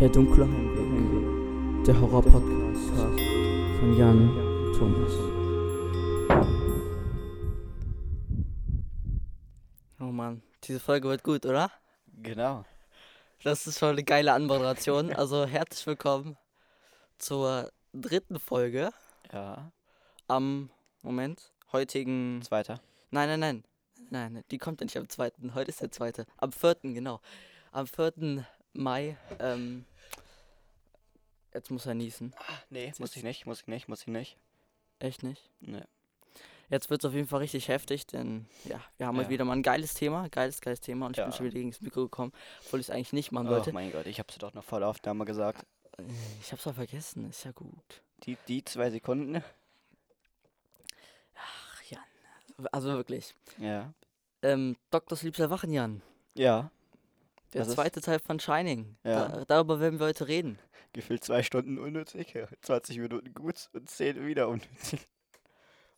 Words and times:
Der 0.00 0.08
dunkle 0.08 0.44
Heimweg. 0.44 1.84
Der 1.84 2.00
Horror-Podcast 2.00 2.90
von 3.78 3.96
Jan 3.96 4.28
Thomas. 4.78 5.12
Oh 10.00 10.04
Mann, 10.12 10.42
diese 10.64 10.80
Folge 10.80 11.08
wird 11.08 11.22
gut, 11.24 11.46
oder? 11.46 11.70
Genau. 12.22 12.64
Das 13.42 13.66
ist 13.66 13.78
schon 13.78 13.90
eine 13.90 14.04
geile 14.04 14.32
Anmoderation. 14.32 15.12
Also 15.12 15.46
herzlich 15.46 15.86
willkommen 15.86 16.36
zur 17.18 17.70
dritten 17.92 18.38
Folge 18.38 18.90
Ja. 19.32 19.70
am 20.28 20.70
Moment, 21.02 21.52
heutigen. 21.72 22.42
Zweiter. 22.42 22.80
Nein, 23.10 23.28
nein, 23.28 23.40
nein. 23.40 23.64
Nein, 24.10 24.44
die 24.50 24.58
kommt 24.58 24.80
ja 24.80 24.84
nicht 24.84 24.96
am 24.96 25.08
zweiten. 25.08 25.54
Heute 25.54 25.70
ist 25.70 25.80
der 25.80 25.90
zweite. 25.90 26.24
Am 26.36 26.52
vierten, 26.52 26.94
genau. 26.94 27.20
Am 27.72 27.86
4. 27.86 28.46
Mai. 28.72 29.16
Ähm, 29.38 29.84
jetzt 31.54 31.70
muss 31.70 31.86
er 31.86 31.94
niesen. 31.94 32.34
Nee, 32.70 32.92
muss 32.98 33.16
ich 33.16 33.22
nicht, 33.22 33.46
muss 33.46 33.60
ich 33.62 33.66
nicht, 33.66 33.88
muss 33.88 34.02
ich 34.02 34.06
nicht. 34.08 34.36
Echt 34.98 35.22
nicht? 35.22 35.50
Nee. 35.60 35.82
Jetzt 36.70 36.90
wird 36.90 37.02
es 37.02 37.08
auf 37.08 37.14
jeden 37.14 37.26
Fall 37.28 37.40
richtig 37.40 37.68
heftig, 37.68 38.06
denn 38.06 38.46
ja, 38.64 38.78
wir 38.98 39.06
haben 39.06 39.16
heute 39.16 39.26
Ja. 39.26 39.30
wieder 39.30 39.44
mal 39.46 39.54
ein 39.54 39.62
geiles 39.62 39.94
Thema. 39.94 40.28
Geiles, 40.28 40.60
geiles 40.60 40.80
Thema. 40.80 41.06
Und 41.06 41.12
ich 41.16 41.22
bin 41.24 41.30
Ja. 41.30 41.36
schon 41.36 41.46
wieder 41.46 41.54
gegen 41.54 41.70
das 41.70 41.80
Mikro 41.80 42.02
gekommen, 42.02 42.32
obwohl 42.66 42.80
ich 42.80 42.86
es 42.86 42.90
eigentlich 42.90 43.14
nicht 43.14 43.32
machen 43.32 43.48
Oh 43.48 43.52
wollte. 43.52 43.72
mein 43.72 43.90
Gott, 43.90 44.06
ich 44.06 44.18
hab's 44.18 44.36
doch 44.36 44.52
noch 44.52 44.64
vor 44.64 44.80
der 44.80 44.88
Aufnahme 44.88 45.24
gesagt. 45.24 45.64
ich 46.40 46.52
hab's 46.52 46.66
mal 46.66 46.74
vergessen. 46.74 47.28
Ist 47.30 47.44
ja 47.44 47.52
gut. 47.52 48.02
Die, 48.24 48.36
die 48.48 48.62
zwei 48.64 48.90
Sekunden. 48.90 49.42
Ach, 51.36 51.82
Jan. 51.84 52.02
Also 52.70 52.88
wirklich. 52.88 53.34
Ja. 53.58 53.92
Ähm, 54.42 54.76
Dr. 54.90 55.16
Sleeps 55.16 55.38
Erwachen, 55.38 55.72
Jan. 55.72 56.02
Ja. 56.34 56.70
Der 57.52 57.64
Das 57.64 57.74
zweite 57.74 58.00
Teil 58.00 58.18
von 58.18 58.38
Shining. 58.38 58.96
Ja. 59.04 59.28
Da, 59.28 59.44
darüber 59.46 59.80
werden 59.80 59.98
wir 59.98 60.06
heute 60.06 60.28
reden. 60.28 60.58
Gefühlt 60.92 61.24
zwei 61.24 61.42
Stunden 61.42 61.78
unnützig, 61.78 62.34
20 62.62 62.98
Minuten 62.98 63.32
gut 63.34 63.68
und 63.72 63.88
10 63.88 64.26
wieder 64.26 64.48
unnützig. 64.48 65.08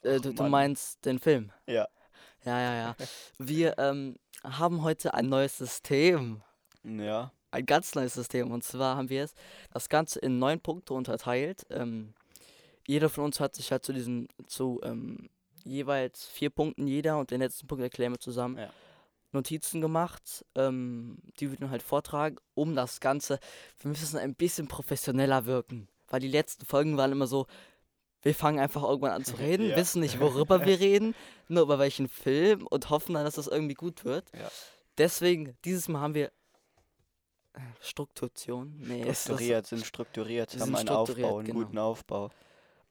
Äh, 0.03 0.17
Och, 0.17 0.23
du, 0.23 0.33
du 0.33 0.43
meinst 0.45 1.05
den 1.05 1.19
Film. 1.19 1.53
Ja. 1.67 1.89
Ja, 2.45 2.61
ja, 2.61 2.75
ja. 2.75 2.97
Wir 3.39 3.79
ähm, 3.79 4.17
haben 4.43 4.83
heute 4.83 5.15
ein 5.15 5.29
neues 5.29 5.59
System. 5.59 6.43
Ja. 6.85 7.33
Ein 7.51 7.67
ganz 7.67 7.95
neues 7.95 8.15
System. 8.15 8.51
Und 8.51 8.65
zwar 8.65 8.97
haben 8.97 9.11
wir 9.11 9.25
es 9.25 9.35
das 9.73 9.89
Ganze 9.89 10.21
in 10.21 10.39
neun 10.39 10.61
Punkte 10.61 10.95
unterteilt. 10.95 11.67
Ähm, 11.71 12.15
jeder 12.87 13.09
von 13.09 13.25
uns 13.25 13.41
hat 13.41 13.57
sich 13.57 13.71
halt 13.73 13.85
zu 13.85 13.93
diesen, 13.93 14.29
zu 14.47 14.81
ähm, 14.85 15.29
jeweils 15.65 16.27
vier 16.27 16.51
Punkten 16.51 16.87
jeder 16.87 17.19
und 17.19 17.31
den 17.31 17.41
letzten 17.41 17.67
Punkt 17.67 17.83
erklären 17.83 18.13
wir 18.13 18.21
zusammen. 18.21 18.57
Ja. 18.57 18.71
Notizen 19.33 19.81
gemacht, 19.81 20.45
ähm, 20.57 21.19
die 21.39 21.51
wir 21.51 21.59
dann 21.59 21.71
halt 21.71 21.83
vortragen, 21.83 22.37
um 22.55 22.75
das 22.75 23.01
Ganze, 23.01 23.39
wir 23.81 23.89
müssen 23.91 24.19
ein 24.19 24.35
bisschen 24.35 24.67
professioneller 24.69 25.47
wirken. 25.47 25.89
Weil 26.09 26.21
die 26.21 26.29
letzten 26.29 26.67
Folgen 26.67 26.97
waren 26.97 27.13
immer 27.13 27.27
so, 27.29 27.47
wir 28.23 28.35
fangen 28.35 28.59
einfach 28.59 28.83
irgendwann 28.83 29.13
an 29.13 29.25
zu 29.25 29.35
reden, 29.39 29.69
Ja. 29.69 29.77
wissen 29.77 30.01
nicht, 30.01 30.19
worüber 30.21 30.65
wir 30.67 30.81
reden, 30.81 31.15
nur 31.49 31.63
über 31.63 31.79
welchen 31.79 32.09
Film 32.09 32.67
und 32.67 32.91
hoffen 32.91 33.15
dann, 33.15 33.25
dass 33.25 33.35
das 33.37 33.47
irgendwie 33.47 33.75
gut 33.75 34.05
wird. 34.05 34.31
Ja. 34.37 34.51
Deswegen, 34.99 35.57
dieses 35.65 35.89
Mal 35.89 36.01
haben 36.01 36.15
wir 36.15 36.33
äh, 37.55 37.61
Strukturation. 37.81 38.75
Nee, 38.79 39.01
ist 39.03 39.09
das- 39.09 39.23
Strukturiert, 39.23 39.67
sind 39.67 39.87
strukturiert, 39.87 40.51
haben 40.53 40.59
sind 40.59 40.75
einen 40.77 40.87
strukturiert, 40.89 41.27
Aufbau, 41.27 41.39
einen 41.39 41.47
genau. 41.47 41.59
guten 41.61 41.79
Aufbau. 41.79 42.31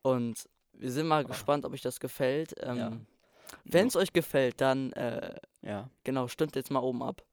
Und 0.01 0.49
wir 0.73 0.91
sind 0.91 1.07
mal 1.07 1.25
gespannt, 1.25 1.65
ob 1.65 1.73
euch 1.73 1.81
das 1.81 1.99
gefällt. 1.99 2.55
Ähm, 2.61 2.77
Ja. 2.77 2.91
Wenn 3.63 3.87
es 3.87 3.95
euch 3.95 4.13
gefällt, 4.13 4.61
dann, 4.61 4.91
äh, 4.93 5.35
Ja. 5.61 5.89
genau, 6.03 6.27
stimmt 6.27 6.55
jetzt 6.55 6.71
mal 6.71 6.79
oben 6.79 7.03
ab. 7.03 7.23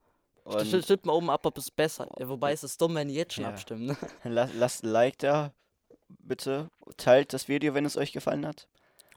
St- 0.46 0.82
Stimmt 0.84 1.06
mal 1.06 1.12
oben 1.14 1.28
ab, 1.30 1.44
ob 1.44 1.58
es 1.58 1.70
besser 1.70 2.08
ist. 2.18 2.28
Wobei 2.28 2.52
es 2.52 2.62
ist 2.62 2.80
dumm, 2.80 2.94
wenn 2.94 3.08
die 3.08 3.14
jetzt 3.14 3.34
schon 3.34 3.44
Ja. 3.44 3.50
abstimmen. 3.50 3.86
Ne? 4.24 4.30
la 4.30 4.48
lasst 4.54 4.84
ein 4.84 4.90
Like 4.90 5.18
da, 5.18 5.52
bitte. 6.08 6.70
Teilt 6.96 7.32
das 7.32 7.48
Video, 7.48 7.74
wenn 7.74 7.84
es 7.84 7.96
euch 7.96 8.12
gefallen 8.12 8.46
hat. 8.46 8.68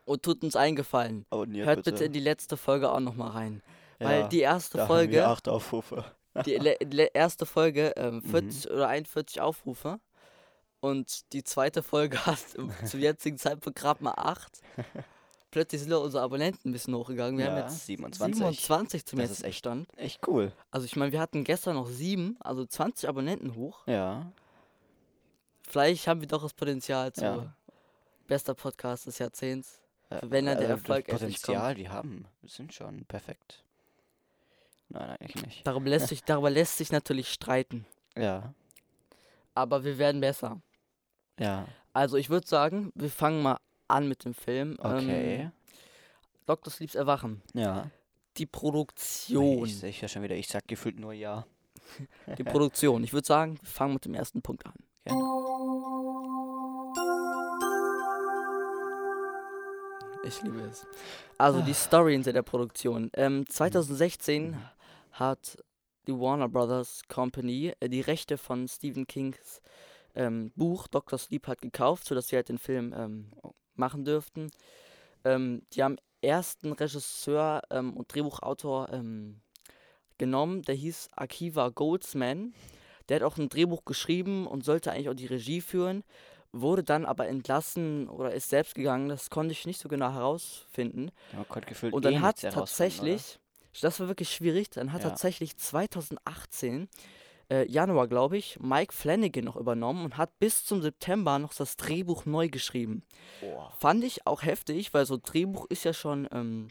Und 0.06 0.24
tut 0.24 0.44
uns 0.44 0.56
eingefallen. 0.56 1.26
Abonniert 1.30 1.68
Hört 1.68 1.78
bitte. 1.78 1.92
bitte 1.92 2.06
in 2.06 2.14
die 2.14 2.20
letzte 2.20 2.58
Folge 2.58 2.92
auch 2.92 3.00
nochmal 3.00 3.30
rein. 3.32 3.62
Weil 4.00 4.22
ja, 4.22 4.28
die 4.28 4.40
erste 4.40 4.86
Folge, 4.88 5.28
acht 5.28 5.48
Aufrufe. 5.48 6.04
die 6.46 6.54
erste 7.14 7.46
Folge, 7.46 7.94
ähm, 7.96 8.16
Mhm. 8.24 8.30
40 8.30 8.72
oder 8.72 8.88
41 8.88 9.40
Aufrufe. 9.42 10.00
Und 10.80 11.32
die 11.34 11.44
zweite 11.44 11.84
Folge 11.84 12.18
hat 12.26 12.40
zum 12.86 13.00
jetzigen 13.00 13.38
Zeitpunkt 13.38 13.78
gerade 13.78 14.04
mal 14.04 14.14
8. 14.16 14.62
Plötzlich 15.52 15.82
sind 15.82 15.92
unsere 15.94 16.24
Abonnenten 16.24 16.70
ein 16.70 16.72
bisschen 16.72 16.94
hochgegangen. 16.96 17.38
Wir 17.40 17.48
haben 17.48 17.56
Ja, 17.58 17.64
jetzt 17.64 17.86
27. 17.88 18.36
27 18.38 19.06
zum 19.06 19.20
Das 19.20 19.32
ist 19.32 19.44
echt- 19.44 19.60
Stand. 19.60 19.88
Echt 19.98 20.26
cool. 20.28 20.52
Also 20.70 20.86
ich 20.86 20.96
meine, 20.96 21.12
wir 21.12 21.20
hatten 21.20 21.44
gestern 21.44 21.76
noch 21.76 21.88
7, 21.88 22.38
also 22.40 22.66
20 22.66 23.10
Abonnenten 23.10 23.56
hoch. 23.56 23.86
Ja. 23.88 24.32
Vielleicht 25.68 26.08
haben 26.08 26.22
wir 26.22 26.28
doch 26.28 26.44
das 26.44 26.54
Potenzial 26.54 27.14
zu 27.14 27.24
Ja. 27.24 27.54
bester 28.28 28.54
Podcast 28.54 29.08
des 29.08 29.18
Jahrzehnts. 29.20 29.82
Ja, 30.12 30.20
Wenn 30.24 30.46
dann 30.46 30.58
der 30.58 30.70
also 30.70 30.82
Erfolg 30.82 31.06
das 31.08 31.20
Potenzial, 31.20 31.76
die 31.76 31.90
haben, 31.90 32.26
sind 32.44 32.74
schon 32.74 33.06
perfekt. 33.06 33.64
Nein, 34.90 35.18
eigentlich 35.20 35.46
nicht. 35.46 35.68
Darüber 35.68 35.88
lässt 35.90 36.08
sich, 36.08 36.24
darüber 36.24 36.50
lässt 36.50 36.78
sich 36.78 36.92
natürlich 36.92 37.32
streiten. 37.32 37.86
Ja, 38.18 38.54
Aber 39.54 39.84
wir 39.86 39.98
werden 39.98 40.20
besser. 40.20 40.62
ja, 41.40 41.68
Also 41.94 42.18
ich 42.18 42.30
würde 42.30 42.46
sagen, 42.48 42.92
wir 42.96 43.10
fangen 43.10 43.42
mal 43.44 43.58
an 43.90 44.08
mit 44.08 44.26
dem 44.26 44.34
Film. 44.34 44.76
okay. 44.80 45.42
Ähm, 45.42 45.52
Dr. 46.46 46.72
Sleeps 46.72 46.96
Erwachen. 46.96 47.42
ja. 47.54 47.90
Die 48.38 48.46
Produktion. 48.46 49.66
Ich 49.66 49.78
sehe 49.80 49.92
ja 49.92 50.08
schon 50.08 50.24
wieder, 50.24 50.36
ich 50.36 50.48
sag 50.48 50.66
gefühlt 50.68 50.98
nur 50.98 51.12
ja. 51.12 51.46
Die 52.38 52.44
Produktion. 52.44 53.04
Ich 53.04 53.12
würde 53.12 53.28
sagen, 53.28 53.58
wir 53.60 53.68
fangen 53.68 53.96
mit 53.96 54.06
dem 54.06 54.14
ersten 54.14 54.42
Punkt 54.42 54.66
an. 54.66 54.74
Ich 60.24 60.42
liebe 60.44 60.62
es. 60.62 60.86
Also 61.38 61.62
die 61.62 61.74
Story 61.74 62.14
hinter 62.14 62.32
der 62.32 62.44
Produktion. 62.44 63.10
Ähm, 63.14 63.46
2016 63.48 64.58
hat 65.12 65.58
die 66.08 66.14
Warner 66.14 66.48
Brothers 66.48 67.02
Company 67.08 67.74
äh, 67.80 67.90
die 67.90 68.02
Rechte 68.02 68.38
von 68.38 68.68
Stephen 68.68 69.08
Kings 69.08 69.62
ähm, 70.16 70.52
Buch 70.56 70.88
Dr. 70.88 71.18
Sleep 71.18 71.48
hat 71.48 71.62
gekauft, 71.62 72.06
sodass 72.06 72.28
sie 72.28 72.36
halt 72.36 72.50
den 72.50 72.58
Film 72.58 72.94
ähm, 72.96 73.32
machen 73.80 74.06
dürften. 74.06 74.52
Ähm, 75.26 75.64
die 75.74 75.84
haben 75.84 75.98
ersten 76.22 76.74
Regisseur 76.74 77.62
ähm, 77.72 77.96
und 77.96 78.14
Drehbuchautor 78.14 78.90
ähm, 78.92 79.42
genommen, 80.18 80.62
der 80.64 80.76
hieß 80.76 81.10
Akiva 81.16 81.70
Goldsman. 81.70 82.54
Der 83.08 83.16
hat 83.18 83.24
auch 83.24 83.38
ein 83.38 83.50
Drehbuch 83.50 83.86
geschrieben 83.86 84.46
und 84.46 84.64
sollte 84.64 84.92
eigentlich 84.92 85.10
auch 85.10 85.16
die 85.16 85.26
Regie 85.26 85.62
führen, 85.62 86.04
wurde 86.52 86.84
dann 86.84 87.06
aber 87.06 87.28
entlassen 87.28 88.08
oder 88.08 88.34
ist 88.34 88.50
selbst 88.50 88.76
gegangen. 88.76 89.10
Das 89.10 89.30
konnte 89.30 89.52
ich 89.52 89.66
nicht 89.66 89.80
so 89.80 89.90
genau 89.90 90.12
herausfinden. 90.12 91.12
Gefühlt 91.66 91.94
Und 91.94 92.06
eh 92.06 92.12
dann 92.12 92.22
hat 92.22 92.36
nichts 92.36 92.44
herausfinden, 92.44 92.92
tatsächlich, 92.92 93.40
das 93.82 94.00
war 94.00 94.08
wirklich 94.08 94.32
schwierig, 94.32 94.70
dann 94.70 94.92
hat 94.92 95.04
Ja. 95.04 95.10
tatsächlich 95.10 95.58
2018, 95.58 96.90
äh, 97.50 97.70
Januar 97.70 98.08
glaube 98.08 98.38
ich, 98.38 98.60
Mike 98.60 98.94
Flanagan 98.94 99.46
noch 99.46 99.56
übernommen 99.56 100.06
und 100.06 100.18
hat 100.18 100.38
bis 100.40 100.66
zum 100.66 100.82
September 100.82 101.40
noch 101.40 101.54
das 101.54 101.78
Drehbuch 101.78 102.26
neu 102.26 102.50
geschrieben. 102.50 103.04
Boah. 103.42 103.72
Fand 103.80 104.04
ich 104.04 104.26
auch 104.28 104.44
heftig, 104.44 104.94
weil 104.94 105.06
so 105.06 105.18
Drehbuch 105.18 105.66
ist 105.70 105.84
ja 105.84 105.94
schon, 105.94 106.28
ähm, 106.32 106.70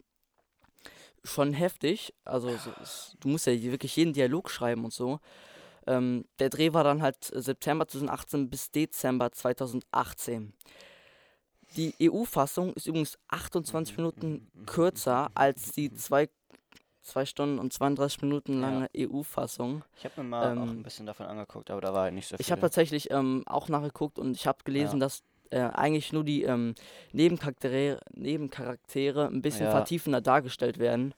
schon 1.24 1.52
heftig. 1.52 2.14
Also 2.24 2.56
so, 2.56 2.70
es- 2.82 3.16
du 3.20 3.28
musst 3.28 3.46
ja 3.46 3.52
wirklich 3.60 3.96
jeden 3.96 4.12
Dialog 4.12 4.50
schreiben 4.50 4.84
und 4.84 4.92
so. 4.92 5.20
Ähm, 5.86 6.26
der 6.38 6.50
Dreh 6.50 6.72
war 6.74 6.84
dann 6.84 7.02
halt 7.02 7.16
September 7.24 7.86
2018 7.88 8.50
bis 8.50 8.70
Dezember 8.70 9.32
2018. 9.32 10.52
Die 11.76 11.94
EU-Fassung 12.00 12.72
ist 12.74 12.86
übrigens 12.86 13.18
28 13.28 13.96
Minuten 13.96 14.50
kürzer 14.66 15.30
als 15.34 15.72
die 15.72 15.92
zwei, 15.94 16.28
zwei 17.08 17.24
Stunden 17.26 17.58
und 17.58 17.72
32 17.72 18.22
Minuten 18.22 18.60
Ja. 18.60 18.68
lange 18.68 18.90
EU-Fassung. 18.96 19.82
Ich 19.98 20.04
habe 20.04 20.22
mir 20.22 20.28
mal 20.28 20.46
auch 20.58 20.62
Ähm, 20.62 20.70
ein 20.70 20.82
bisschen 20.82 21.06
davon 21.06 21.26
angeguckt, 21.26 21.70
aber 21.70 21.80
da 21.80 21.92
war 21.92 22.02
halt 22.02 22.14
nicht 22.14 22.28
so 22.28 22.36
viel. 22.36 22.44
Ich 22.44 22.50
habe 22.52 22.60
tatsächlich 22.60 23.10
ähm, 23.10 23.42
auch 23.46 23.68
nachgeguckt 23.68 24.18
und 24.18 24.32
ich 24.36 24.46
habe 24.46 24.58
gelesen, 24.64 25.00
Ja. 25.00 25.06
dass 25.06 25.22
äh, 25.50 25.60
eigentlich 25.60 26.12
nur 26.12 26.24
die 26.24 26.42
ähm, 26.42 26.74
Nebencharaktere, 27.12 28.00
Nebencharaktere 28.14 29.26
ein 29.28 29.42
bisschen 29.42 29.64
Ja. 29.66 29.70
vertiefender 29.70 30.20
dargestellt 30.20 30.78
werden. 30.78 31.14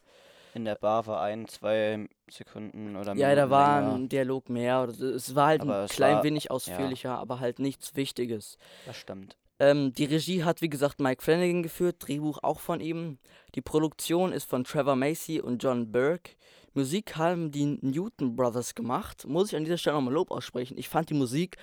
In 0.53 0.65
der 0.65 0.75
Bar 0.75 1.05
war 1.07 1.21
ein, 1.21 1.47
zwei 1.47 2.07
Sekunden 2.29 2.95
oder 2.97 3.13
Ja, 3.15 3.35
da 3.35 3.49
war 3.49 3.81
länger. 3.81 3.93
ein 3.95 4.09
Dialog 4.09 4.49
mehr. 4.49 4.83
Oder 4.83 4.91
so. 4.93 5.05
es 5.07 5.33
war 5.35 5.47
halt 5.47 5.61
Aber 5.61 5.81
ein 5.83 5.87
klein 5.87 6.15
war- 6.17 6.23
wenig 6.23 6.51
ausführlicher, 6.51 7.17
aber 7.17 7.39
halt 7.39 7.59
nichts 7.59 7.95
Wichtiges. 7.95 8.57
Das 8.85 8.97
stimmt. 8.97 9.37
Ähm, 9.61 9.93
die 9.93 10.05
Regie 10.05 10.43
hat, 10.43 10.61
wie 10.61 10.69
gesagt, 10.69 10.99
Mike 10.99 11.21
Flanagan 11.21 11.61
geführt, 11.61 11.97
Drehbuch 11.99 12.39
auch 12.41 12.59
von 12.59 12.79
ihm. 12.79 13.19
Die 13.53 13.61
Produktion 13.61 14.33
ist 14.33 14.49
von 14.49 14.63
Trevor 14.63 14.95
Macy 14.95 15.39
und 15.39 15.61
John 15.61 15.91
Burke. 15.91 16.31
Musik 16.73 17.15
haben 17.15 17.51
die 17.51 17.77
Newton 17.81 18.35
Brothers 18.35 18.73
gemacht. 18.73 19.27
Muss 19.27 19.49
ich 19.49 19.55
an 19.55 19.63
dieser 19.65 19.77
Stelle 19.77 19.97
nochmal 19.97 20.13
Lob 20.15 20.31
aussprechen. 20.31 20.77
Ich 20.79 20.89
fand 20.89 21.09
die 21.09 21.13
Musik 21.13 21.57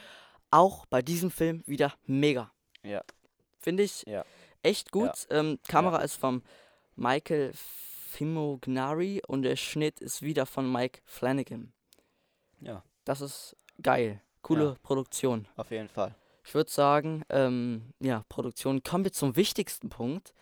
auch 0.53 0.87
bei 0.87 1.03
diesem 1.03 1.31
Film 1.31 1.63
wieder 1.67 1.93
mega. 2.07 2.53
Ja. 2.85 3.03
Finde 3.59 3.83
ich 3.83 4.05
Ja. 4.07 4.25
echt 4.63 4.93
gut. 4.93 5.27
Ähm, 5.31 5.59
Kamera 5.67 5.99
ist 6.03 6.15
vom 6.15 6.43
Michael 6.95 7.53
Fimognari 7.55 9.23
und 9.27 9.43
der 9.43 9.57
Schnitt 9.57 10.01
ist 10.01 10.23
wieder 10.23 10.47
von 10.47 10.71
Mike 10.71 11.01
Flanagan. 11.05 11.73
Ja. 12.61 12.85
Das 13.05 13.21
ist 13.21 13.57
geil. 13.83 14.21
Coole 14.43 14.65
Ja. 14.65 14.77
Produktion. 14.83 15.49
Auf 15.57 15.71
jeden 15.71 15.89
Fall. 15.89 16.15
Ich 16.49 16.55
würde 16.55 16.71
sagen, 16.71 17.25
ähm, 17.29 17.93
ja, 18.01 18.25
Produktion. 18.31 18.83
Kommen 18.83 19.05
wir 19.05 19.13
zum 19.13 19.37
wichtigsten 19.37 19.91
Punkt, 19.91 20.33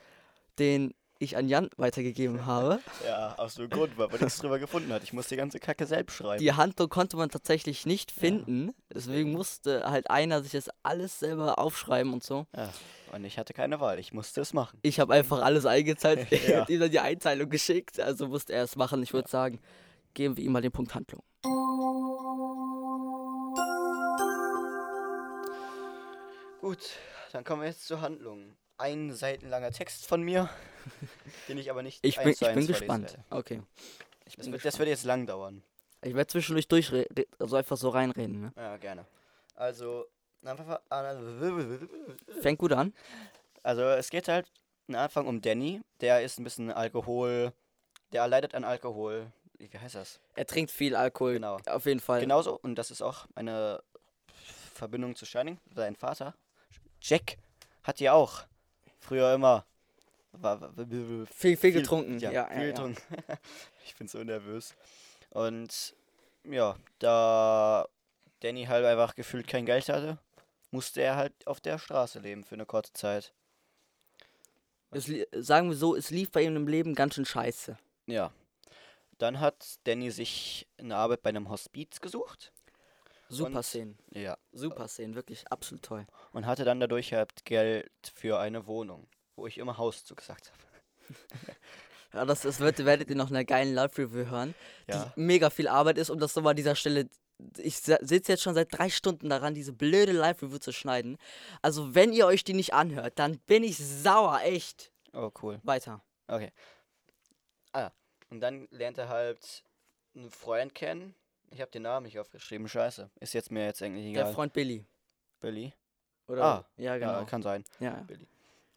den 0.61 0.94
ich 1.19 1.37
an 1.37 1.49
Jan 1.49 1.69
weitergegeben 1.79 2.47
habe. 2.47 2.79
Ja, 3.05 3.35
aus 3.38 3.56
dem 3.56 3.69
Grund, 3.69 3.99
weil 3.99 4.06
man 4.06 4.20
nichts 4.20 4.38
drüber 4.38 4.61
gefunden 4.61 4.93
hat. 4.93 5.03
Ich 5.03 5.12
muss 5.12 5.26
die 5.26 5.35
ganze 5.35 5.58
Kacke 5.58 5.85
selbst 5.85 6.14
schreiben. 6.14 6.41
Die 6.41 6.53
Handlung 6.53 6.88
konnte 6.91 7.17
man 7.17 7.29
tatsächlich 7.29 7.87
nicht 7.87 8.12
finden. 8.12 8.73
Deswegen 8.94 9.32
musste 9.32 9.91
halt 9.91 10.08
einer 10.08 10.44
sich 10.44 10.53
das 10.53 10.70
alles 10.85 11.19
selber 11.19 11.58
aufschreiben 11.58 12.12
und 12.12 12.23
so. 12.23 12.47
Ja, 12.55 12.73
und 13.12 13.25
ich 13.25 13.37
hatte 13.37 13.52
keine 13.52 13.81
Wahl. 13.81 13.99
Ich 13.99 14.12
musste 14.12 14.41
es 14.41 14.52
machen. 14.52 14.79
Ich 14.82 15.00
habe 15.00 15.12
einfach 15.12 15.43
alles 15.43 15.67
eingezahlt. 15.67 16.29
Ich 16.31 16.47
Ja. 16.49 16.61
habe 16.61 16.73
ihm 16.73 16.79
dann 16.79 16.91
die 16.93 17.00
Einteilung 17.00 17.50
geschickt. 17.50 17.99
Also 17.99 18.29
musste 18.29 18.52
er 18.52 18.62
es 18.62 18.76
machen. 18.76 19.02
Ich 19.02 19.12
würde 19.12 19.29
sagen, 19.29 19.59
geben 20.14 20.37
wir 20.37 20.44
ihm 20.44 20.52
mal 20.52 20.62
den 20.62 20.70
Punkt 20.70 20.94
Handlung. 20.94 21.25
Gut, 26.66 26.90
dann 27.30 27.44
kommen 27.44 27.62
wir 27.62 27.68
jetzt 27.68 27.86
zur 27.86 28.00
Handlung. 28.00 28.56
Ein 28.76 29.12
seitenlanger 29.12 29.70
Text 29.70 30.04
von 30.04 30.20
mir, 30.20 30.50
den 31.48 31.58
ich 31.58 31.70
aber 31.70 31.84
nicht 31.84 32.04
Ich 32.04 32.16
bin, 32.18 32.30
ich 32.30 32.40
bin 32.40 32.66
gespannt. 32.66 33.12
werde. 33.12 33.24
Okay. 33.30 33.62
Ich 34.24 34.34
Das, 34.34 34.46
wird- 34.46 34.54
das 34.56 34.62
gespannt. 34.64 34.78
wird 34.80 34.88
jetzt 34.88 35.04
lang 35.04 35.26
dauern. 35.28 35.62
Ich 36.02 36.12
werde 36.16 36.26
zwischendurch 36.26 36.66
durchreden, 36.66 37.24
also 37.38 37.54
einfach 37.54 37.76
so 37.76 37.90
reinreden. 37.90 38.40
Ne? 38.40 38.52
Ja, 38.56 38.76
gerne. 38.78 39.06
Also, 39.54 40.06
Fängt 42.42 42.58
gut 42.58 42.72
an. 42.72 42.92
also 43.62 43.82
es 43.82 44.10
geht 44.10 44.26
halt 44.26 44.50
am 44.88 44.96
Anfang 44.96 45.28
um 45.28 45.40
Danny. 45.40 45.82
Der 46.00 46.22
ist 46.22 46.40
ein 46.40 46.44
bisschen 46.44 46.72
Alkohol, 46.72 47.52
der 48.12 48.26
leidet 48.26 48.56
an 48.56 48.64
Alkohol. 48.64 49.30
Wie 49.58 49.72
wie 49.72 49.78
heißt 49.78 49.94
das? 49.94 50.18
Er 50.34 50.46
trinkt 50.46 50.72
viel 50.72 50.96
Alkohol. 50.96 51.34
Genau. 51.34 51.58
Auf 51.66 51.86
jeden 51.86 52.00
Fall. 52.00 52.18
Genauso, 52.22 52.58
und 52.60 52.74
das 52.74 52.90
ist 52.90 53.02
auch 53.02 53.26
eine 53.36 53.80
Verbindung 54.74 55.14
zu 55.14 55.24
Shining. 55.26 55.58
Sein 55.74 55.94
Vater, 55.96 56.34
Jack, 57.00 57.37
hat 57.82 58.00
ja 58.00 58.12
auch 58.12 58.44
früher 59.00 59.32
immer 59.34 59.64
Viel, 60.34 61.26
viel, 61.31 61.56
viel- 61.56 61.72
getrunken. 61.72 62.19
Ja, 62.19 62.31
Ja, 62.31 62.46
viel 62.46 62.56
ja, 62.56 62.62
ja. 62.62 62.69
getrunken. 62.70 63.02
ich 63.84 63.94
bin 63.96 64.08
so 64.08 64.22
nervös. 64.22 64.75
Und 65.31 65.94
ja, 66.44 66.76
da 66.98 67.87
Danny 68.40 68.64
halt 68.66 68.84
einfach 68.84 69.14
gefühlt 69.14 69.46
kein 69.46 69.66
Geld 69.66 69.88
hatte, 69.88 70.19
musste 70.70 71.00
er 71.02 71.16
halt 71.16 71.32
auf 71.46 71.60
der 71.60 71.78
Straße 71.78 72.19
leben 72.19 72.44
für 72.44 72.54
eine 72.54 72.66
kurze 72.66 72.93
Zeit. 72.93 73.32
Es, 74.90 75.10
sagen 75.32 75.69
wir 75.70 75.76
so, 75.76 75.96
es 75.96 76.10
lief 76.10 76.31
bei 76.31 76.42
ihm 76.42 76.56
im 76.56 76.69
Leben 76.69 76.94
ganz 76.94 77.14
schön 77.14 77.25
scheiße. 77.25 77.76
Ja. 78.06 78.31
Dann 79.19 79.40
hat 79.40 79.78
Danny 79.84 80.10
sich 80.10 80.66
eine 80.78 80.96
Arbeit 80.96 81.22
bei 81.22 81.31
einem 81.31 81.49
Hospiz 81.49 82.00
gesucht. 82.00 82.52
Super 83.28 83.56
Und- 83.58 83.62
Szenen. 83.64 83.99
Ja. 84.12 84.37
Super 84.52 84.88
Szenen, 84.88 85.14
wirklich 85.14 85.46
absolut 85.50 85.82
toll. 85.82 86.06
Und 86.32 86.46
hatte 86.46 86.64
dann 86.64 86.81
dadurch 86.81 87.12
halt 87.12 87.44
Geld 87.44 87.90
für 88.14 88.38
eine 88.38 88.67
Wohnung, 88.67 89.08
wo 89.34 89.46
ich 89.46 89.58
immer 89.58 89.78
Haus 89.78 90.05
zugesagt 90.05 90.52
habe. 90.52 91.14
Ja, 92.12 92.25
das, 92.25 92.43
das 92.43 92.61
wird, 92.61 92.82
werdet 92.87 93.11
ihr 93.11 93.17
noch 93.17 93.28
in 93.28 93.37
einer 93.37 93.44
geilen 93.44 93.75
Live-Review 93.75 94.26
hören, 94.31 94.55
Ja. 94.88 95.12
die 95.17 95.20
mega 95.20 95.50
viel 95.50 95.69
Arbeit 95.69 95.99
ist, 95.99 96.08
um 96.08 96.19
das 96.19 96.34
nochmal 96.34 96.52
an 96.52 96.56
dieser 96.56 96.75
Stelle. 96.76 97.11
Ich 97.58 97.76
sitze 97.81 98.32
jetzt 98.32 98.43
schon 98.43 98.55
seit 98.55 98.69
drei 98.73 98.88
Stunden 98.88 99.28
daran, 99.28 99.52
diese 99.55 99.75
blöde 99.75 100.12
Live-Review 100.12 100.56
zu 100.58 100.73
schneiden. 100.73 101.19
Also, 101.61 101.94
wenn 101.94 102.12
ihr 102.14 102.25
euch 102.26 102.43
die 102.43 102.55
nicht 102.55 102.73
anhört, 102.73 103.19
dann 103.19 103.38
bin 103.40 103.64
ich 103.64 103.76
sauer, 103.76 104.40
echt. 104.44 104.93
Oh, 105.12 105.31
cool. 105.43 105.61
Weiter. 105.64 106.02
Okay. 106.28 106.52
Ah, 107.73 107.90
und 108.31 108.40
dann 108.40 108.67
lernt 108.70 108.96
er 108.96 109.08
halt 109.11 109.64
einen 110.14 110.31
Freund 110.31 110.75
kennen. 110.75 111.14
Ich 111.50 111.60
habe 111.60 111.70
den 111.70 111.82
Namen 111.82 112.04
nicht 112.06 112.19
aufgeschrieben, 112.19 112.69
scheiße. 112.69 113.10
Ist 113.20 113.34
jetzt 113.34 113.50
mir 113.50 113.64
jetzt 113.64 113.82
eigentlich 113.82 114.12
Der 114.12 114.22
egal. 114.22 114.34
Freund 114.34 114.52
Billy. 114.52 114.84
Billy. 115.40 115.72
Oder? 116.28 116.44
Ah, 116.44 116.66
ja, 116.76 116.98
genau. 116.98 117.12
Ja, 117.12 117.25
kann 117.25 117.43
sein. 117.43 117.64
Ja, 117.81 117.93
Billy. 118.02 118.26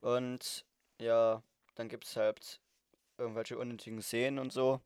Und 0.02 0.66
ja, 1.00 1.42
dann 1.76 1.90
gibt 1.90 2.06
es 2.06 2.16
halt 2.16 2.60
irgendwelche 3.18 3.58
unnötigen 3.58 4.02
Szenen 4.02 4.40
und 4.40 4.54
so, 4.54 4.80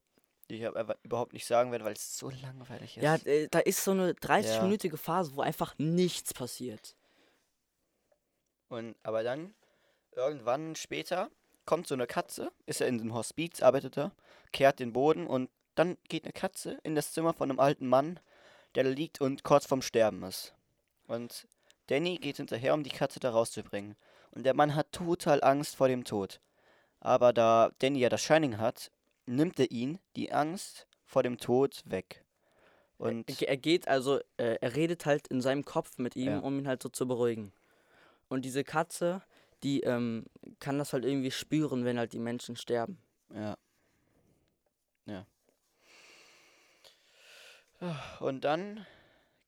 die 0.49 0.55
ich 0.55 0.65
aber 0.67 0.97
überhaupt 1.03 1.33
nicht 1.33 1.45
sagen 1.45 1.71
werde, 1.71 1.85
weil 1.85 1.93
es 1.93 2.17
so 2.17 2.29
langweilig 2.29 2.97
ist. 2.97 3.03
ja 3.03 3.17
da 3.49 3.59
ist 3.59 3.83
so 3.83 3.91
eine 3.91 4.07
Ja. 4.09 4.13
30-minütige 4.13 4.97
Phase, 4.97 5.35
wo 5.35 5.41
einfach 5.41 5.75
nichts 5.77 6.33
passiert. 6.33 6.95
Und 8.69 8.95
aber 9.03 9.23
dann, 9.23 9.53
irgendwann 10.15 10.75
später, 10.75 11.29
kommt 11.65 11.87
so 11.87 11.93
eine 11.93 12.07
Katze, 12.07 12.51
ist 12.65 12.81
er 12.81 12.87
in 12.87 12.97
dem 12.97 13.13
Hospiz, 13.13 13.61
arbeitet 13.61 13.97
er, 13.97 14.11
kehrt 14.51 14.79
den 14.79 14.93
Boden 14.93 15.27
und 15.27 15.49
dann 15.75 15.97
geht 16.09 16.23
eine 16.23 16.33
Katze 16.33 16.79
in 16.83 16.95
das 16.95 17.13
Zimmer 17.13 17.33
von 17.33 17.49
einem 17.49 17.59
alten 17.59 17.87
Mann, 17.87 18.19
der 18.75 18.83
da 18.83 18.89
liegt 18.89 19.21
und 19.21 19.43
kurz 19.43 19.65
vorm 19.65 19.81
Sterben 19.81 20.23
ist. 20.23 20.53
Und 21.07 21.47
Danny 21.87 22.17
geht 22.17 22.37
hinterher, 22.37 22.73
um 22.73 22.83
die 22.83 22.89
Katze 22.89 23.19
da 23.19 23.31
rauszubringen. 23.31 23.95
Und 24.31 24.45
der 24.45 24.55
Mann 24.55 24.75
hat 24.75 24.91
total 24.91 25.43
Angst 25.43 25.75
vor 25.75 25.87
dem 25.87 26.03
Tod. 26.03 26.39
Aber 26.99 27.33
da 27.33 27.71
Danny 27.79 27.99
ja 27.99 28.09
das 28.09 28.21
Shining 28.23 28.57
hat, 28.57 28.89
nimmt 29.25 29.59
er 29.59 29.69
ihn 29.71 29.99
die 30.15 30.31
Angst 30.31 30.87
vor 31.05 31.23
dem 31.23 31.37
Tod 31.37 31.81
weg. 31.85 32.23
Und 32.97 33.41
Er, 33.41 33.57
geht 33.57 33.87
also, 33.87 34.19
äh, 34.37 34.57
er 34.61 34.75
redet 34.75 35.05
halt 35.05 35.27
in 35.27 35.41
seinem 35.41 35.65
Kopf 35.65 35.97
mit 35.97 36.15
ihm, 36.15 36.27
Ja. 36.31 36.39
um 36.39 36.57
ihn 36.59 36.67
halt 36.67 36.81
so 36.81 36.89
zu 36.89 37.07
beruhigen. 37.07 37.51
Und 38.29 38.45
diese 38.45 38.63
Katze, 38.63 39.21
die 39.61 39.81
ähm, 39.81 40.25
kann 40.59 40.77
das 40.77 40.93
halt 40.93 41.03
irgendwie 41.03 41.31
spüren, 41.31 41.83
wenn 41.85 41.97
halt 41.99 42.13
die 42.13 42.19
Menschen 42.19 42.55
sterben. 42.55 42.97
Ja. 43.33 43.57
Ja. 45.05 45.25
Und 48.19 48.41
dann 48.41 48.85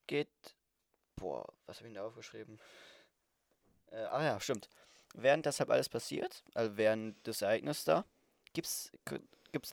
geht. 0.08 0.30
Boah, 1.16 1.48
was 1.66 1.78
habe 1.78 1.88
ich 1.88 1.94
denn 1.94 2.02
da 2.02 2.08
aufgeschrieben? 2.08 2.60
Äh, 3.92 4.04
ah 4.06 4.24
ja, 4.24 4.40
stimmt. 4.40 4.70
Während 5.14 5.46
das 5.46 5.60
halt 5.60 5.70
alles 5.70 5.88
passiert, 5.88 6.44
also 6.54 6.76
während 6.76 7.26
des 7.26 7.42
Ereignisses 7.42 7.86
da, 7.86 8.06
gibt's, 8.54 8.92
gibt's, 9.54 9.72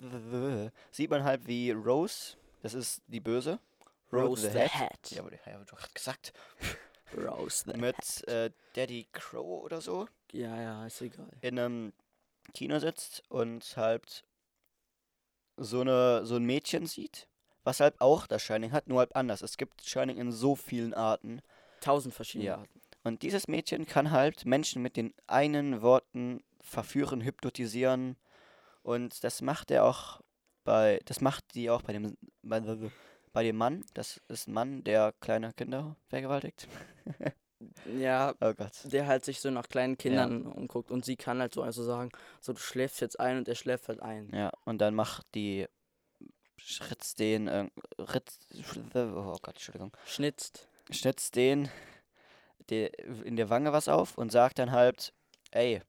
sieht 0.93 1.11
man 1.11 1.25
halt 1.25 1.47
wie 1.49 1.73
Rose, 1.73 2.37
das 2.61 2.75
ist 2.75 3.03
die 3.09 3.19
Böse, 3.19 3.59
Rose 4.13 4.51
the 4.51 4.59
Hat. 4.61 5.11
Ja, 5.11 5.23
aber 5.23 5.33
ja, 5.33 5.59
du 5.65 5.77
hast 5.77 5.95
gesagt, 5.95 6.33
Rose 7.17 7.65
the 7.67 7.77
mit 7.77 8.29
äh, 8.29 8.53
Daddy 8.75 9.09
Crow 9.11 9.65
oder 9.65 9.81
so, 9.81 10.07
Ja, 10.31 10.61
ja, 10.61 10.87
ist 10.87 11.01
egal. 11.01 11.29
in 11.41 11.59
einem 11.59 11.93
Kino 12.55 12.79
sitzt 12.79 13.25
und 13.29 13.77
halt 13.77 14.25
so, 15.57 15.81
eine, 15.81 16.25
so 16.25 16.37
ein 16.37 16.45
Mädchen 16.45 16.87
sieht, 16.87 17.27
was 17.65 17.81
halt 17.81 18.01
auch 18.01 18.27
das 18.27 18.43
Shining 18.43 18.73
hat, 18.73 18.89
nur 18.89 18.99
halt 19.01 19.15
anders. 19.17 19.43
Es 19.43 19.57
gibt 19.57 19.83
Shining 19.83 20.19
in 20.19 20.33
so 20.33 20.55
vielen 20.57 20.95
Arten. 20.95 21.41
Tausend 21.81 22.15
verschiedene 22.15 22.47
Ja. 22.51 22.57
Arten. 22.59 22.81
Und 23.05 23.23
dieses 23.23 23.49
Mädchen 23.49 23.87
kann 23.87 24.11
halt 24.13 24.45
Menschen 24.47 24.81
mit 24.83 24.97
den 24.97 25.13
einen 25.27 25.83
Worten 25.83 26.43
verführen, 26.61 27.21
hypnotisieren. 27.21 28.17
Und 28.83 29.25
das 29.25 29.43
macht 29.43 29.71
er 29.73 29.85
auch 29.85 30.21
bei, 30.65 31.01
das 31.07 31.21
macht 31.21 31.55
die 31.55 31.69
auch 31.71 31.83
bei 31.83 31.93
dem, 31.93 32.17
bei, 32.43 32.61
bei 33.33 33.43
dem 33.43 33.57
Mann. 33.57 33.85
Das 33.95 34.21
ist 34.29 34.47
ein 34.47 34.53
Mann, 34.55 34.85
der 34.85 35.13
kleine 35.21 35.53
Kinder 35.53 35.97
vergewaltigt. 36.09 36.69
Ja, 37.97 38.35
Oh 38.41 38.53
Gott. 38.55 38.73
der 38.85 39.07
halt 39.07 39.25
sich 39.25 39.41
so 39.41 39.49
nach 39.51 39.69
kleinen 39.69 39.97
Kindern 39.97 40.47
umguckt 40.47 40.91
und 40.91 41.05
sie 41.05 41.15
kann 41.15 41.41
halt 41.41 41.55
so 41.55 41.63
also 41.63 41.85
sagen, 41.85 42.11
so 42.41 42.53
du 42.53 42.59
schläfst 42.59 43.01
jetzt 43.01 43.21
ein 43.21 43.39
und 43.39 43.47
er 43.49 43.55
schläft 43.55 43.87
halt 43.89 44.01
ein. 44.03 44.31
Ja, 44.35 44.51
und 44.65 44.79
dann 44.81 44.97
macht 44.97 45.27
die 45.37 45.69
Schritz 46.65 47.15
den, 47.15 47.49
äh, 47.49 47.69
Ritz, 47.99 48.39
oh 48.95 49.37
Gott, 49.43 49.55
Entschuldigung, 49.55 49.93
Schnitzt. 50.07 50.69
schnitzt 50.91 51.37
den 51.37 51.69
die, 52.71 52.87
in 53.25 53.37
der 53.37 53.51
Wange 53.51 53.73
was 53.73 53.89
auf 53.89 54.17
und 54.17 54.33
sagt 54.33 54.59
dann 54.59 54.71
halt, 54.73 55.13
ey, 55.51 55.83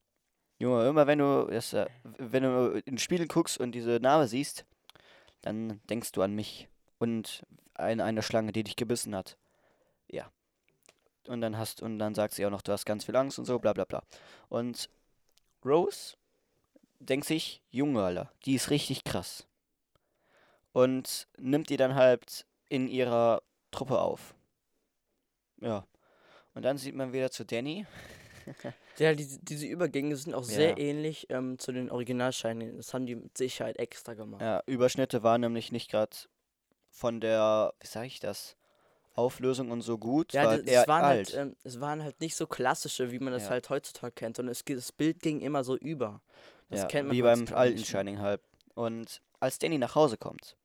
Junge, 0.59 0.87
immer 0.87 1.07
wenn 1.07 1.19
du 1.19 1.47
das, 1.49 1.73
äh, 1.73 1.87
wenn 2.03 2.43
du 2.43 2.71
in 2.85 2.95
den 2.95 2.97
Spiegel 2.97 3.27
guckst 3.27 3.59
und 3.59 3.73
diese 3.73 3.99
Narbe 3.99 4.27
siehst, 4.27 4.65
dann 5.41 5.81
denkst 5.89 6.11
du 6.13 6.21
an 6.21 6.33
mich 6.33 6.67
und 6.99 7.43
an 7.73 7.99
eine 7.99 8.21
Schlange, 8.21 8.51
die 8.51 8.63
dich 8.63 8.75
gebissen 8.75 9.15
hat. 9.15 9.37
Ja. 10.07 10.31
Und 11.27 11.41
dann 11.41 11.57
hast 11.57 11.81
und 11.81 11.99
dann 11.99 12.15
sagt 12.15 12.33
sie 12.33 12.45
auch 12.45 12.49
noch, 12.49 12.61
du 12.61 12.71
hast 12.71 12.85
ganz 12.85 13.05
viel 13.05 13.15
Angst 13.15 13.39
und 13.39 13.45
so, 13.45 13.59
bla 13.59 13.73
bla 13.73 13.85
bla. 13.85 14.03
Und 14.49 14.89
Rose 15.65 16.15
denkt 16.99 17.25
sich, 17.25 17.61
Junge, 17.69 18.03
Alter, 18.03 18.31
die 18.45 18.55
ist 18.55 18.69
richtig 18.69 19.03
krass. 19.03 19.45
Und 20.73 21.27
nimmt 21.37 21.69
die 21.69 21.77
dann 21.77 21.95
halt 21.95 22.45
in 22.67 22.87
ihrer 22.87 23.41
Truppe 23.71 23.99
auf. 23.99 24.35
Ja. 25.61 25.85
Und 26.53 26.63
dann 26.63 26.77
sieht 26.77 26.95
man 26.95 27.13
wieder 27.13 27.31
zu 27.31 27.45
Danny. 27.45 27.85
Ja, 28.97 29.15
diese, 29.15 29.39
diese 29.39 29.65
Übergänge 29.65 30.15
sind 30.15 30.35
auch 30.35 30.43
sehr 30.43 30.71
Ja. 30.71 30.77
ähnlich 30.77 31.27
ähm, 31.29 31.57
zu 31.57 31.71
den 31.71 31.89
Originalscheinen. 31.89 32.77
Das 32.77 32.93
haben 32.93 33.07
die 33.07 33.15
mit 33.15 33.35
Sicherheit 33.35 33.77
extra 33.79 34.13
gemacht. 34.13 34.41
Ja, 34.41 34.61
Überschnitte 34.67 35.23
waren 35.23 35.41
nämlich 35.41 35.71
nicht 35.71 35.89
gerade 35.89 36.15
von 36.91 37.19
der, 37.19 37.73
wie 37.79 37.87
sage 37.87 38.05
ich 38.05 38.19
das, 38.19 38.55
Auflösung 39.15 39.71
und 39.71 39.81
so 39.81 39.97
gut. 39.97 40.33
Ja, 40.33 40.43
war 40.43 40.57
das, 40.57 40.67
es, 40.67 40.87
waren 40.87 41.03
alt. 41.05 41.33
halt, 41.33 41.47
ähm, 41.47 41.55
es 41.63 41.79
waren 41.79 42.03
halt 42.03 42.19
nicht 42.19 42.35
so 42.35 42.45
klassische, 42.45 43.11
wie 43.11 43.17
man 43.17 43.33
das 43.33 43.45
Ja. 43.45 43.49
halt 43.51 43.69
heutzutage 43.71 44.13
kennt, 44.13 44.35
sondern 44.37 44.51
es, 44.51 44.63
das 44.63 44.91
Bild 44.91 45.21
ging 45.21 45.41
immer 45.41 45.63
so 45.63 45.75
über. 45.75 46.21
Das 46.69 46.81
ja, 46.81 46.87
kennt 46.87 47.07
man 47.07 47.17
wie 47.17 47.21
beim 47.23 47.47
alten. 47.51 47.83
Shining 47.83 48.19
halt. 48.19 48.41
Und 48.75 49.21
als 49.39 49.57
Danny 49.57 49.77
nach 49.79 49.95
Hause 49.95 50.17
kommt 50.17 50.55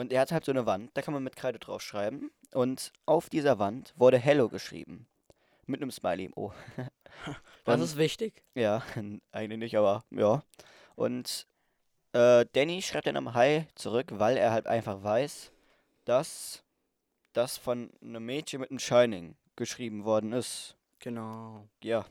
Und 0.00 0.14
er 0.14 0.22
hat 0.22 0.32
halt 0.32 0.46
so 0.46 0.50
eine 0.52 0.64
Wand, 0.64 0.90
da 0.94 1.02
kann 1.02 1.12
man 1.12 1.22
mit 1.22 1.36
Kreide 1.36 1.58
drauf 1.58 1.82
schreiben. 1.82 2.30
Und 2.54 2.90
auf 3.04 3.28
dieser 3.28 3.58
Wand 3.58 3.92
wurde 3.98 4.16
Hello 4.16 4.48
geschrieben. 4.48 5.06
Mit 5.66 5.82
einem 5.82 5.90
Smiley. 5.90 6.30
Oh. 6.36 6.52
Das 7.64 7.74
Und- 7.74 7.82
ist 7.82 7.96
wichtig. 7.98 8.42
Ja, 8.54 8.82
eigentlich 9.32 9.58
nicht, 9.58 9.76
aber 9.76 10.04
ja. 10.10 10.42
Und 10.96 11.46
äh, 12.14 12.46
Danny 12.54 12.80
schreibt 12.80 13.08
dann 13.08 13.18
am 13.18 13.34
Hi 13.34 13.66
zurück, 13.74 14.06
weil 14.12 14.38
er 14.38 14.52
halt 14.52 14.66
einfach 14.66 15.02
weiß, 15.02 15.52
dass 16.06 16.64
das 17.34 17.58
von 17.58 17.90
einem 18.00 18.24
Mädchen 18.24 18.60
mit 18.60 18.70
einem 18.70 18.78
Shining 18.78 19.36
geschrieben 19.56 20.04
worden 20.06 20.32
ist. 20.32 20.76
Genau. 21.00 21.68
Ja. 21.82 22.06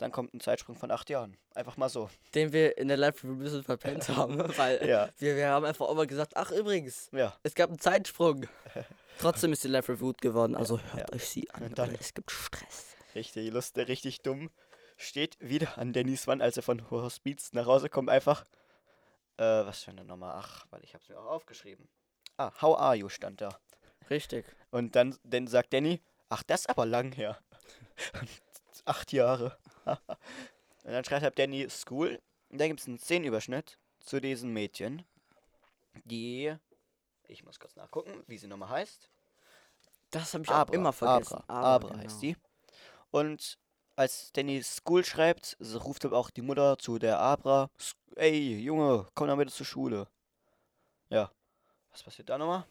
Dann 0.00 0.12
kommt 0.12 0.32
ein 0.32 0.40
Zeitsprung 0.40 0.76
von 0.76 0.90
acht 0.90 1.10
Jahren. 1.10 1.36
Einfach 1.54 1.76
mal 1.76 1.90
so. 1.90 2.08
Den 2.34 2.54
wir 2.54 2.78
in 2.78 2.88
der 2.88 2.96
Live-Review 2.96 3.34
ein 3.34 3.38
bisschen 3.38 3.62
verpennt 3.62 4.08
haben, 4.16 4.38
weil 4.56 4.88
Ja. 4.88 5.10
wir, 5.18 5.36
wir 5.36 5.48
haben 5.50 5.66
einfach 5.66 5.86
auch 5.86 5.94
mal 5.94 6.06
gesagt, 6.06 6.36
ach 6.36 6.50
übrigens, 6.52 7.10
Ja. 7.12 7.36
es 7.42 7.54
gab 7.54 7.68
einen 7.68 7.78
Zeitsprung. 7.78 8.46
Trotzdem 9.18 9.52
ist 9.52 9.62
die 9.62 9.68
Live-Review 9.68 10.14
geworden, 10.18 10.56
also 10.56 10.80
hört 10.94 11.10
Ja. 11.10 11.14
euch 11.16 11.28
sie 11.28 11.50
an. 11.50 11.64
Und 11.64 11.78
dann- 11.78 11.94
es 12.00 12.14
gibt 12.14 12.30
Stress. 12.30 12.96
Richtig 13.14 13.52
lustig, 13.52 13.88
richtig 13.88 14.22
dumm. 14.22 14.50
Steht 14.96 15.36
wieder 15.38 15.76
an 15.76 15.92
Dannys 15.92 16.26
Wand, 16.26 16.40
als 16.40 16.56
er 16.56 16.62
von 16.62 16.90
Hospiz 16.90 17.52
nach 17.52 17.66
Hause 17.66 17.90
kommt, 17.90 18.08
einfach. 18.08 18.46
Äh, 19.36 19.42
was 19.66 19.82
für 19.82 19.90
eine 19.90 20.04
Nummer? 20.04 20.34
Ach, 20.36 20.64
weil 20.70 20.82
ich 20.82 20.94
hab's 20.94 21.08
mir 21.10 21.18
auch 21.18 21.26
aufgeschrieben. 21.26 21.88
Ah, 22.38 22.52
how 22.62 22.78
are 22.78 22.94
you 22.94 23.08
stand 23.10 23.42
da. 23.42 23.50
Richtig. 24.08 24.46
Und 24.70 24.96
dann, 24.96 25.14
dann 25.24 25.46
sagt 25.46 25.74
Danny, 25.74 26.00
ach, 26.30 26.42
das 26.42 26.60
ist 26.62 26.70
aber 26.70 26.86
lang 26.86 27.12
her. 27.12 27.38
Acht 28.86 29.12
Jahre. 29.12 29.58
Und 30.84 30.92
dann 30.92 31.04
schreibt 31.04 31.22
halt 31.22 31.38
Danny 31.38 31.68
School. 31.70 32.20
Und 32.48 32.60
da 32.60 32.66
gibt 32.66 32.80
es 32.80 32.86
einen 32.86 32.98
Szenenüberschnitt 32.98 33.78
zu 34.00 34.20
diesen 34.20 34.52
Mädchen, 34.52 35.04
die, 36.04 36.54
ich 37.28 37.44
muss 37.44 37.60
kurz 37.60 37.76
nachgucken, 37.76 38.22
wie 38.26 38.38
sie 38.38 38.46
nochmal 38.48 38.70
heißt. 38.70 39.08
Das 40.10 40.34
habe 40.34 40.44
ich 40.44 40.50
auch 40.50 40.54
Abra, 40.54 40.74
immer 40.74 40.92
vergessen. 40.92 41.34
Abra, 41.34 41.44
Aber, 41.48 41.86
Abra 41.86 41.88
genau. 41.90 42.02
heißt 42.04 42.22
die. 42.22 42.36
Und 43.10 43.58
als 43.96 44.32
Danny 44.32 44.62
School 44.62 45.04
schreibt, 45.04 45.56
so 45.60 45.78
ruft 45.78 46.04
auch 46.06 46.30
die 46.30 46.42
Mutter 46.42 46.78
zu 46.78 46.98
der 46.98 47.18
Abra, 47.18 47.70
"S- 47.78 47.94
ey, 48.16 48.58
Junge, 48.58 49.06
komm 49.14 49.28
doch 49.28 49.36
bitte 49.36 49.52
zur 49.52 49.66
Schule. 49.66 50.08
Ja. 51.10 51.30
Was 51.90 52.02
passiert 52.02 52.28
da 52.28 52.38
nochmal? 52.38 52.64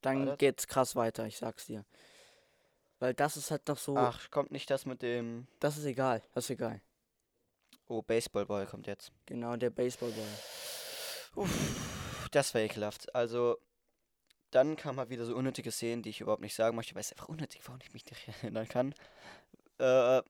Dann 0.00 0.26
Warte. 0.26 0.38
geht's 0.38 0.66
krass 0.66 0.96
weiter, 0.96 1.26
ich 1.26 1.36
sag's 1.36 1.66
dir. 1.66 1.84
Weil 3.00 3.14
das 3.14 3.38
ist 3.38 3.50
halt 3.50 3.66
noch 3.66 3.78
so, 3.78 3.96
Ach, 3.96 4.30
kommt 4.30 4.52
nicht 4.52 4.70
das 4.70 4.84
mit 4.84 5.00
dem... 5.00 5.46
das 5.58 5.78
ist 5.78 5.86
egal, 5.86 6.22
das 6.34 6.44
ist 6.44 6.50
egal. 6.50 6.82
Oh, 7.88 8.02
Baseballboy 8.02 8.66
kommt 8.66 8.86
jetzt. 8.86 9.10
Genau, 9.26 9.56
der 9.56 9.70
Baseballboy. 9.70 10.22
Uff, 11.34 12.28
das 12.30 12.54
war 12.54 12.60
ekelhaft. 12.60 13.12
Also, 13.14 13.56
dann 14.50 14.76
kam 14.76 14.98
halt 14.98 15.08
wieder 15.08 15.24
so 15.24 15.34
unnötige 15.34 15.72
Szenen, 15.72 16.02
die 16.02 16.10
ich 16.10 16.20
überhaupt 16.20 16.42
nicht 16.42 16.54
sagen 16.54 16.76
möchte, 16.76 16.94
weil 16.94 17.00
es 17.00 17.10
einfach 17.10 17.28
unnötig 17.28 17.66
war 17.66 17.74
und 17.74 17.82
ich 17.82 17.92
mich 17.94 18.04
nicht 18.04 18.28
erinnern 18.42 18.68
kann. 18.68 18.94
Äh, 19.78 20.22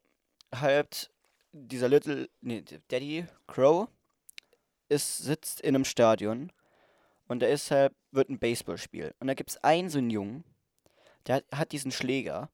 halt, 0.55 1.11
dieser 1.53 1.89
Little, 1.89 2.31
nee, 2.41 2.63
Daddy 2.89 3.27
Crow 3.49 3.89
ist, 4.89 5.19
sitzt 5.19 5.61
in 5.61 5.75
einem 5.75 5.85
Stadion 5.85 6.53
und 7.27 7.41
da 7.41 7.49
ist 7.49 7.73
halt, 7.73 7.93
wird 8.13 8.31
ein 8.31 8.39
Baseballspiel. 8.39 9.13
Und 9.19 9.27
da 9.27 9.35
gibt 9.35 9.51
es 9.51 9.57
einen 9.65 9.91
so 9.91 9.99
einen 9.99 10.11
Jungen, 10.11 10.45
der 11.27 11.37
hat, 11.37 11.45
hat 11.53 11.73
diesen 11.73 11.91
Schläger 11.91 12.49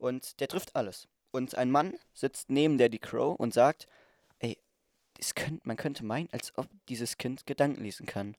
und 0.00 0.40
der 0.40 0.48
trifft 0.48 0.74
alles. 0.74 1.08
Und 1.30 1.54
ein 1.54 1.70
Mann 1.70 1.94
sitzt 2.12 2.50
neben 2.50 2.78
Daddy 2.78 2.98
Crow 2.98 3.38
und 3.38 3.54
sagt, 3.54 3.86
ey, 4.40 4.58
es 5.18 5.34
könnt, 5.34 5.64
man 5.66 5.76
könnte 5.76 6.04
meinen, 6.04 6.28
als 6.32 6.52
ob 6.56 6.66
dieses 6.88 7.18
Kind 7.18 7.46
Gedanken 7.46 7.82
lesen 7.82 8.06
kann. 8.06 8.36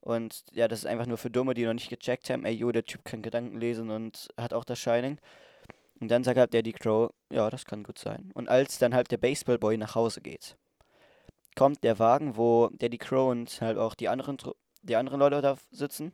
Und 0.00 0.44
ja, 0.52 0.68
das 0.68 0.80
ist 0.80 0.86
einfach 0.86 1.06
nur 1.06 1.18
für 1.18 1.30
Dumme, 1.30 1.54
die 1.54 1.64
noch 1.64 1.74
nicht 1.74 1.90
gecheckt 1.90 2.30
haben, 2.30 2.44
ey, 2.44 2.54
jo, 2.54 2.70
der 2.70 2.84
Typ 2.84 3.04
kann 3.04 3.22
Gedanken 3.22 3.58
lesen 3.58 3.90
und 3.90 4.28
hat 4.38 4.54
auch 4.54 4.64
das 4.64 4.78
Shining. 4.78 5.18
Und 6.00 6.10
dann 6.10 6.24
sagt 6.24 6.38
halt 6.38 6.54
Daddy 6.54 6.72
Crow, 6.72 7.10
ja, 7.30 7.50
das 7.50 7.64
kann 7.64 7.82
gut 7.82 7.98
sein. 7.98 8.30
Und 8.34 8.48
als 8.48 8.78
dann 8.78 8.94
halt 8.94 9.10
der 9.10 9.16
Baseballboy 9.16 9.76
nach 9.78 9.94
Hause 9.94 10.20
geht, 10.20 10.56
kommt 11.56 11.82
der 11.82 11.98
Wagen, 11.98 12.36
wo 12.36 12.68
Daddy 12.72 12.98
Crow 12.98 13.30
und 13.30 13.60
halt 13.60 13.78
auch 13.78 13.94
die 13.94 14.08
anderen, 14.08 14.36
die 14.82 14.96
anderen 14.96 15.20
Leute 15.20 15.40
da 15.42 15.56
sitzen, 15.70 16.12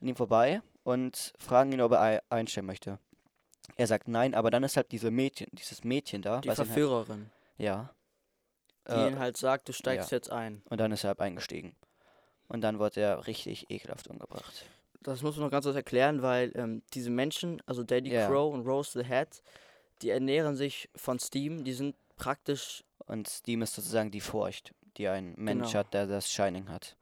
an 0.00 0.08
ihm 0.08 0.16
vorbei 0.16 0.62
und 0.84 1.32
fragen 1.38 1.72
ihn, 1.72 1.80
ob 1.80 1.92
er 1.92 2.00
ei- 2.00 2.22
einstellen 2.30 2.66
möchte. 2.66 2.98
Er 3.76 3.86
sagt 3.86 4.08
nein, 4.08 4.34
aber 4.34 4.50
dann 4.50 4.64
ist 4.64 4.76
halt 4.76 4.92
diese 4.92 5.10
Mädchen, 5.10 5.48
dieses 5.52 5.84
Mädchen 5.84 6.22
da, 6.22 6.40
Die 6.40 6.48
halt, 6.48 6.56
Verführerin, 6.56 7.30
ja, 7.58 7.90
die 8.88 8.92
äh, 8.92 9.08
ihn 9.08 9.18
halt 9.18 9.36
sagt, 9.36 9.68
du 9.68 9.72
steigst 9.72 10.10
jetzt 10.10 10.30
ein. 10.30 10.62
und 10.68 10.78
dann 10.80 10.92
ist 10.92 11.04
er 11.04 11.08
halt 11.08 11.20
eingestiegen. 11.20 11.74
Und 12.48 12.60
dann 12.62 12.78
wurde 12.78 13.00
er 13.00 13.26
richtig 13.26 13.70
ekelhaft 13.70 14.08
umgebracht. 14.08 14.66
Das 15.00 15.22
muss 15.22 15.36
man 15.36 15.46
noch 15.46 15.50
ganz 15.50 15.64
kurz 15.64 15.76
erklären, 15.76 16.22
weil 16.22 16.52
ähm, 16.54 16.82
diese 16.92 17.10
Menschen, 17.10 17.62
also 17.66 17.82
Daddy 17.82 18.12
Ja. 18.12 18.26
Crow 18.28 18.52
und 18.52 18.66
Rose 18.66 19.02
the 19.02 19.08
Hat, 19.08 19.42
die 20.02 20.10
ernähren 20.10 20.54
sich 20.56 20.90
von 20.94 21.18
Steam, 21.18 21.64
die 21.64 21.72
sind 21.72 21.96
praktisch, 22.16 22.84
Und 23.06 23.28
Steam 23.28 23.62
ist 23.62 23.74
sozusagen 23.74 24.10
die 24.10 24.20
Furcht, 24.20 24.74
die 24.96 25.08
ein 25.08 25.34
Mensch 25.36 25.68
Genau. 25.68 25.78
hat, 25.80 25.94
der 25.94 26.06
das 26.06 26.30
Shining 26.30 26.68
hat. 26.68 26.96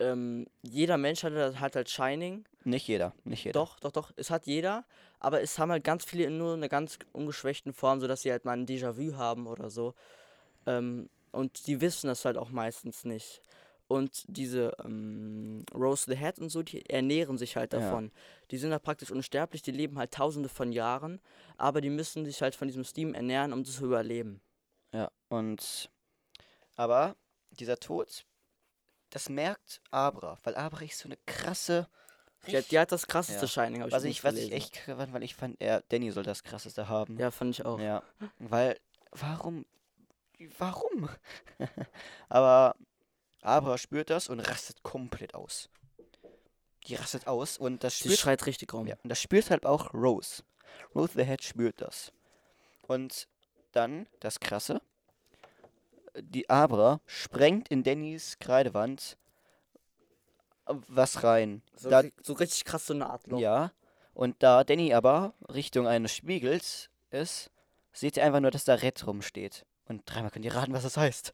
ähm, 0.00 0.46
jeder 0.62 0.96
Mensch 0.98 1.22
hat, 1.22 1.32
hat 1.60 1.76
halt 1.76 1.88
Shining. 1.88 2.44
Nicht 2.64 2.88
jeder, 2.88 3.12
nicht 3.24 3.44
jeder. 3.44 3.60
Doch, 3.60 3.78
doch, 3.80 3.92
doch, 3.92 4.12
es 4.16 4.30
hat 4.30 4.46
jeder, 4.46 4.84
aber 5.24 5.40
es 5.40 5.58
haben 5.58 5.70
halt 5.70 5.84
ganz 5.84 6.04
viele 6.04 6.24
in 6.24 6.38
nur 6.38 6.54
einer 6.54 6.68
ganz 6.68 6.98
ungeschwächten 7.12 7.72
Form, 7.72 8.00
sodass 8.00 8.22
sie 8.22 8.30
halt 8.30 8.44
mal 8.44 8.52
ein 8.52 8.66
Déjà-vu 8.66 9.16
haben 9.16 9.46
oder 9.46 9.70
so. 9.70 9.94
Ähm, 10.66 11.08
und 11.32 11.66
die 11.66 11.80
wissen 11.80 12.06
das 12.06 12.24
halt 12.24 12.36
auch 12.36 12.50
meistens 12.50 13.04
nicht. 13.04 13.40
Und 13.86 14.24
diese 14.28 14.72
ähm, 14.84 15.64
Rose 15.74 16.04
the 16.08 16.18
Hat 16.18 16.38
und 16.38 16.48
so, 16.48 16.62
die 16.62 16.88
ernähren 16.88 17.36
sich 17.38 17.56
halt 17.56 17.72
Ja. 17.72 17.80
davon. 17.80 18.12
Die 18.50 18.58
sind 18.58 18.72
halt 18.72 18.82
praktisch 18.82 19.10
unsterblich, 19.10 19.62
die 19.62 19.72
leben 19.72 19.98
halt 19.98 20.12
tausende 20.12 20.48
von 20.48 20.72
Jahren, 20.72 21.20
aber 21.56 21.80
die 21.80 21.90
müssen 21.90 22.24
sich 22.24 22.40
halt 22.40 22.54
von 22.54 22.68
diesem 22.68 22.84
Steam 22.84 23.14
ernähren, 23.14 23.52
um 23.52 23.64
zu 23.64 23.84
überleben. 23.84 24.40
Ja, 24.92 25.10
und. 25.28 25.90
Aber 26.76 27.16
dieser 27.50 27.78
Tod, 27.78 28.24
das 29.10 29.28
merkt 29.28 29.80
Abra, 29.90 30.38
weil 30.42 30.54
Abra 30.54 30.82
ist 30.84 30.98
so 30.98 31.08
eine 31.08 31.18
krasse. 31.26 31.88
Die, 32.46 32.56
hat- 32.56 32.70
die 32.70 32.78
hat 32.78 32.92
das 32.92 33.06
krasseste 33.06 33.42
Ja. 33.42 33.48
Shining, 33.48 33.80
habe 33.80 33.88
ich 33.88 33.94
was 33.94 34.04
ich, 34.04 34.24
was 34.24 34.34
ich 34.34 34.52
echt 34.52 34.86
weil 34.86 35.22
ich 35.22 35.34
fand, 35.34 35.60
er, 35.60 35.82
Danny 35.88 36.10
soll 36.10 36.22
das 36.24 36.42
krasseste 36.42 36.88
haben. 36.88 37.18
Ja, 37.18 37.30
fand 37.30 37.50
ich 37.58 37.64
auch. 37.64 37.78
Ja, 37.80 38.02
weil, 38.38 38.78
warum? 39.12 39.64
Warum? 40.58 41.08
Aber 42.28 42.74
Abra 43.42 43.78
spürt 43.78 44.10
das 44.10 44.28
und 44.28 44.40
rastet 44.40 44.82
komplett 44.82 45.34
aus. 45.34 45.68
Die 46.86 46.96
rastet 46.96 47.26
aus 47.26 47.56
und 47.56 47.82
das 47.82 47.96
Die 47.98 48.04
spürt 48.04 48.18
schreit 48.18 48.46
richtig 48.46 48.72
rum. 48.74 48.86
Ja, 48.86 48.96
und 49.02 49.08
das 49.08 49.20
spürt 49.20 49.50
halt 49.50 49.64
auch 49.64 49.94
Rose. 49.94 50.42
Rose 50.94 51.12
the 51.14 51.24
Head 51.24 51.42
spürt 51.42 51.80
das. 51.80 52.12
Und 52.82 53.26
dann, 53.72 54.06
das 54.20 54.38
Krasse, 54.40 54.82
die 56.20 56.48
Abra 56.50 57.00
sprengt 57.06 57.68
in 57.68 57.82
Dannys 57.82 58.38
Kreidewand 58.38 59.16
was 60.66 61.22
rein. 61.22 61.62
So, 61.76 61.90
Da, 61.90 62.02
so 62.22 62.32
richtig 62.34 62.64
krass 62.64 62.86
so 62.86 62.94
eine 62.94 63.08
Art 63.10 63.26
Loch. 63.26 63.38
ja, 63.40 63.72
und 64.14 64.42
da 64.42 64.64
Danny 64.64 64.94
aber 64.94 65.34
Richtung 65.52 65.86
eines 65.86 66.14
Spiegels 66.14 66.88
ist, 67.10 67.50
seht 67.92 68.16
ihr 68.16 68.24
einfach 68.24 68.40
nur, 68.40 68.50
dass 68.50 68.64
da 68.64 68.74
Red 68.74 69.06
rumsteht. 69.06 69.64
Und 69.86 70.02
dreimal 70.06 70.30
könnt 70.30 70.44
ihr 70.44 70.54
raten, 70.54 70.72
was 70.72 70.82
das 70.84 70.96
heißt. 70.96 71.32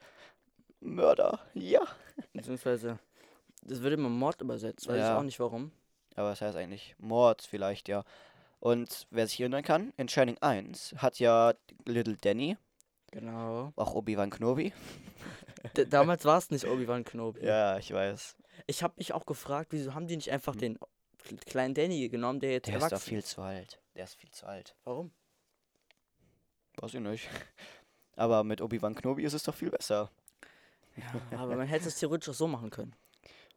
Mörder, 0.81 1.41
ja. 1.55 1.83
Beziehungsweise, 2.33 2.99
das 3.63 3.83
wird 3.83 3.95
immer 3.95 4.09
Mord 4.09 4.41
übersetzt, 4.41 4.89
weiß 4.89 4.97
Ja. 4.99 5.13
ich 5.13 5.19
auch 5.19 5.23
nicht 5.23 5.41
warum. 5.41 5.73
Aber 6.17 6.31
das 6.31 6.41
heißt 6.41 6.57
eigentlich 6.57 6.95
Mord 6.99 7.43
vielleicht, 7.43 7.89
ja. 7.89 8.03
Und 8.59 9.07
wer 9.11 9.27
sich 9.27 9.41
erinnern 9.41 9.63
kann, 9.63 9.93
in 9.97 10.09
Shining 10.09 10.37
1 10.41 10.95
hat 10.99 11.19
ja 11.19 11.55
Little 11.87 12.17
Danny, 12.21 12.57
Genau. 13.13 13.73
auch 13.77 13.95
Obi-Wan 13.95 14.31
Kenobi. 14.31 14.73
D 15.77 15.85
damals 15.87 16.25
war 16.25 16.39
es 16.39 16.51
nicht 16.51 16.67
Obi-Wan 16.67 17.05
Kenobi. 17.05 17.45
Ja, 17.45 17.79
ich 17.79 17.93
weiß. 17.93 18.37
Ich 18.67 18.83
habe 18.83 18.95
mich 18.97 19.13
auch 19.13 19.27
gefragt, 19.27 19.69
wieso 19.73 19.95
haben 19.95 20.07
die 20.07 20.17
nicht 20.17 20.31
einfach 20.31 20.55
den 20.57 20.79
kleinen 21.47 21.75
Danny 21.75 22.09
genommen, 22.09 22.41
der 22.41 22.53
jetzt 22.53 22.67
Der 22.69 22.77
ist 22.77 22.83
erwachsen 22.83 22.95
doch 22.97 23.03
viel 23.09 23.25
zu 23.25 23.43
alt. 23.43 23.81
Der 23.95 24.05
ist 24.05 24.15
viel 24.15 24.31
zu 24.31 24.47
alt. 24.47 24.75
Warum? 24.85 25.11
Weiß 26.77 26.95
ich 26.95 27.01
nicht. 27.01 27.29
Aber 28.17 28.45
mit 28.45 28.61
Obi-Wan 28.61 28.95
Kenobi 28.95 29.23
ist 29.25 29.35
es 29.35 29.43
doch 29.43 29.55
viel 29.55 29.71
besser. 29.71 30.11
Ja, 30.97 31.39
aber 31.39 31.57
man 31.57 31.67
hätte 31.67 31.89
es 31.89 31.99
theoretisch 31.99 32.29
auch 32.31 32.35
so 32.35 32.47
machen 32.47 32.71
können. 32.71 32.95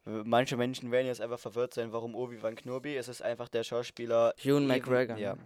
Manche 0.05 0.57
Menschen 0.57 0.91
werden 0.91 1.07
jetzt 1.07 1.21
einfach 1.21 1.39
verwirrt 1.39 1.73
sein, 1.73 1.91
warum 1.93 2.15
Obi-Wan 2.15 2.55
Kenobi. 2.55 2.95
Es 2.97 3.07
ist 3.07 3.21
einfach 3.21 3.47
der 3.49 3.63
Schauspieler. 3.63 4.33
Ewan- 4.43 4.67
McGregor. 4.67 5.17
Ja. 5.17 5.37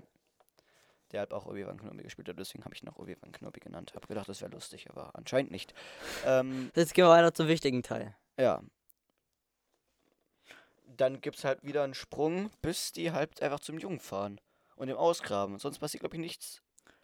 Der 1.11 1.21
hat 1.21 1.33
auch 1.33 1.45
Obi-Wan 1.45 1.77
Kenobi 1.79 2.03
gespielt 2.03 2.27
deswegen 2.37 2.65
habe 2.65 2.73
ich 2.75 2.81
ihn 2.83 2.89
auch 2.89 2.97
Obi-Wan 2.97 3.31
Kenobi 3.31 3.59
genannt. 3.59 3.93
Hab 3.95 4.07
gedacht, 4.07 4.27
das 4.27 4.41
wäre 4.41 4.51
lustig, 4.51 4.89
aber 4.89 5.15
anscheinend 5.15 5.51
nicht. 5.51 5.73
Ähm, 6.25 6.71
Jetzt 6.75 6.93
gehen 6.93 7.05
wir 7.05 7.09
weiter 7.09 7.33
zum 7.33 7.47
wichtigen 7.47 7.83
Teil. 7.83 8.15
Ja. 8.39 8.61
Dann 10.98 11.22
gibt's 11.22 11.44
halt 11.44 11.63
wieder 11.63 11.84
einen 11.84 11.94
Sprung, 11.94 12.50
bis 12.62 12.92
die 12.92 13.12
halt 13.12 13.42
einfach 13.42 13.60
zum 13.60 13.77
Jungen 13.77 14.00
fahren 14.00 14.39
und 14.75 14.89
im 14.89 14.98
Ausgraben. 14.98 15.58
Sonst 15.60 15.80
passiert, 15.80 16.01
glaube 16.01 16.16
ich, 16.16 16.22
nichts 16.22 16.62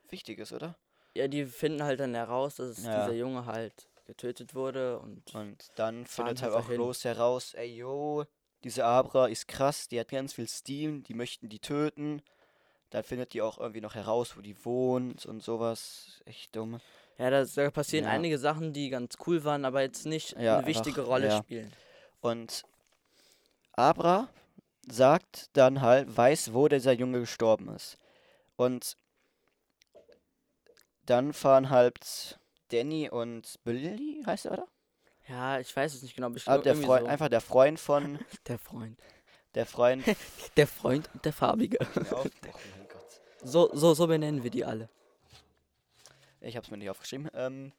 Wichtiges, 0.10 0.52
oder? 0.52 0.78
Ja, 1.16 1.28
die 1.28 1.46
finden 1.46 1.84
halt 1.84 2.00
dann 2.00 2.16
heraus, 2.16 2.56
dass 2.56 2.70
es 2.80 2.84
Ja. 2.86 3.02
dieser 3.06 3.14
Junge 3.14 3.46
halt 3.46 3.88
getötet 4.06 4.56
wurde 4.56 5.00
und 5.00 5.34
Und 5.34 5.72
dann 5.76 6.06
findet 6.06 6.42
halt 6.42 6.54
auch 6.54 6.66
dahin. 6.66 6.82
Rose 6.82 7.08
heraus, 7.08 7.54
ey 7.54 7.76
yo, 7.76 8.26
diese 8.64 8.84
Abra 8.86 9.28
ist 9.28 9.48
krass, 9.48 9.88
die 9.88 10.00
hat 10.00 10.10
ganz 10.10 10.34
viel 10.34 10.48
Steam, 10.48 11.04
die 11.04 11.14
möchten 11.14 11.50
die 11.50 11.60
töten. 11.60 12.22
Dann 12.90 13.04
findet 13.04 13.34
die 13.34 13.42
auch 13.42 13.58
irgendwie 13.60 13.82
noch 13.82 13.96
heraus, 13.96 14.38
wo 14.38 14.42
die 14.42 14.66
wohnt 14.66 15.26
und 15.26 15.42
sowas. 15.44 16.22
Echt 16.26 16.56
dumm. 16.56 16.80
ja, 17.18 17.30
das, 17.30 17.54
da 17.54 17.70
passieren 17.72 18.06
Ja. 18.06 18.12
einige 18.12 18.38
Sachen, 18.38 18.74
die 18.74 18.90
ganz 18.90 19.16
cool 19.26 19.44
waren, 19.44 19.66
aber 19.66 19.82
jetzt 19.82 20.06
nicht 20.06 20.36
Ja, 20.38 20.58
eine 20.58 20.68
wichtige 20.68 21.02
einfach, 21.02 21.12
Rolle 21.12 21.32
spielen. 21.32 21.72
Und 22.22 22.64
Abra 23.74 24.30
sagt 24.88 25.50
dann 25.54 25.82
halt, 25.82 26.16
weiß, 26.16 26.54
wo 26.54 26.68
dieser 26.68 26.92
Junge 26.94 27.22
gestorben 27.22 27.70
ist. 27.70 27.98
Und 28.56 28.98
dann 31.06 31.34
fahren 31.34 31.70
halt 31.70 32.40
Danny 32.70 33.10
und 33.10 33.60
Billy, 33.64 34.24
heißt 34.26 34.46
er, 34.46 34.52
oder? 34.54 34.68
Ja, 35.28 35.60
ich 35.60 35.74
weiß 35.76 35.94
es 35.94 36.02
nicht 36.02 36.16
genau, 36.16 36.28
Ah, 36.28 36.32
bestimmt 36.32 36.66
der 36.66 36.76
Freund, 36.76 37.04
so. 37.06 37.08
einfach 37.10 37.30
der 37.30 37.42
Freund 37.42 37.80
von, 37.80 38.20
Der 38.48 38.60
Freund. 38.60 39.00
der 39.56 39.66
Freund. 39.66 40.04
Der 40.58 40.68
Freund 40.68 41.10
und 41.14 41.24
der 41.26 41.34
Farbige. 41.34 41.78
oh 42.12 42.24
mein 42.24 42.88
Gott. 42.90 43.22
So, 43.44 43.70
so, 43.74 43.94
so 43.94 44.08
benennen 44.08 44.44
wir 44.44 44.50
die 44.52 44.66
alle. 44.66 44.90
Ich 46.42 46.58
hab's 46.58 46.70
mir 46.70 46.78
nicht 46.78 46.90
aufgeschrieben. 46.90 47.30
Ähm, 47.34 47.72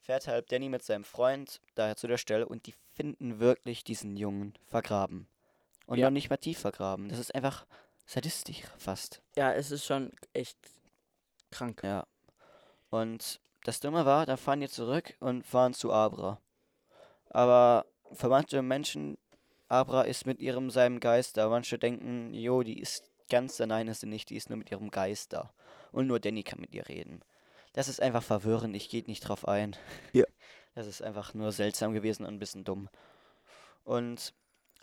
fährt 0.00 0.26
halt 0.28 0.52
Danny 0.52 0.68
mit 0.68 0.82
seinem 0.82 1.04
Freund 1.04 1.60
daher 1.74 1.96
zu 1.96 2.06
der 2.06 2.18
Stelle 2.18 2.46
und 2.46 2.66
die 2.66 2.74
finden 2.94 3.38
wirklich 3.40 3.84
diesen 3.84 4.16
Jungen 4.16 4.52
vergraben. 4.66 5.26
Und 5.86 5.98
Ja. 5.98 6.06
noch 6.06 6.12
nicht 6.12 6.30
mal 6.30 6.36
tief 6.36 6.58
vergraben. 6.58 7.08
Das 7.08 7.18
ist 7.18 7.34
einfach 7.34 7.66
sadistisch 8.06 8.62
fast. 8.78 9.22
Ja, 9.36 9.52
es 9.52 9.70
ist 9.70 9.84
schon 9.84 10.12
echt 10.32 10.56
krank. 11.50 11.82
Ja. 11.82 12.06
Und 12.90 13.40
das 13.64 13.80
Dumme 13.80 14.04
war, 14.04 14.26
da 14.26 14.36
fahren 14.36 14.60
die 14.60 14.68
zurück 14.68 15.14
und 15.20 15.44
fahren 15.46 15.74
zu 15.74 15.92
Abra. 15.92 16.40
Aber 17.30 17.86
für 18.12 18.28
manche 18.28 18.62
Menschen, 18.62 19.16
Abra 19.68 20.02
ist 20.02 20.26
mit 20.26 20.40
ihrem 20.40 20.70
seinem 20.70 21.00
Geist 21.00 21.36
da. 21.36 21.48
Manche 21.48 21.78
denken, 21.78 22.34
jo, 22.34 22.62
die 22.62 22.78
ist 22.78 23.10
ganz 23.30 23.58
allein 23.60 23.88
ist 23.88 24.00
sie 24.00 24.06
nicht, 24.06 24.28
die 24.28 24.36
ist 24.36 24.50
nur 24.50 24.58
mit 24.58 24.70
ihrem 24.70 24.90
Geist 24.90 25.32
da. 25.32 25.50
Und 25.92 26.06
nur 26.06 26.20
Danny 26.20 26.42
kann 26.42 26.60
mit 26.60 26.74
ihr 26.74 26.88
reden. 26.88 27.22
Das 27.72 27.88
ist 27.88 28.00
einfach 28.02 28.22
verwirrend, 28.22 28.76
ich 28.76 28.90
gehe 28.90 29.02
nicht 29.06 29.20
drauf 29.26 29.48
ein. 29.48 29.76
Ja. 30.12 30.24
Das 30.74 30.86
ist 30.86 31.02
einfach 31.02 31.34
nur 31.34 31.52
seltsam 31.52 31.92
gewesen 31.92 32.24
und 32.24 32.32
ein 32.32 32.38
bisschen 32.38 32.64
dumm. 32.64 32.88
Und 33.84 34.32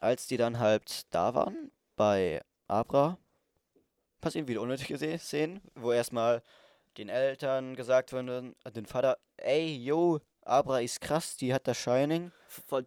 als 0.01 0.27
die 0.27 0.37
dann 0.37 0.59
halt 0.59 1.13
da 1.13 1.33
waren, 1.33 1.71
bei 1.95 2.41
Abra, 2.67 3.17
passieren 4.21 4.47
wieder 4.47 4.61
unnötige 4.61 5.17
Szenen, 5.17 5.61
wo 5.75 5.91
erstmal 5.91 6.41
den 6.97 7.09
Eltern 7.09 7.75
gesagt 7.75 8.11
wurde, 8.13 8.53
äh, 8.63 8.71
den 8.71 8.85
Vater, 8.85 9.17
ey, 9.37 9.75
yo, 9.77 10.19
Abra 10.41 10.81
ist 10.81 11.01
krass, 11.01 11.37
die 11.37 11.53
hat 11.53 11.67
das 11.67 11.77
Shining. 11.77 12.31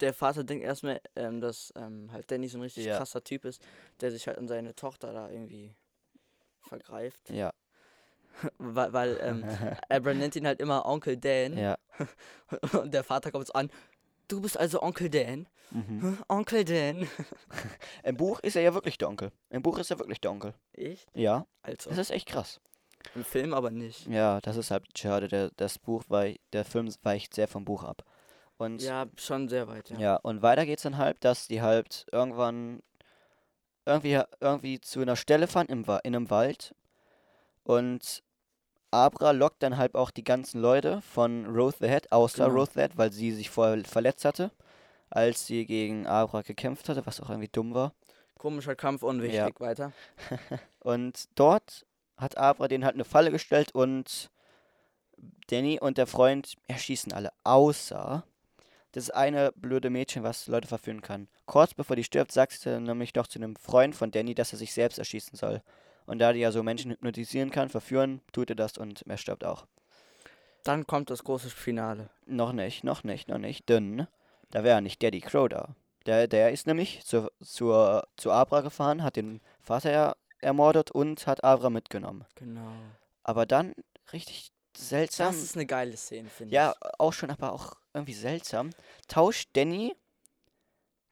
Der 0.01 0.13
Vater 0.13 0.43
denkt 0.45 0.65
erstmal, 0.65 1.01
ähm, 1.15 1.41
dass 1.41 1.73
ähm, 1.77 2.11
halt 2.13 2.31
Danny 2.31 2.49
so 2.49 2.59
ein 2.59 2.63
richtig 2.63 2.87
Ja. 2.87 2.97
krasser 2.97 3.23
Typ 3.23 3.45
ist, 3.45 3.63
der 4.01 4.11
sich 4.11 4.27
halt 4.27 4.39
an 4.39 4.49
seine 4.49 4.75
Tochter 4.75 5.13
da 5.13 5.31
irgendwie 5.31 5.75
vergreift. 6.61 7.31
Ja, 7.31 7.53
weil 8.59 8.93
weil 8.93 9.19
ähm, 9.23 9.45
Abra 9.89 10.15
nennt 10.15 10.35
ihn 10.37 10.47
halt 10.47 10.61
immer 10.61 10.85
Onkel 10.87 11.17
Dan. 11.17 11.57
ja. 11.57 11.79
Und 12.83 12.93
der 12.93 13.05
Vater 13.05 13.31
kommt 13.31 13.47
so 13.47 13.53
an. 13.53 13.71
Du 14.33 14.41
bist 14.41 14.59
also 14.59 14.83
Onkel 14.83 15.11
Dan? 15.11 15.47
Mhm. 15.73 16.01
Hm, 16.01 16.19
Onkel 16.29 16.65
Dan. 16.65 17.07
Im 18.03 18.17
Buch 18.17 18.41
ist 18.41 18.57
er 18.57 18.63
ja 18.63 18.73
wirklich 18.73 18.97
der 18.97 19.11
Onkel. 19.11 19.31
Im 19.51 19.61
Buch 19.61 19.77
ist 19.79 19.91
er 19.91 19.99
wirklich 19.99 20.23
der 20.23 20.31
Onkel. 20.31 20.55
Ich? 20.73 21.07
Ja, 21.13 21.47
Also. 21.61 21.91
das 21.91 21.99
ist 21.99 22.11
echt 22.11 22.29
krass. 22.29 22.59
Im 23.15 23.25
Film 23.27 23.53
aber 23.53 23.71
nicht. 23.71 24.07
Ja, 24.07 24.41
das 24.41 24.57
ist 24.57 24.71
halt 24.71 24.87
schade. 24.97 25.29
Der, 25.29 25.51
das 25.57 25.79
Buch 25.79 26.05
wei 26.09 26.41
der 26.55 26.65
Film 26.65 26.89
weicht 27.03 27.35
sehr 27.35 27.47
vom 27.47 27.67
Buch 27.67 27.85
ab. 27.85 28.05
Und 28.57 28.81
Ja, 28.81 29.05
schon 29.19 29.51
sehr 29.51 29.69
weit, 29.69 29.91
ja. 29.91 29.99
Ja, 29.99 30.17
und 30.17 30.41
weiter 30.41 30.65
geht's 30.65 30.85
dann 30.85 30.97
halt, 30.97 31.23
dass 31.25 31.47
die 31.47 31.61
halt 31.61 32.07
irgendwann 32.11 32.81
irgendwie, 33.85 34.19
irgendwie 34.41 34.81
zu 34.81 35.01
einer 35.01 35.17
Stelle 35.17 35.47
fahren 35.47 35.67
im, 35.67 35.83
in 36.05 36.17
einem 36.17 36.31
Wald. 36.31 36.75
Und 37.65 38.23
Abra 38.93 39.31
lockt 39.33 39.63
dann 39.63 39.77
halt 39.79 39.95
auch 39.95 40.11
die 40.11 40.25
ganzen 40.25 40.61
Leute 40.61 41.01
von 41.03 41.47
Roth 41.47 41.77
the 41.81 41.89
Head, 41.89 42.13
außer 42.13 42.47
Genau. 42.47 42.59
Roth 42.61 42.75
the 42.75 42.81
Head, 42.81 42.97
weil 42.97 43.13
sie 43.13 43.33
sich 43.33 43.51
vorher 43.51 43.83
verletzt 43.85 44.25
hatte, 44.25 44.51
als 45.11 45.47
sie 45.47 45.65
gegen 45.67 46.07
Abra 46.07 46.43
gekämpft 46.43 46.89
hatte, 46.89 47.07
was 47.07 47.21
auch 47.21 47.31
irgendwie 47.31 47.49
dumm 47.51 47.75
war. 47.75 47.93
Komischer 48.39 48.75
Kampf, 48.77 49.03
unwichtig. 49.03 49.39
Ja. 49.39 49.61
Weiter. 49.61 49.93
Und 50.81 51.29
dort 51.37 51.87
hat 52.17 52.37
Abra 52.37 52.69
denen 52.69 52.85
halt 52.85 52.95
eine 52.95 53.05
Falle 53.05 53.31
gestellt 53.31 53.75
und 53.75 54.31
Danny 55.49 55.79
und 55.81 55.99
der 55.99 56.07
Freund 56.07 56.57
erschießen 56.69 57.13
alle, 57.13 57.33
außer 57.45 58.25
das 58.93 59.11
eine 59.11 59.53
blöde 59.53 59.91
Mädchen, 59.91 60.23
was 60.23 60.47
Leute 60.47 60.69
verführen 60.69 61.01
kann. 61.01 61.29
Kurz 61.47 61.75
bevor 61.75 61.97
die 61.97 62.05
stirbt, 62.05 62.33
sagt 62.33 62.53
sie 62.53 62.81
nämlich 62.81 63.15
noch 63.15 63.27
zu 63.27 63.39
einem 63.39 63.57
Freund 63.57 63.95
von 63.95 64.11
Danny, 64.11 64.35
dass 64.35 64.53
er 64.53 64.59
sich 64.59 64.73
selbst 64.73 64.99
erschießen 64.99 65.37
soll. 65.37 65.63
Und 66.07 66.19
da 66.19 66.33
die 66.33 66.41
ja 66.41 66.53
so 66.53 66.63
Menschen 66.63 66.91
hypnotisieren 66.91 67.51
kann, 67.51 67.69
verführen, 67.69 68.21
tut 68.33 68.51
er 68.51 68.57
das 68.57 68.79
und 68.79 69.03
er 69.07 69.17
stirbt 69.17 69.45
auch. 69.45 69.67
Dann 70.65 70.87
kommt 70.87 71.11
das 71.11 71.25
große 71.25 71.51
Finale. 71.51 72.11
Noch 72.27 72.53
nicht, 72.53 72.85
noch 72.85 73.05
nicht, 73.05 73.29
noch 73.29 73.39
nicht, 73.39 73.69
denn 73.69 74.07
da 74.51 74.65
wäre 74.65 74.83
nicht 74.83 75.03
Daddy 75.03 75.21
Crow 75.21 75.49
da. 75.49 75.75
Der, 76.07 76.27
der 76.29 76.51
ist 76.51 76.67
nämlich 76.67 77.05
zu, 77.05 77.31
zur, 77.43 78.07
zu 78.17 78.31
Abra 78.31 78.61
gefahren, 78.61 79.03
hat 79.03 79.17
den 79.17 79.41
Vater 79.61 79.91
er, 79.91 80.17
ermordet 80.41 80.91
und 80.91 81.27
hat 81.27 81.45
Abra 81.45 81.71
mitgenommen. 81.71 82.25
Genau. 82.35 82.73
Aber 83.23 83.47
dann 83.47 83.75
richtig 84.13 84.53
seltsam. 84.77 85.29
Das 85.29 85.43
ist 85.43 85.57
eine 85.57 85.67
geile 85.67 85.97
Szene, 85.97 86.29
finde 86.29 86.55
ja, 86.55 86.73
ich. 86.73 87.01
auch 87.01 87.13
schon, 87.13 87.31
aber 87.31 87.53
auch 87.53 87.75
irgendwie 87.95 88.15
seltsam. 88.15 88.71
Tauscht 89.09 89.51
Danny 89.53 89.95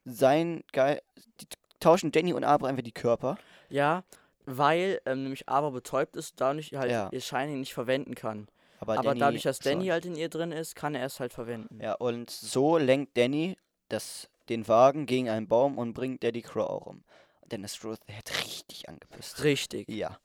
sein 0.05 0.65
Ge 0.73 1.01
die 1.41 1.47
tauschen 1.79 2.13
Danny 2.13 2.33
und 2.33 2.45
Abra 2.45 2.69
einfach 2.69 2.83
die 2.83 2.93
Körper. 2.93 3.39
Ja, 3.69 4.03
weil 4.47 5.01
ähm, 5.07 5.23
nämlich 5.25 5.49
Aber 5.49 5.71
betäubt 5.71 6.17
ist, 6.17 6.41
dadurch 6.41 6.73
halt 6.75 6.91
Ja. 6.91 7.09
ihr 7.13 7.21
Shining 7.21 7.61
nicht 7.61 7.75
verwenden 7.75 8.15
kann. 8.15 8.49
Aber, 8.79 8.95
Aber 8.95 9.03
Danny 9.11 9.21
dadurch, 9.21 9.43
dass 9.43 9.59
Danny 9.59 9.85
schon. 9.85 9.93
halt 9.93 10.07
in 10.07 10.17
ihr 10.17 10.29
drin 10.31 10.53
ist, 10.53 10.75
kann 10.75 10.95
er 10.95 11.05
es 11.05 11.21
halt 11.21 11.33
verwenden. 11.33 11.81
Ja, 11.83 11.95
und 11.95 12.31
so 12.31 12.79
lenkt 12.79 13.17
Danny 13.19 13.59
das, 13.89 14.31
den 14.49 14.67
Wagen 14.69 15.05
gegen 15.07 15.29
einen 15.29 15.49
Baum 15.49 15.77
und 15.77 15.93
bringt 15.93 16.23
Daddy 16.23 16.41
Crow 16.43 16.67
auch 16.69 16.87
um. 16.87 17.05
Ist 17.53 17.85
Ruth 17.85 17.99
hat 18.11 18.31
richtig 18.45 18.89
angepisst. 18.89 19.43
Richtig. 19.43 19.89
Ja. 19.89 20.19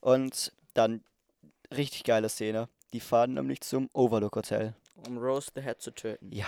Und 0.00 0.52
dann 0.74 1.02
richtig 1.74 2.04
geile 2.04 2.28
Szene. 2.28 2.68
Die 2.92 3.00
fahren 3.00 3.34
nämlich 3.34 3.62
zum 3.62 3.88
Overlook 3.94 4.36
Hotel. 4.36 4.74
Um 5.06 5.18
Rose 5.18 5.50
the 5.54 5.62
Head 5.62 5.80
zu 5.80 5.90
töten. 5.92 6.30
Ja. 6.30 6.46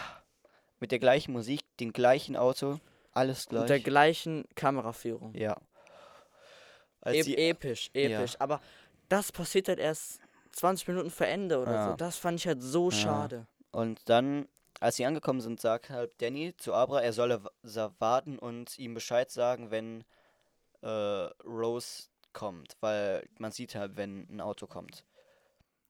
Mit 0.78 0.92
der 0.92 0.98
gleichen 0.98 1.32
Musik, 1.32 1.62
dem 1.78 1.92
gleichen 1.92 2.36
Auto, 2.36 2.80
alles 3.12 3.48
gleich. 3.48 3.62
Und 3.62 3.70
der 3.70 3.80
gleichen 3.80 4.44
Kameraführung. 4.54 5.34
ja. 5.34 5.56
Als 7.00 7.16
E 7.18 7.22
sie, 7.22 7.36
episch, 7.38 7.90
episch. 7.94 8.36
Aber 8.40 8.60
das 9.08 9.32
passiert 9.32 9.68
halt 9.68 9.78
erst 9.78 10.20
20 10.52 10.88
Minuten 10.88 11.10
vor 11.10 11.26
Ende 11.26 11.58
oder 11.60 11.74
Ja. 11.74 11.90
so. 11.90 11.96
Das 11.96 12.16
fand 12.16 12.38
ich 12.38 12.46
halt 12.46 12.62
so 12.62 12.90
Ja. 12.90 12.96
schade. 12.96 13.46
und 13.72 14.08
dann, 14.08 14.48
als 14.80 14.96
sie 14.96 15.04
angekommen 15.06 15.40
sind, 15.40 15.60
sagt 15.60 15.90
halt 15.90 16.20
Danny 16.20 16.56
zu 16.56 16.74
Abra, 16.74 17.00
er 17.02 17.12
solle 17.12 17.42
warten 17.98 18.38
und 18.38 18.78
ihm 18.78 18.94
Bescheid 18.94 19.30
sagen, 19.30 19.70
wenn 19.70 20.04
äh, 20.82 20.88
Rose 21.44 22.08
kommt, 22.32 22.76
weil 22.80 23.28
man 23.38 23.52
sieht 23.52 23.74
halt, 23.74 23.96
wenn 23.96 24.26
ein 24.30 24.40
Auto 24.40 24.66
kommt. 24.66 25.04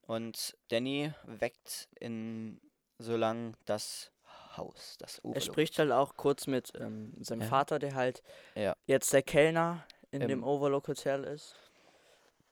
Und 0.01 0.57
Danny 0.67 1.11
weckt 1.23 1.87
in 1.99 2.59
so 2.99 3.15
lang 3.15 3.55
das 3.65 4.11
Haus, 4.57 4.95
das 4.99 5.19
Er 5.19 5.23
Overlook. 5.23 5.45
spricht 5.45 5.79
halt 5.79 5.91
auch 5.91 6.15
kurz 6.17 6.45
mit 6.47 6.71
ähm, 6.79 7.13
seinem 7.23 7.41
Ja. 7.41 7.47
Vater, 7.47 7.79
der 7.79 7.95
halt 7.95 8.21
Ja. 8.55 8.75
jetzt 8.85 9.13
der 9.13 9.23
Kellner 9.23 9.85
in 10.11 10.21
Im- 10.21 10.27
dem 10.27 10.43
Overlook 10.43 10.87
Hotel 10.87 11.23
ist. 11.23 11.55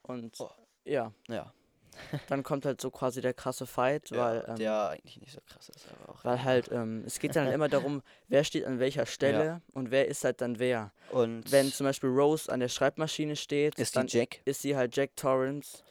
Und 0.03 0.35
Oh. 0.39 0.49
ja, 0.85 1.11
Ja, 1.27 1.53
dann 2.27 2.43
kommt 2.43 2.65
halt 2.65 2.79
so 2.81 2.89
quasi 2.91 3.21
der 3.21 3.33
krasse 3.33 3.65
Fight, 3.67 4.09
ja 4.09 4.17
weil, 4.17 4.45
ähm, 4.47 4.55
der 4.55 4.89
eigentlich 4.89 5.19
nicht 5.19 5.33
so 5.33 5.39
krass 5.45 5.69
ist, 5.69 5.87
aber 5.91 6.09
auch. 6.13 6.23
weil 6.23 6.43
halt, 6.43 6.71
ähm, 6.71 7.03
es 7.05 7.19
geht 7.19 7.35
dann 7.35 7.45
halt 7.45 7.55
immer 7.55 7.69
darum, 7.69 8.01
wer 8.27 8.43
steht 8.43 8.65
an 8.65 8.79
welcher 8.79 9.05
Stelle 9.05 9.61
und 9.73 9.91
wer 9.91 10.07
ist 10.07 10.23
halt 10.23 10.41
dann 10.41 10.59
wer. 10.59 10.91
Und 11.11 11.51
Wenn 11.51 11.71
zum 11.71 11.85
Beispiel 11.85 12.09
Rose 12.09 12.51
an 12.51 12.59
der 12.59 12.69
Schreibmaschine 12.69 13.35
steht, 13.35 13.77
ist 13.77 13.95
die 13.95 13.99
dann 13.99 14.07
Jack. 14.07 14.41
ist 14.45 14.61
sie 14.61 14.75
halt 14.75 14.95
Jack 14.95 15.15
Torrance 15.15 15.83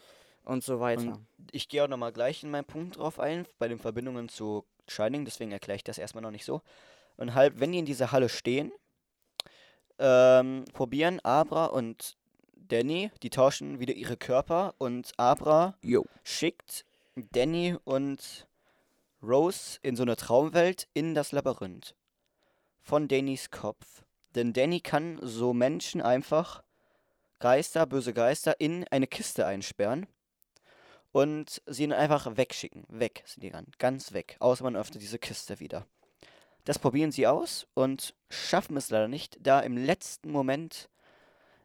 und 0.45 0.65
so 0.65 0.81
weiter. 0.81 1.03
Und 1.03 1.27
ich 1.53 1.69
gehe 1.69 1.85
auch 1.85 1.89
nochmal 1.89 2.13
gleich 2.13 2.43
in 2.43 2.51
meinen 2.51 2.65
Punkt 2.65 2.97
drauf 2.97 3.21
ein, 3.21 3.47
bei 3.59 3.69
den 3.69 3.79
Verbindungen 3.79 4.29
zu 4.29 4.65
Shining, 4.89 5.25
deswegen 5.27 5.53
erkläre 5.53 5.77
ich 5.77 5.85
das 5.85 5.99
erstmal 5.99 6.23
noch 6.23 6.31
nicht 6.31 6.47
so. 6.47 6.63
Und 7.19 7.35
halt, 7.35 7.61
wenn 7.61 7.73
die 7.73 7.79
in 7.81 7.85
dieser 7.85 8.11
Halle 8.13 8.29
stehen, 8.31 8.73
ähm, 9.99 10.65
probieren 10.73 11.21
Abra 11.21 11.67
und 11.67 12.17
Danny, 12.57 13.11
die 13.23 13.31
tauschen 13.31 13.81
wieder 13.81 13.95
ihre 13.95 14.17
Körper 14.17 14.75
und 14.79 15.13
Abra 15.17 15.75
Jo. 15.83 16.05
schickt 16.23 16.85
Danny 17.33 17.77
und 17.85 18.47
Rose 19.23 19.79
in 19.83 19.97
so 19.97 20.03
eine 20.03 20.17
Traumwelt 20.17 20.87
in 20.95 21.15
das 21.15 21.33
Labyrinth 21.33 21.95
von 22.81 23.09
Dannys 23.09 23.51
Kopf. 23.51 24.05
Denn 24.35 24.53
Danny 24.53 24.81
kann 24.81 25.19
so 25.23 25.53
Menschen 25.53 26.01
einfach, 26.01 26.63
Geister, 27.39 27.87
böse 27.87 28.13
Geister, 28.13 28.61
in 28.61 28.87
eine 28.89 29.07
Kiste 29.07 29.47
einsperren. 29.47 30.07
und 31.13 31.63
sie 31.67 31.85
ihn 31.85 31.93
einfach 31.93 32.37
wegschicken. 32.37 32.85
Weg 32.89 33.23
sind 33.27 33.43
die 33.43 33.51
dann, 33.51 33.67
ganz 33.79 34.13
weg. 34.13 34.37
Außer 34.41 34.63
man 34.65 34.77
öffnet 34.77 35.03
diese 35.03 35.19
Kiste 35.19 35.59
wieder. 35.59 35.87
Das 36.69 36.79
probieren 36.79 37.11
sie 37.11 37.27
aus 37.27 37.67
und 37.73 38.15
schaffen 38.29 38.77
es 38.77 38.91
leider 38.91 39.09
nicht, 39.09 39.39
da 39.41 39.61
im 39.61 39.79
letzten 39.79 40.31
Moment 40.31 40.91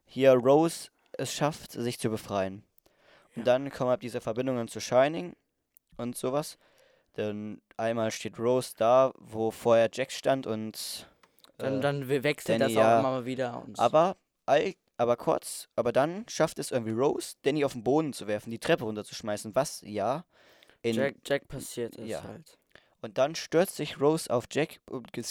hier 0.06 0.32
Rose 0.32 0.92
es 1.12 1.34
schafft, 1.34 1.74
sich 1.74 2.00
zu 2.00 2.10
befreien. 2.10 2.64
Und 3.36 3.40
Ja. 3.40 3.44
dann 3.44 3.70
kommen 3.70 3.90
halt 3.90 4.02
diese 4.02 4.22
Verbindungen 4.22 4.70
zu 4.70 4.80
Shining 4.80 5.36
und 5.98 6.16
sowas. 6.16 6.58
Denn 7.18 7.62
einmal 7.76 8.12
steht 8.12 8.40
Rose 8.40 8.76
da, 8.78 9.12
wo 9.18 9.52
vorher 9.52 9.90
Jack 9.92 10.14
stand 10.14 10.48
und 10.48 11.10
Dann, 11.58 11.80
äh, 11.80 11.82
dann 11.82 12.08
we- 12.08 12.24
wechselt 12.24 12.62
Danny, 12.62 12.74
das 12.74 12.82
auch 12.82 12.88
ja. 12.88 13.00
immer 13.00 13.12
mal 13.12 13.26
wieder. 13.26 13.62
Und 13.62 13.78
aber, 13.80 14.16
all, 14.46 14.74
aber 14.96 15.18
kurz, 15.18 15.68
aber 15.76 15.92
dann 15.92 16.24
schafft 16.30 16.60
es 16.60 16.72
irgendwie 16.72 16.94
Rose, 16.94 17.36
Danny 17.42 17.66
auf 17.66 17.74
den 17.74 17.84
Boden 17.84 18.14
zu 18.14 18.26
werfen, 18.28 18.52
die 18.52 18.60
Treppe 18.60 18.86
runterzuschmeißen, 18.86 19.54
was 19.54 19.82
ja 19.82 20.24
in 20.82 20.96
Jack, 20.96 21.16
Jack 21.26 21.48
passiert 21.50 21.98
es 21.98 22.10
Ja. 22.10 22.24
halt. 22.24 22.58
Und 23.04 23.18
dann 23.18 23.36
stürzt 23.36 23.76
sich 23.76 24.00
Rose 24.00 24.30
auf 24.34 24.46
Jack 24.50 24.80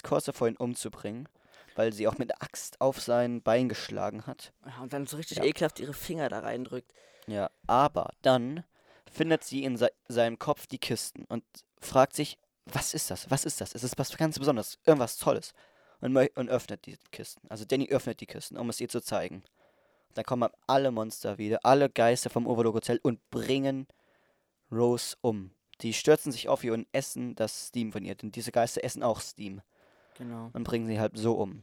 kurz 0.03 0.25
davor, 0.27 0.47
ihn 0.47 0.57
umzubringen, 0.57 1.27
weil 1.75 1.93
sie 1.93 2.07
auch 2.07 2.19
mit 2.19 2.29
der 2.29 2.43
Axt 2.43 2.79
auf 2.83 3.01
sein 3.01 3.41
Bein 3.43 3.69
geschlagen 3.71 4.27
hat. 4.27 4.53
Ja, 4.67 4.83
Und 4.83 4.93
dann 4.93 5.07
so 5.07 5.17
richtig 5.17 5.39
Ja. 5.39 5.45
ekelhaft 5.45 5.81
ihre 5.81 5.95
Finger 5.95 6.29
da 6.29 6.41
reindrückt. 6.41 6.93
Ja, 7.27 7.51
aber 7.67 8.11
dann 8.21 8.65
findet 9.11 9.43
sie 9.45 9.65
in 9.65 9.77
se 9.79 9.91
seinem 10.07 10.39
Kopf 10.39 10.67
die 10.67 10.79
Kisten 10.79 11.25
und 11.25 11.45
fragt 11.81 12.15
sich, 12.15 12.37
was 12.67 12.93
ist 12.93 13.11
das? 13.11 13.31
Was 13.31 13.47
ist 13.47 13.61
das? 13.63 13.75
Es 13.75 13.85
ist 13.85 13.99
was 13.99 14.15
ganz 14.19 14.39
Besonderes, 14.39 14.79
irgendwas 14.85 15.17
Tolles. 15.17 15.55
Und, 16.03 16.15
und 16.17 16.49
öffnet 16.51 16.85
die 16.85 16.99
Kisten. 17.11 17.41
Also 17.49 17.65
Danny 17.65 17.89
öffnet 17.91 18.21
die 18.21 18.27
Kisten, 18.27 18.59
um 18.59 18.69
es 18.69 18.81
ihr 18.81 18.89
zu 18.89 19.01
zeigen. 19.01 19.45
Dann 20.15 20.25
kommen 20.25 20.51
alle 20.67 20.91
Monster 20.91 21.39
wieder, 21.39 21.61
alle 21.63 21.89
Geister 21.89 22.29
vom 22.29 22.47
Overlook 22.47 22.75
Hotel 22.75 23.01
und 23.03 23.31
bringen 23.31 23.87
Rose 24.71 25.17
um. 25.23 25.53
Die 25.83 25.93
stürzen 25.93 26.31
sich 26.33 26.49
auf 26.49 26.63
ihr 26.65 26.73
und 26.75 26.87
essen 26.93 27.35
das 27.35 27.69
Steam 27.69 27.93
von 27.93 28.05
ihr, 28.05 28.15
denn 28.15 28.31
diese 28.33 28.53
Geister 28.53 28.85
essen 28.85 29.03
auch 29.03 29.21
Steam 29.21 29.61
Genau. 30.17 30.51
und 30.53 30.65
bringen 30.65 30.87
sie 30.87 31.01
halt 31.01 31.17
so 31.17 31.35
um. 31.35 31.63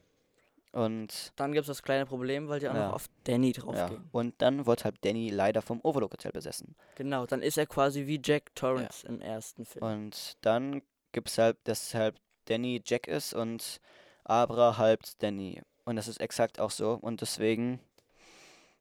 Und 0.72 1.32
Dann 1.36 1.52
gibt 1.52 1.62
es 1.62 1.68
das 1.68 1.82
kleine 1.82 2.06
Problem, 2.06 2.48
weil 2.48 2.60
die 2.60 2.70
auch 2.70 2.76
Ja. 2.76 2.88
noch 2.88 2.96
auf 2.96 3.10
Danny 3.24 3.54
drauf 3.54 3.76
ja, 3.76 3.90
und 4.12 4.36
dann 4.40 4.66
wird 4.68 4.86
halt 4.86 5.04
Danny 5.04 5.30
leider 5.30 5.62
vom 5.64 5.80
Overlook 5.82 6.12
Hotel 6.14 6.32
besessen. 6.32 6.76
Genau, 6.96 7.26
dann 7.26 7.42
ist 7.42 7.58
er 7.58 7.66
quasi 7.66 8.06
wie 8.06 8.22
Jack 8.24 8.54
Torrance 8.56 9.08
im 9.08 9.20
ersten 9.22 9.66
Film. 9.66 9.84
Und 9.86 10.38
dann 10.42 10.82
gibt 11.12 11.30
es 11.30 11.38
halt, 11.40 11.58
dass 11.64 11.94
halt 11.96 12.22
Danny 12.46 12.82
Jack 12.86 13.08
ist 13.08 13.34
und 13.34 13.80
Abra 14.26 14.78
halb 14.78 15.02
Danny. 15.20 15.62
Und 15.86 15.96
das 15.96 16.08
ist 16.08 16.20
exakt 16.22 16.60
auch 16.60 16.70
so. 16.72 16.94
Und 16.94 17.22
deswegen, 17.22 17.80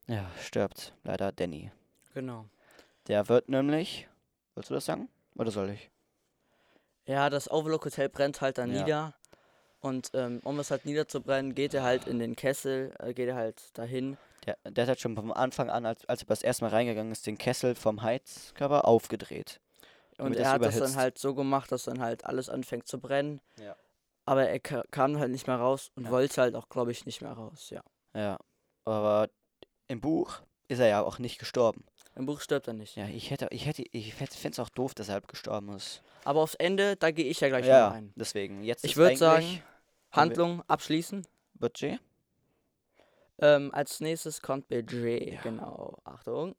ja, 0.08 0.30
stirbt 0.42 0.92
leider 1.04 1.32
Danny. 1.32 1.70
Genau. 2.12 2.44
Der 3.06 3.28
wird 3.30 3.48
nämlich, 3.48 4.08
willst 4.54 4.68
du 4.68 4.74
das 4.74 4.84
sagen? 4.84 5.08
Oder 5.38 5.50
soll 5.50 5.70
ich? 5.70 5.90
Ja, 7.06 7.30
das 7.30 7.50
Overlook 7.50 7.86
Hotel 7.86 8.08
brennt 8.08 8.40
halt 8.40 8.58
dann 8.58 8.72
Ja. 8.74 8.80
nieder. 8.82 9.14
Und 9.80 10.10
ähm, 10.12 10.40
um 10.44 10.58
es 10.58 10.70
halt 10.70 10.84
niederzubrennen, 10.84 11.54
geht 11.54 11.72
er 11.72 11.82
halt 11.84 12.06
in 12.06 12.18
den 12.18 12.34
Kessel, 12.36 12.92
äh, 12.98 13.14
geht 13.14 13.28
er 13.28 13.36
halt 13.36 13.76
dahin. 13.78 14.18
Der, 14.44 14.58
der 14.64 14.82
hat 14.82 14.88
halt 14.88 15.00
schon 15.00 15.14
vom 15.14 15.32
Anfang 15.32 15.70
an, 15.70 15.86
als, 15.86 16.04
als 16.06 16.22
er 16.22 16.26
das 16.26 16.42
erste 16.42 16.64
Mal 16.64 16.70
reingegangen 16.70 17.12
ist, 17.12 17.26
den 17.26 17.38
Kessel 17.38 17.74
vom 17.74 18.02
Heizkörper 18.02 18.86
aufgedreht. 18.86 19.60
Und 20.18 20.34
er 20.34 20.50
hat 20.50 20.60
das 20.62 20.74
dann 20.74 20.82
überhitzt. 20.82 20.96
halt 20.96 21.18
so 21.18 21.34
gemacht, 21.34 21.70
dass 21.70 21.84
dann 21.84 22.00
halt 22.00 22.24
alles 22.24 22.48
anfängt 22.48 22.88
zu 22.88 22.98
brennen. 22.98 23.40
Ja. 23.60 23.76
Aber 24.26 24.48
er 24.48 24.58
ka 24.58 24.82
kam 24.90 25.18
halt 25.18 25.30
nicht 25.30 25.46
mehr 25.46 25.56
raus 25.56 25.90
und 25.94 26.04
Ja. 26.06 26.10
wollte 26.10 26.40
halt 26.40 26.54
auch, 26.56 26.68
glaube 26.68 26.90
ich, 26.90 27.06
nicht 27.06 27.22
mehr 27.22 27.32
raus, 27.32 27.70
ja. 27.70 27.82
Ja, 28.14 28.36
aber 28.84 29.30
im 29.86 30.00
Buch 30.00 30.40
ist 30.66 30.80
er 30.80 30.88
ja 30.88 31.02
auch 31.02 31.18
nicht 31.18 31.38
gestorben. 31.38 31.84
Im 32.18 32.26
Buch 32.26 32.40
stirbt 32.40 32.66
er 32.66 32.72
nicht. 32.74 32.96
Ja, 32.96 33.06
ich 33.06 33.30
hätte, 33.30 33.46
ich 33.52 33.64
hätte, 33.64 33.84
ich 33.92 34.12
fände 34.12 34.50
es 34.50 34.58
auch 34.58 34.70
doof, 34.70 34.92
dass 34.92 35.06
er 35.06 35.14
halb 35.14 35.28
gestorben 35.28 35.72
ist. 35.76 36.02
Aber 36.24 36.40
aufs 36.40 36.56
Ende, 36.56 36.96
da 36.96 37.12
gehe 37.12 37.26
ich 37.26 37.38
ja 37.38 37.46
gleich 37.48 37.64
Ja, 37.64 37.92
ein. 37.92 38.12
deswegen. 38.16 38.64
Jetzt 38.64 38.84
Ich 38.84 38.96
würde 38.96 39.16
sagen, 39.16 39.62
Handlung 40.10 40.64
abschließen. 40.66 41.24
Budget. 41.54 42.00
Ähm, 43.38 43.72
als 43.72 44.00
nächstes 44.00 44.42
kommt 44.42 44.66
Budget. 44.66 45.34
Ja. 45.34 45.40
Genau. 45.42 45.96
Achtung. 46.02 46.56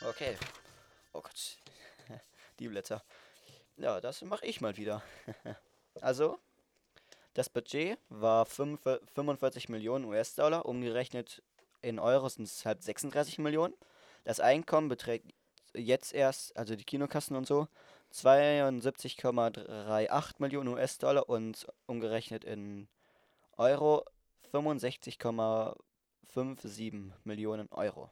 Okay. 0.00 0.38
Oh 1.12 1.20
Gott. 1.20 1.58
Die 2.58 2.68
Blätter. 2.68 3.02
Ja, 3.76 4.00
das 4.00 4.22
mache 4.22 4.46
ich 4.46 4.62
mal 4.62 4.74
wieder. 4.78 5.02
also, 6.00 6.38
das 7.34 7.50
Budget 7.50 7.98
war 8.08 8.46
45 8.46 9.08
45 9.14 9.68
Millionen 9.68 10.06
US-Dollar, 10.06 10.66
umgerechnet 10.66 11.42
in 11.82 11.98
Euro 11.98 12.28
sind 12.28 12.44
es 12.44 12.64
halt 12.64 12.82
36 12.82 13.38
Millionen. 13.38 13.74
Das 14.24 14.40
Einkommen 14.40 14.88
beträgt 14.88 15.34
jetzt 15.74 16.14
erst, 16.14 16.56
also 16.56 16.76
die 16.76 16.84
Kinokassen 16.84 17.36
und 17.36 17.46
so, 17.46 17.68
72,38 18.12 20.34
Millionen 20.38 20.68
US-Dollar 20.68 21.28
und 21.28 21.66
umgerechnet 21.86 22.44
in 22.44 22.88
Euro 23.56 24.04
65,57 24.52 27.10
Millionen 27.24 27.68
Euro. 27.72 28.10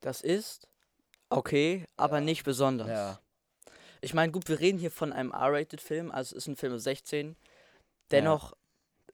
Das 0.00 0.20
ist 0.20 0.66
okay, 1.30 1.84
aber 1.96 2.20
nicht 2.20 2.44
besonders. 2.44 2.88
Ja. 2.88 3.20
Ich 4.00 4.14
meine, 4.14 4.32
gut, 4.32 4.48
wir 4.48 4.58
reden 4.58 4.78
hier 4.78 4.90
von 4.90 5.12
einem 5.12 5.30
R-Rated-Film, 5.30 6.10
also 6.10 6.36
es 6.36 6.42
ist 6.42 6.48
ein 6.48 6.56
Film 6.56 6.72
mit 6.72 6.82
16. 6.82 7.36
Dennoch, 8.12 8.52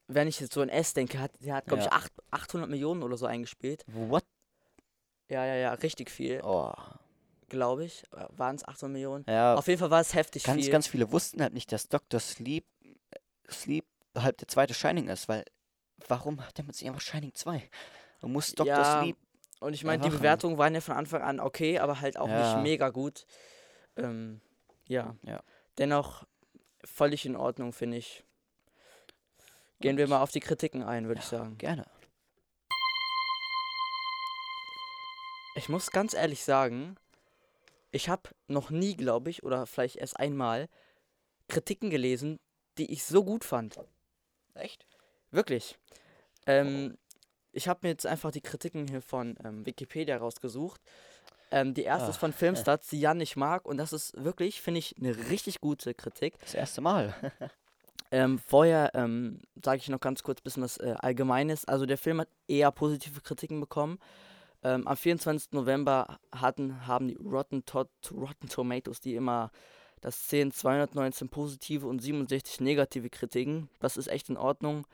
wenn 0.06 0.28
ich 0.28 0.40
jetzt 0.40 0.52
so 0.54 0.60
an 0.62 0.68
S 0.68 0.94
denke, 0.94 1.18
hat, 1.20 1.32
der 1.40 1.54
hat, 1.56 1.66
glaube 1.66 1.82
Ja. 1.82 1.86
ich, 1.88 1.92
acht- 1.92 2.12
800 2.30 2.68
Millionen 2.70 3.02
oder 3.02 3.16
so 3.16 3.26
eingespielt. 3.26 3.84
What? 3.86 4.24
Ja, 5.28 5.44
ja, 5.44 5.54
ja, 5.54 5.72
richtig 5.74 6.10
viel, 6.10 6.40
Oh. 6.42 6.72
glaube 7.48 7.84
ich. 7.84 8.02
Waren 8.10 8.56
es 8.56 8.64
800 8.66 8.92
Millionen? 8.92 9.24
Ja, 9.28 9.54
Auf 9.54 9.66
jeden 9.68 9.78
Fall 9.78 9.90
war 9.90 10.00
es 10.00 10.14
heftig 10.14 10.44
ganz, 10.44 10.62
viel. 10.62 10.72
ganz 10.72 10.86
viele 10.86 11.12
wussten 11.12 11.42
halt 11.42 11.52
nicht, 11.54 11.70
dass 11.72 11.88
Dr. 11.88 12.18
Sleep, 12.20 12.64
Sleep 13.50 13.84
halt 14.16 14.40
der 14.40 14.48
zweite 14.48 14.74
Shining 14.74 15.08
ist, 15.08 15.28
weil 15.28 15.44
warum 16.08 16.44
hat 16.44 16.58
er 16.58 16.64
mit 16.64 16.74
sich 16.76 16.88
einfach 16.88 17.00
Shining 17.02 17.34
2? 17.34 17.68
Man 18.22 18.32
muss 18.32 18.52
Dr. 18.52 18.66
Ja, 18.68 19.00
Sleep. 19.02 19.16
Und 19.60 19.74
ich 19.74 19.84
meine, 19.84 20.02
die. 20.02 20.08
Bewertungen 20.10 20.56
waren 20.56 20.74
ja 20.74 20.80
von 20.80 20.94
Anfang 20.96 21.20
an 21.22 21.40
okay, 21.40 21.78
aber 21.78 22.00
halt 22.00 22.16
auch 22.16 22.28
Ja. 22.28 22.54
nicht 22.54 22.62
mega 22.62 22.88
gut. 22.90 23.26
Ähm, 23.96 24.40
ja. 24.86 25.16
Ja. 25.22 25.40
Dennoch 25.78 26.24
völlig 26.84 27.26
in 27.26 27.36
Ordnung, 27.36 27.72
finde 27.72 27.96
ich. 27.98 28.24
Gehen 29.80 29.96
wir 29.96 30.08
mal 30.08 30.22
auf 30.22 30.32
die 30.32 30.40
Kritiken 30.40 30.82
ein, 30.82 31.06
würde 31.06 31.20
ich 31.20 31.26
sagen. 31.26 31.56
Gerne. 31.58 31.86
Ich 35.54 35.68
muss 35.68 35.90
ganz 35.90 36.14
ehrlich 36.14 36.42
sagen, 36.42 36.96
ich 37.90 38.08
habe 38.08 38.30
noch 38.48 38.70
nie, 38.70 38.96
glaube 38.96 39.30
ich, 39.30 39.42
oder 39.44 39.66
vielleicht 39.66 39.96
erst 39.96 40.18
einmal 40.18 40.68
Kritiken 41.48 41.90
gelesen, 41.90 42.38
die 42.76 42.92
ich 42.92 43.04
so 43.04 43.24
gut 43.24 43.44
fand. 43.44 43.78
Echt? 44.54 44.86
Wirklich. 45.30 45.78
Ähm, 46.46 46.98
ich 47.52 47.68
habe 47.68 47.80
mir 47.82 47.90
jetzt 47.90 48.06
einfach 48.06 48.30
die 48.30 48.40
Kritiken 48.40 48.88
hier 48.88 49.02
von 49.02 49.36
ähm, 49.44 49.64
Wikipedia 49.64 50.16
rausgesucht. 50.16 50.80
Ähm, 51.50 51.72
die 51.74 51.84
erste 51.84 52.10
ist 52.10 52.16
Ach, 52.16 52.20
von 52.20 52.32
Filmstarts, 52.32 52.88
die 52.88 53.00
Jan 53.00 53.18
nicht 53.18 53.36
mag. 53.36 53.64
Und 53.64 53.78
das 53.78 53.92
ist 53.92 54.12
wirklich, 54.22 54.60
finde 54.60 54.78
ich, 54.78 54.96
eine 54.98 55.16
richtig 55.30 55.60
gute 55.60 55.94
Kritik. 55.94 56.38
Das 56.40 56.54
erste 56.54 56.80
Mal. 56.80 57.14
Ähm, 58.10 58.38
vorher 58.38 58.92
ähm, 58.94 59.40
sage 59.62 59.78
ich 59.78 59.88
noch 59.88 60.00
ganz 60.00 60.22
kurz 60.22 60.40
ein 60.40 60.44
bisschen 60.44 60.62
was 60.62 60.78
äh, 60.78 60.94
Allgemeines. 60.98 61.66
Also 61.66 61.86
der 61.86 61.98
Film 61.98 62.20
hat 62.20 62.28
eher 62.46 62.70
positive 62.70 63.20
Kritiken 63.20 63.60
bekommen. 63.60 63.98
Ähm, 64.62 64.86
am 64.86 64.96
24. 64.96 65.52
November 65.52 66.18
hatten, 66.32 66.86
haben 66.86 67.08
die 67.08 67.16
Rotten, 67.16 67.64
Tot 67.64 67.90
Rotten 68.12 68.48
Tomatoes, 68.48 69.00
die 69.00 69.14
immer 69.14 69.50
das 70.00 70.28
10, 70.28 70.52
219 70.52 71.28
positive 71.28 71.86
und 71.86 72.00
67 72.00 72.60
negative 72.60 73.10
Kritiken. 73.10 73.68
Das 73.80 73.96
ist 73.96 74.08
echt 74.08 74.28
in 74.28 74.36
Ordnung. 74.36 74.86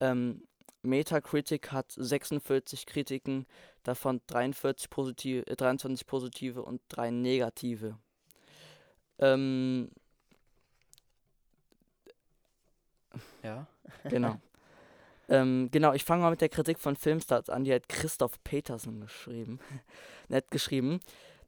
Ähm, 0.00 0.42
Metacritic 0.82 1.70
hat 1.72 1.92
46 1.92 2.86
Kritiken, 2.86 3.46
davon 3.82 4.20
43 4.26 4.90
positive, 4.90 5.46
äh, 5.46 5.56
23 5.56 6.06
positive 6.06 6.62
und 6.62 6.80
3 6.88 7.10
negative. 7.10 7.98
Ähm, 9.18 9.90
Ja. 13.42 13.66
Genau. 14.04 14.36
ähm, 15.28 15.68
genau, 15.70 15.92
ich 15.92 16.04
fange 16.04 16.22
mal 16.22 16.30
mit 16.30 16.40
der 16.40 16.48
Kritik 16.48 16.78
von 16.78 16.96
Filmstarts 16.96 17.50
an. 17.50 17.64
Die 17.64 17.72
hat 17.72 17.88
Christoph 17.88 18.42
Petersen 18.44 19.00
geschrieben. 19.00 19.60
Nett 20.28 20.50
geschrieben. 20.50 21.00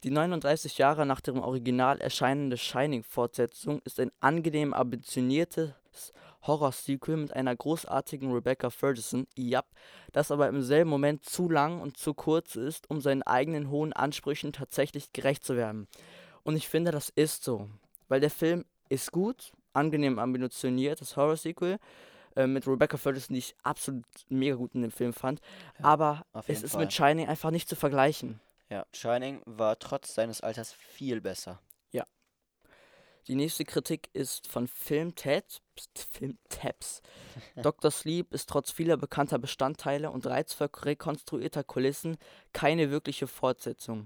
Die 0.05 0.11
39 0.11 0.77
Jahre 0.77 1.07
nach 1.07 1.22
dem 1.22 1.40
Original 1.40 1.98
erscheinende 1.98 2.59
Shining-Fortsetzung 2.59 3.81
ist 3.85 3.98
ein 3.98 4.12
angenehm 4.20 4.74
ambitioniertes 4.74 5.72
Horror-Sequel 6.42 7.16
mit 7.16 7.33
einer 7.33 7.57
großartigen 7.57 8.31
Rebecca 8.31 8.68
Ferguson, 8.68 9.27
yep, 9.38 9.64
das 10.12 10.31
aber 10.31 10.48
im 10.48 10.62
selben 10.62 10.90
Moment 10.90 11.24
zu 11.24 11.48
lang 11.48 11.81
und 11.81 11.96
zu 11.96 12.12
kurz 12.12 12.55
ist, 12.57 12.90
um 12.90 13.00
seinen 13.00 13.22
eigenen 13.22 13.70
hohen 13.70 13.94
Ansprüchen 13.94 14.53
tatsächlich 14.53 15.12
gerecht 15.14 15.42
zu 15.44 15.57
werden. 15.57 15.88
Und 16.42 16.57
ich 16.57 16.68
finde, 16.68 16.90
das 16.90 17.09
ist 17.09 17.42
so. 17.42 17.70
Weil 18.09 18.20
der 18.20 18.31
Film 18.31 18.66
ist 18.90 19.11
gut, 19.11 19.53
angenehm 19.74 20.18
ambitioniert, 20.18 21.00
das 21.00 21.16
Horror-Sequel. 21.16 21.78
äh, 22.37 22.46
mit 22.48 22.66
Rebecca 22.66 22.96
Ferguson, 22.96 23.34
die 23.34 23.38
ich 23.38 23.54
absolut 23.62 24.04
mega 24.28 24.56
gut 24.56 24.74
in 24.74 24.82
dem 24.82 24.90
Film 24.90 25.12
fand. 25.12 25.40
Ja, 25.78 25.84
Aber 25.84 26.26
es 26.48 26.62
ist 26.64 26.72
Fall. 26.72 26.80
mit 26.80 26.92
Shining 26.92 27.28
einfach 27.28 27.50
nicht 27.52 27.68
zu 27.68 27.76
vergleichen. 27.76 28.40
Ja, 28.70 28.87
Shining 28.92 29.40
war 29.44 29.78
trotz 29.78 30.14
seines 30.14 30.40
Alters 30.40 30.72
viel 30.72 31.20
besser. 31.20 31.60
Die 33.26 33.37
nächste 33.37 33.64
Kritik 33.64 34.10
ist 34.12 34.48
von 34.48 34.68
Filmtabs. 34.68 35.62
Filmtabs. 36.10 37.00
Dr. 37.56 37.90
Sleep 37.90 38.34
ist 38.34 38.50
trotz 38.50 38.70
vieler 38.70 38.98
bekannter 38.98 39.38
Bestandteile 39.38 40.10
und 40.10 40.26
reizvoll 40.26 40.68
rekonstruierter 40.74 41.64
Kulissen 41.64 42.18
keine 42.52 42.90
wirkliche 42.90 43.26
Fortsetzung. 43.26 44.04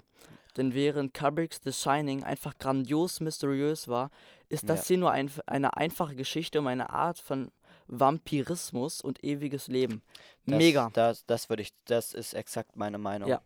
Denn 0.59 0.75
während 0.75 1.15
Kubricks 1.15 1.61
The 1.65 1.73
Shining 1.73 2.23
einfach 2.25 2.59
grandios 2.59 3.21
mysteriös 3.21 3.89
war, 3.89 4.11
ist 4.51 4.69
das 4.69 4.81
Ja. 4.81 4.87
hier 4.89 4.99
nur 4.99 5.11
ein, 5.13 5.31
eine 5.47 5.77
einfache 5.77 6.15
Geschichte 6.17 6.59
um 6.59 6.67
eine 6.67 6.91
Art 6.91 7.19
von 7.19 7.51
Vampirismus 7.87 9.01
und 9.01 9.23
ewiges 9.25 9.69
Leben. 9.69 10.03
Das, 10.47 10.59
Mega. 10.59 10.91
Das, 10.93 11.25
das 11.27 11.49
würde 11.49 11.63
ich, 11.63 11.73
das 11.87 12.13
ist 12.13 12.35
exakt 12.35 12.77
meine 12.77 12.99
Meinung. 12.99 13.29
Ja. 13.29 13.41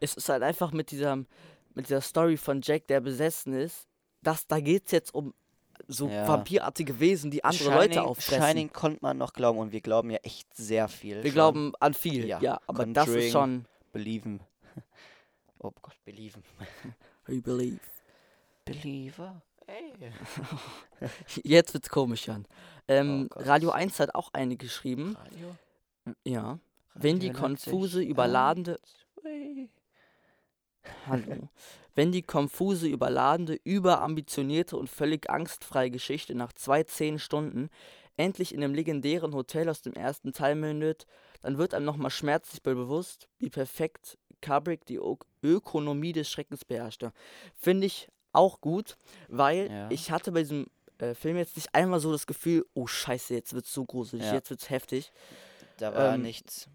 Es 0.00 0.14
ist 0.14 0.28
halt 0.28 0.42
einfach 0.42 0.72
mit 0.72 0.90
diesem, 0.90 1.26
mit 1.74 1.86
dieser 1.86 2.00
Story 2.00 2.36
von 2.36 2.60
Jack, 2.62 2.86
der 2.88 3.00
besessen 3.00 3.52
ist, 3.54 3.86
dass 4.22 4.46
da 4.46 4.60
geht's 4.60 4.92
jetzt 4.92 5.14
um 5.14 5.32
so 5.88 6.08
Ja. 6.08 6.26
vampirartige 6.28 7.00
Wesen, 7.00 7.30
die 7.30 7.42
andere 7.44 7.64
Shining, 7.64 7.78
Leute 7.78 8.02
auffressen. 8.02 8.42
Shining 8.42 8.72
konnte 8.72 8.98
man 9.02 9.16
noch 9.18 9.32
glauben 9.32 9.58
und 9.58 9.72
wir 9.72 9.80
glauben 9.80 10.10
ja 10.10 10.18
echt 10.22 10.54
sehr 10.54 10.88
viel. 10.88 11.16
Wir 11.18 11.30
schon. 11.30 11.32
glauben 11.32 11.72
an 11.80 11.94
viel, 11.94 12.26
ja, 12.26 12.38
Ja, 12.40 12.60
aber 12.66 12.84
das 12.86 13.06
ist 13.08 13.12
Conjuring. 13.14 13.30
schon 13.32 13.64
Belieben. 13.92 14.40
Oh 15.62 15.72
Gott, 15.82 15.96
belieben. 16.04 16.42
We 17.26 17.40
believe. 17.40 17.80
Believer. 18.64 19.42
Ey. 19.66 19.92
Jetzt 21.44 21.74
wird's 21.74 21.88
komisch, 21.88 22.26
Jan. 22.26 22.46
Ähm, 22.88 23.28
Oh. 23.34 23.40
Radio 23.40 23.70
1 23.70 24.00
hat 24.00 24.14
auch 24.14 24.32
eine 24.32 24.56
geschrieben. 24.56 25.16
Radio. 25.16 25.56
Ja. 26.24 26.58
Wenn 26.94 27.20
die 27.20 27.28
Radio 27.28 27.40
konfuse, 27.40 28.02
überladende. 28.02 28.80
Hallo. 31.06 31.48
Wenn 31.94 32.12
die 32.12 32.22
konfuse, 32.22 32.88
überladene, 32.88 33.58
überambitionierte 33.64 34.76
und 34.76 34.88
völlig 34.88 35.28
angstfreie 35.28 35.90
Geschichte 35.90 36.34
nach 36.34 36.52
zwei, 36.52 36.84
zehn 36.84 37.18
Stunden 37.18 37.68
endlich 38.16 38.54
in 38.54 38.60
dem 38.60 38.74
legendären 38.74 39.34
Hotel 39.34 39.68
aus 39.68 39.82
dem 39.82 39.92
ersten 39.92 40.32
Teil 40.32 40.54
mündet, 40.54 41.06
dann 41.42 41.58
wird 41.58 41.74
einem 41.74 41.86
nochmal 41.86 42.10
schmerzlich 42.10 42.62
bewusst, 42.62 43.28
wie 43.38 43.50
perfekt 43.50 44.18
Kubrick 44.40 44.84
die 44.86 44.96
Ö 44.96 45.14
Ökonomie 45.42 46.12
des 46.12 46.28
Schreckens 46.30 46.64
beherrschte. 46.64 47.12
Finde 47.56 47.86
ich 47.86 48.08
auch 48.32 48.60
gut, 48.60 48.96
weil 49.28 49.70
Ja. 49.70 49.90
ich 49.90 50.10
hatte 50.10 50.32
bei 50.32 50.40
diesem 50.40 50.66
äh, 50.98 51.14
Film 51.14 51.38
jetzt 51.38 51.56
nicht 51.56 51.74
einmal 51.74 51.98
so 51.98 52.12
das 52.12 52.26
Gefühl, 52.26 52.66
oh 52.74 52.86
scheiße, 52.86 53.32
jetzt 53.34 53.54
wird's 53.54 53.72
so 53.72 53.84
gruselig, 53.86 54.26
Ja. 54.26 54.34
jetzt 54.34 54.50
wird's 54.50 54.68
heftig. 54.68 55.10
Da 55.78 55.94
war 55.94 56.14
Ähm, 56.14 56.22
nichts. 56.22 56.68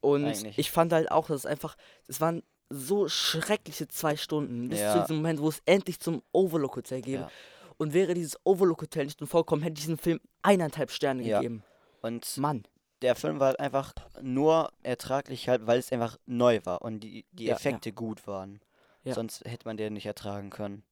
Und 0.00 0.24
Eigentlich. 0.24 0.58
ich 0.58 0.70
fand 0.70 0.92
halt 0.92 1.10
auch, 1.10 1.26
dass 1.26 1.40
es 1.40 1.46
einfach, 1.46 1.76
es 2.06 2.20
waren 2.22 2.42
so 2.70 3.08
schreckliche 3.08 3.86
zwei 3.88 4.16
Stunden, 4.16 4.68
bis 4.68 4.78
zu 4.78 4.84
Ja. 4.84 5.00
diesem 5.02 5.16
Moment, 5.16 5.40
wo 5.40 5.48
es 5.48 5.60
endlich 5.66 6.00
zum 6.00 6.22
Overlook 6.32 6.76
Hotel 6.76 7.02
geht. 7.02 7.20
Ja. 7.20 7.30
Und 7.76 7.92
wäre 7.94 8.14
dieses 8.14 8.38
Overlook 8.44 8.82
Hotel 8.82 9.04
nicht 9.04 9.20
nur 9.20 9.28
vorkommen, 9.28 9.62
hätte 9.62 9.74
ich 9.74 9.80
diesem 9.84 9.98
Film 9.98 10.20
eineinhalb 10.42 10.90
Sterne 10.90 11.22
Ja. 11.22 11.38
gegeben. 11.38 11.62
Und 12.02 12.36
Mann. 12.38 12.64
Der 13.02 13.14
Film 13.14 13.38
war 13.40 13.48
halt 13.48 13.60
einfach 13.60 13.92
nur 14.20 14.70
ertraglich 14.82 15.48
halt, 15.48 15.66
weil 15.66 15.78
es 15.78 15.92
einfach 15.92 16.18
neu 16.26 16.60
war 16.64 16.82
und 16.82 17.00
die, 17.00 17.24
die 17.32 17.44
Ja, 17.44 17.50
ja. 17.50 17.56
Effekte 17.56 17.92
gut 17.92 18.26
waren. 18.26 18.60
Ja. 19.04 19.14
Sonst 19.14 19.44
hätte 19.44 19.66
man 19.66 19.76
den 19.76 19.92
nicht 19.94 20.06
ertragen 20.06 20.50
können. 20.50 20.82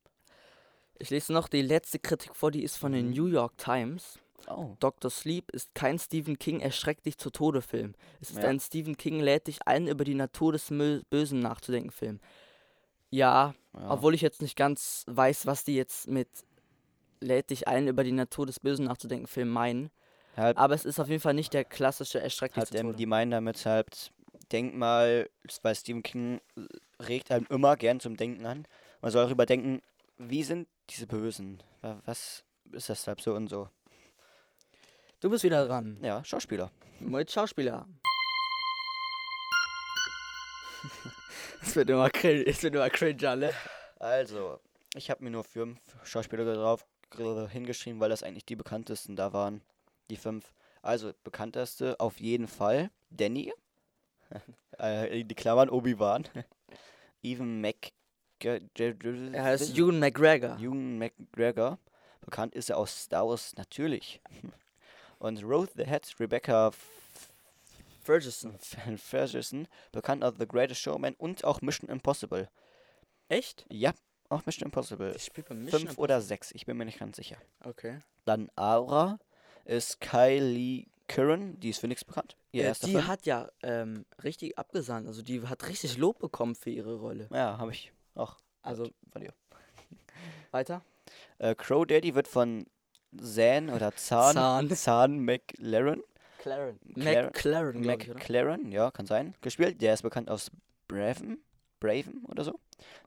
Ich 0.99 1.11
lese 1.11 1.33
noch 1.33 1.49
die 1.49 1.63
letzte 1.63 1.99
Kritik 1.99 2.35
vor, 2.35 2.51
die 2.51 2.63
ist 2.63 2.77
von 2.77 2.93
den 2.93 3.09
Mhm. 3.09 3.13
New 3.15 3.27
York 3.27 3.59
Times. 3.59 4.19
Oh. 4.49 4.77
Dr. 4.79 5.11
Sleep 5.11 5.51
ist 5.51 5.75
kein 5.75 5.99
Stephen 5.99 6.39
King 6.39 6.61
erschreckt 6.61 7.05
dich 7.05 7.19
zu 7.19 7.31
Tode 7.31 7.61
Film. 7.63 7.95
Es 8.21 8.31
ist 8.31 8.39
Ja. 8.39 8.49
ein 8.49 8.61
Stephen 8.61 8.97
King 8.97 9.21
lädt 9.21 9.49
dich 9.49 9.67
ein, 9.67 9.89
über 9.89 10.05
die 10.05 10.15
Natur 10.15 10.53
des 10.53 10.71
Mö 10.71 11.03
Bösen 11.11 11.41
nachzudenken 11.41 11.91
Film. 11.91 12.21
Ja, 13.11 13.55
Ja. 13.75 13.91
obwohl 13.91 14.15
ich 14.15 14.21
jetzt 14.21 14.41
nicht 14.43 14.57
ganz 14.57 15.05
weiß, 15.09 15.47
was 15.47 15.65
die 15.65 15.75
jetzt 15.75 16.09
mit 16.09 16.29
lädt 17.21 17.51
dich 17.51 17.67
ein, 17.67 17.89
über 17.89 18.05
die 18.05 18.13
Natur 18.13 18.47
des 18.47 18.61
Bösen 18.61 18.85
nachzudenken 18.87 19.27
Film 19.27 19.49
meinen. 19.49 19.91
Halt, 20.37 20.57
Aber 20.59 20.75
es 20.75 20.85
ist 20.85 20.99
auf 21.01 21.09
jeden 21.09 21.21
Fall 21.23 21.35
nicht 21.35 21.53
der 21.53 21.65
klassische 21.65 22.21
erschreckt 22.21 22.57
dich 22.57 22.61
halt 22.63 22.69
zu 22.71 22.77
ähm, 22.77 22.97
die 22.97 23.07
meinen 23.07 23.31
damit 23.31 23.65
halt, 23.67 24.13
denk 24.53 24.75
mal, 24.75 25.29
weil 25.63 25.75
Stephen 25.75 26.03
King 26.03 26.41
regt 27.01 27.31
einem 27.31 27.47
immer 27.51 27.77
gern 27.77 28.01
zum 28.01 28.17
Denken 28.17 28.47
an. 28.47 28.67
Man 29.01 29.11
soll 29.11 29.25
darüber 29.25 29.47
denken, 29.47 29.83
wie 30.19 30.43
sind 30.43 30.69
diese 30.91 31.07
Bösen? 31.07 31.63
Wa- 31.83 32.01
Was 32.07 32.45
ist 32.73 32.89
das 32.89 33.07
halt 33.07 33.21
so 33.21 33.35
und 33.35 33.49
so? 33.49 33.69
Du 35.21 35.31
bist 35.31 35.45
wieder 35.45 35.67
dran. 35.67 35.99
Ja, 36.03 36.23
Schauspieler. 36.25 36.71
Mit 37.01 37.31
Schauspieler. 37.31 37.87
Es 41.63 41.75
wird 41.75 41.91
immer 41.91 42.11
cringe, 42.11 42.47
es 42.47 42.63
wird 42.63 42.75
immer 42.75 42.91
cringe, 42.91 43.29
alle. 43.29 43.53
Also, 43.99 44.61
ich 44.95 45.11
habe 45.11 45.25
mir 45.25 45.31
nur 45.31 45.43
fünf 45.43 45.79
Schauspieler 46.05 46.45
drauf 46.55 46.87
gr- 47.11 47.49
hingeschrieben, 47.49 47.99
weil 47.99 48.11
das 48.11 48.23
eigentlich 48.23 48.45
die 48.45 48.57
bekanntesten 48.57 49.17
da 49.17 49.33
waren. 49.33 49.63
Die 50.11 50.17
fünf. 50.17 50.53
Also, 50.83 51.13
bekannteste 51.25 51.99
auf 52.01 52.21
jeden 52.21 52.47
Fall 52.47 52.91
Danny. 53.11 53.53
äh, 54.79 55.25
die 55.25 55.35
Klammern 55.35 55.69
Obi-Wan. 55.69 56.25
Evan 57.23 57.61
Mc... 57.61 57.93
Er 58.39 59.45
heißt 59.45 59.77
Ewan 59.77 59.99
McGregor. 59.99 60.59
Ewan 60.59 60.99
McGregor. 60.99 61.79
Bekannt 62.21 62.55
ist 62.55 62.71
er 62.71 62.77
aus 62.77 63.05
Star 63.05 63.27
Wars 63.27 63.55
natürlich. 63.57 64.21
Und 65.19 65.43
Rose 65.43 65.71
the 65.75 65.87
Hat, 65.87 66.15
Rebecca 66.21 66.71
Ferguson. 68.03 68.55
Ferguson, 68.99 69.67
bekannt 69.91 70.23
aus 70.23 70.35
The 70.39 70.47
Greatest 70.47 70.81
Showman 70.81 71.15
und 71.15 71.43
auch 71.45 71.61
Mission 71.61 71.91
Impossible. 71.91 72.49
Echt? 73.29 73.67
Ja, 73.69 73.93
auch 74.29 74.47
Mission 74.47 74.67
Impossible. 74.67 75.13
Die 75.13 75.19
spielt 75.19 75.49
bei 75.49 75.57
Mission 75.57 75.81
Fünf 75.81 75.99
oder 75.99 76.21
sechs, 76.21 76.53
ich 76.53 76.67
bin 76.67 76.77
mir 76.77 76.85
nicht 76.85 77.01
ganz 77.01 77.17
sicher. 77.17 77.37
Okay. 77.65 77.99
Dann 78.25 78.49
Aura 78.55 79.19
ist 79.67 80.01
Kylie 80.01 80.87
Curran, 81.09 81.59
die 81.61 81.71
ist 81.71 81.79
für 81.79 81.89
nichts 81.89 82.05
bekannt. 82.05 82.37
Ihr 82.53 82.65
Äh, 82.65 82.67
erster 82.69 82.87
die 82.87 82.93
Film. 82.95 83.07
hat 83.07 83.27
ja 83.27 83.49
ähm, 83.63 84.05
richtig 84.25 84.59
abgesandt. 84.59 85.07
Also 85.07 85.23
die 85.23 85.43
hat 85.43 85.69
richtig 85.69 85.99
Lob 85.99 86.19
bekommen 86.19 86.55
für 86.55 86.71
ihre 86.71 86.97
Rolle. 86.97 87.29
Ja, 87.33 87.59
habe 87.59 87.71
ich 87.73 87.93
auch 88.15 88.37
Also 88.63 88.89
von 89.13 89.23
dir. 89.23 89.33
weiter. 90.51 90.83
Äh, 91.39 91.55
Crow 91.55 91.87
Daddy 91.87 92.15
wird 92.15 92.27
von 92.29 92.67
Zan 93.21 93.71
oder 93.71 93.95
Zahn, 93.95 94.35
Zahn. 94.35 94.71
Zahn 94.77 95.21
McLaren, 95.21 96.03
Claren. 96.39 96.79
Claren- 96.95 97.27
McLaren, 97.27 97.77
oder? 97.85 98.15
McLaren, 98.15 98.73
ja, 98.73 98.91
kann 98.91 99.07
sein, 99.07 99.35
gespielt. 99.41 99.81
Der 99.81 99.95
ist 99.95 100.03
bekannt 100.03 100.29
aus 100.31 100.51
Braven, 100.89 101.39
Braven 101.81 102.25
oder 102.27 102.43
so. 102.45 102.59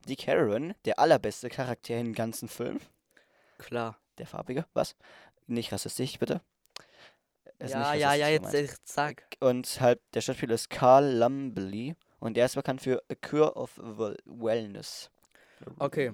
Dick 0.08 0.26
Heron, 0.26 0.74
der 0.84 0.98
allerbeste 0.98 1.48
Charakter 1.48 1.96
im 1.98 2.12
ganzen 2.14 2.48
Film. 2.48 2.80
Klar. 3.58 3.96
Der 4.18 4.26
farbige, 4.26 4.66
was? 4.74 4.96
Nicht 5.50 5.72
rassistisch, 5.72 6.16
bitte. 6.16 6.40
Ist 7.58 7.72
ja, 7.72 7.92
ja, 7.94 8.14
ja, 8.14 8.28
jetzt 8.28 8.54
äh, 8.54 8.68
sag. 8.84 9.24
Und 9.40 9.80
halt, 9.80 10.00
der 10.14 10.20
Schauspieler 10.20 10.54
ist 10.54 10.70
Carl 10.70 11.18
Lumbly 11.18 11.96
und 12.20 12.36
der 12.36 12.46
ist 12.46 12.54
bekannt 12.54 12.82
für 12.82 13.02
A 13.10 13.14
Cure 13.16 13.56
of 13.56 13.76
Wel- 13.76 14.16
Wellness. 14.24 15.10
Okay. 15.78 16.12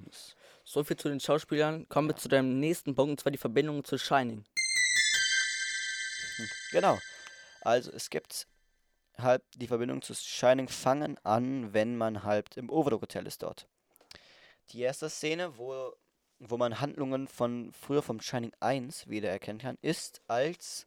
So 0.64 0.83
viel 0.83 0.96
zu 0.96 1.11
den 1.11 1.20
Schauspielern. 1.20 1.87
Kommen 1.88 2.09
wir 2.09 2.16
zu 2.16 2.29
deinem 2.29 2.59
nächsten 2.59 2.94
Punkt, 2.94 3.11
und 3.11 3.20
zwar 3.20 3.31
die 3.31 3.38
Verbindung 3.38 3.85
zu 3.85 3.99
Shining. 3.99 4.46
Genau. 6.72 6.99
Also 7.61 7.92
es 7.92 8.09
gibt 8.09 8.46
halt 9.18 9.42
die 9.55 9.68
Verbindung 9.68 10.01
zu 10.01 10.14
Shining 10.14 10.68
fangen 10.68 11.18
an, 11.25 11.75
wenn 11.75 11.96
man 11.99 12.22
halt 12.22 12.57
im 12.57 12.70
Overlook 12.70 13.03
Hotel 13.03 13.27
ist 13.27 13.42
dort. 13.42 13.68
Die 14.70 14.81
erste 14.81 15.11
Szene, 15.11 15.59
wo, 15.59 15.94
wo 16.38 16.57
man 16.57 16.81
Handlungen 16.81 17.29
von 17.29 17.72
früher 17.72 18.03
vom 18.03 18.20
Shining 18.20 18.53
1 18.61 19.09
wiedererkennen 19.09 19.61
kann, 19.61 19.79
ist 19.83 20.20
als 20.27 20.87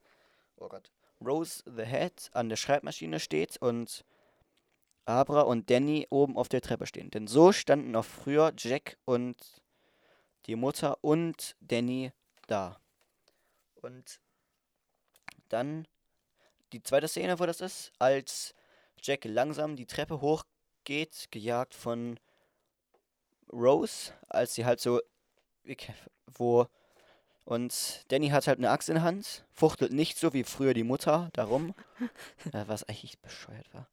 oh 0.58 0.70
Gott, 0.70 0.92
Rose 1.22 1.64
the 1.66 1.86
Head 1.86 2.30
an 2.34 2.50
der 2.50 2.56
Schreibmaschine 2.56 3.20
steht 3.20 3.58
und 3.58 4.06
Abra 5.06 5.42
und 5.42 5.70
Danny 5.70 6.06
oben 6.10 6.38
auf 6.38 6.50
der 6.50 6.62
Treppe 6.62 6.86
stehen. 6.86 7.10
Denn 7.10 7.28
so 7.28 7.52
standen 7.52 7.96
auch 7.96 8.06
früher 8.06 8.54
Jack 8.58 8.98
und 9.06 9.36
die 10.46 10.56
Mutter 10.56 10.98
und 11.02 11.56
Danny 11.62 12.12
da. 12.48 12.80
Und 13.76 14.20
dann 15.50 15.88
die 16.74 16.84
zweite 16.84 17.08
Szene, 17.08 17.40
wo 17.40 17.46
das 17.46 17.62
ist, 17.62 17.92
als 17.98 18.54
Jack 19.02 19.26
langsam 19.26 19.76
die 19.76 19.88
Treppe 19.88 20.22
hochgeht, 20.22 21.28
gejagt 21.32 21.74
von 21.74 22.20
Rose, 23.52 24.14
als 24.28 24.54
sie 24.54 24.66
halt 24.66 24.80
so, 24.80 25.02
wo, 26.38 26.67
und 27.45 28.06
Danny 28.10 28.30
hat 28.30 28.48
halt 28.48 28.60
eine 28.60 28.69
Axt 28.69 28.89
in 28.89 28.95
der 28.95 29.04
Hand, 29.04 29.43
fuchtelt 29.52 29.91
nicht 29.91 30.17
so 30.17 30.34
wie 30.34 30.43
früher 30.43 30.74
die 30.74 30.84
Mutter 30.84 31.30
darum, 31.34 31.74
was 32.67 32.84
eigentlich 32.84 33.19
bescheuert 33.19 33.74
war. 33.74 33.88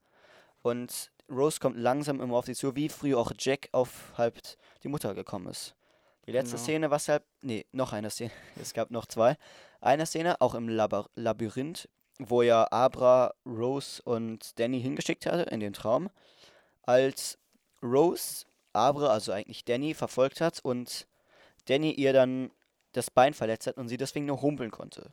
Und 0.62 1.11
Rose 1.31 1.59
kommt 1.61 1.76
langsam 1.76 2.20
immer 2.20 2.37
auf 2.37 2.46
sie 2.46 2.55
zu, 2.55 2.76
wie 2.76 2.88
früher 2.88 3.18
auch 3.18 3.33
Jack 3.38 3.68
auf 3.72 4.12
halt 4.16 4.59
die 4.83 4.88
Mutter 4.88 5.14
gekommen 5.14 5.48
ist. 5.48 5.74
Die 6.26 6.33
letzte 6.33 6.57
Genau. 6.57 6.64
Szene, 6.64 6.90
was 6.90 7.09
halt. 7.09 7.22
Nee, 7.40 7.66
noch 7.72 7.92
eine 7.92 8.11
Szene. 8.11 8.33
Es 8.61 8.74
gab 8.74 8.90
noch 8.90 9.07
zwei. 9.07 9.37
Eine 9.81 10.07
Szene, 10.07 10.40
auch 10.40 10.55
im 10.55 10.68
Labyr 10.68 11.07
Labyrinth, 11.14 11.88
wo 12.18 12.42
ja 12.42 12.66
Abra, 12.70 13.33
Rose 13.44 14.02
und 14.02 14.59
Danny 14.59 14.81
hingeschickt 14.81 15.26
hatte 15.26 15.42
in 15.50 15.61
den 15.61 15.72
Traum. 15.72 16.11
Als 16.83 17.38
Rose 17.83 18.46
Abra, 18.72 19.09
also 19.09 19.33
eigentlich 19.33 19.64
Danny, 19.64 19.94
verfolgt 19.94 20.40
hat 20.40 20.61
und 20.64 21.07
Danny 21.66 21.92
ihr 21.92 22.12
dann 22.12 22.50
das 22.92 23.11
Bein 23.11 23.35
verletzt 23.35 23.66
hat 23.66 23.76
und 23.76 23.88
sie 23.88 23.96
deswegen 23.96 24.26
nur 24.26 24.42
humpeln 24.42 24.70
konnte. 24.70 25.12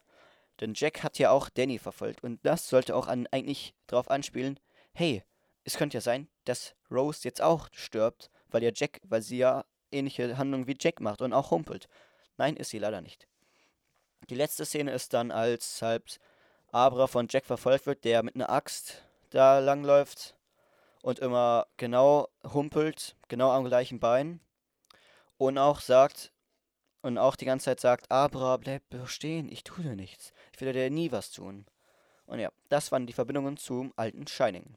Denn 0.59 0.73
Jack 0.75 1.03
hat 1.03 1.19
ja 1.19 1.31
auch 1.31 1.49
Danny 1.49 1.79
verfolgt 1.79 2.23
und 2.23 2.39
das 2.45 2.69
sollte 2.69 2.95
auch 2.95 3.07
an, 3.07 3.27
eigentlich 3.31 3.73
darauf 3.87 4.09
anspielen, 4.09 4.59
hey, 4.93 5.23
es 5.63 5.77
könnte 5.77 5.97
ja 5.97 6.01
sein, 6.01 6.27
dass 6.45 6.75
Rose 6.91 7.21
jetzt 7.23 7.41
auch 7.41 7.69
stirbt, 7.71 8.29
weil 8.49 8.63
ja 8.63 8.71
Jack, 8.73 8.99
weil 9.03 9.21
sie 9.21 9.37
ja 9.37 9.65
ähnliche 9.91 10.37
Handlungen 10.37 10.67
wie 10.67 10.77
Jack 10.79 10.99
macht 10.99 11.21
und 11.21 11.33
auch 11.33 11.51
humpelt. 11.51 11.87
Nein, 12.37 12.55
ist 12.55 12.69
sie 12.69 12.79
leider 12.79 13.01
nicht. 13.01 13.27
Die 14.29 14.35
letzte 14.35 14.65
Szene 14.65 14.91
ist 14.91 15.13
dann, 15.13 15.31
als 15.31 15.81
halt 15.81 16.19
Abra 16.71 17.07
von 17.07 17.27
Jack 17.29 17.45
verfolgt 17.45 17.85
wird, 17.85 18.03
der 18.03 18.23
mit 18.23 18.35
einer 18.35 18.49
Axt 18.49 19.03
da 19.29 19.59
langläuft 19.59 20.35
und 21.01 21.19
immer 21.19 21.67
genau 21.77 22.29
humpelt, 22.53 23.15
genau 23.27 23.51
am 23.51 23.65
gleichen 23.65 23.99
Bein. 23.99 24.39
Und 25.37 25.57
auch 25.57 25.81
sagt, 25.81 26.31
und 27.03 27.17
auch 27.17 27.35
die 27.35 27.45
ganze 27.45 27.65
Zeit 27.65 27.81
sagt, 27.81 28.09
Abra, 28.09 28.57
bleib 28.57 28.81
stehen, 29.05 29.51
ich 29.51 29.63
tue 29.63 29.83
dir 29.83 29.95
nichts. 29.95 30.33
Ich 30.53 30.61
werde 30.61 30.79
dir 30.79 30.89
nie 30.89 31.11
was 31.11 31.31
tun. 31.31 31.65
Und 32.25 32.39
ja, 32.39 32.49
das 32.69 32.91
waren 32.91 33.05
die 33.05 33.13
Verbindungen 33.13 33.57
zum 33.57 33.93
alten 33.97 34.25
Shining. 34.25 34.75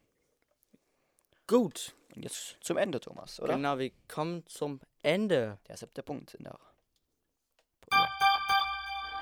Gut. 1.47 1.95
Und 2.15 2.25
jetzt 2.25 2.57
zum 2.61 2.77
Ende, 2.77 2.99
Thomas, 2.99 3.41
oder? 3.41 3.55
Genau, 3.55 3.79
wir 3.79 3.93
kommen 4.09 4.45
zum 4.47 4.81
Ende. 5.03 5.59
Der 5.69 5.77
siebte 5.77 6.03
Punkt 6.03 6.35
in 6.35 6.45
der. 6.45 6.59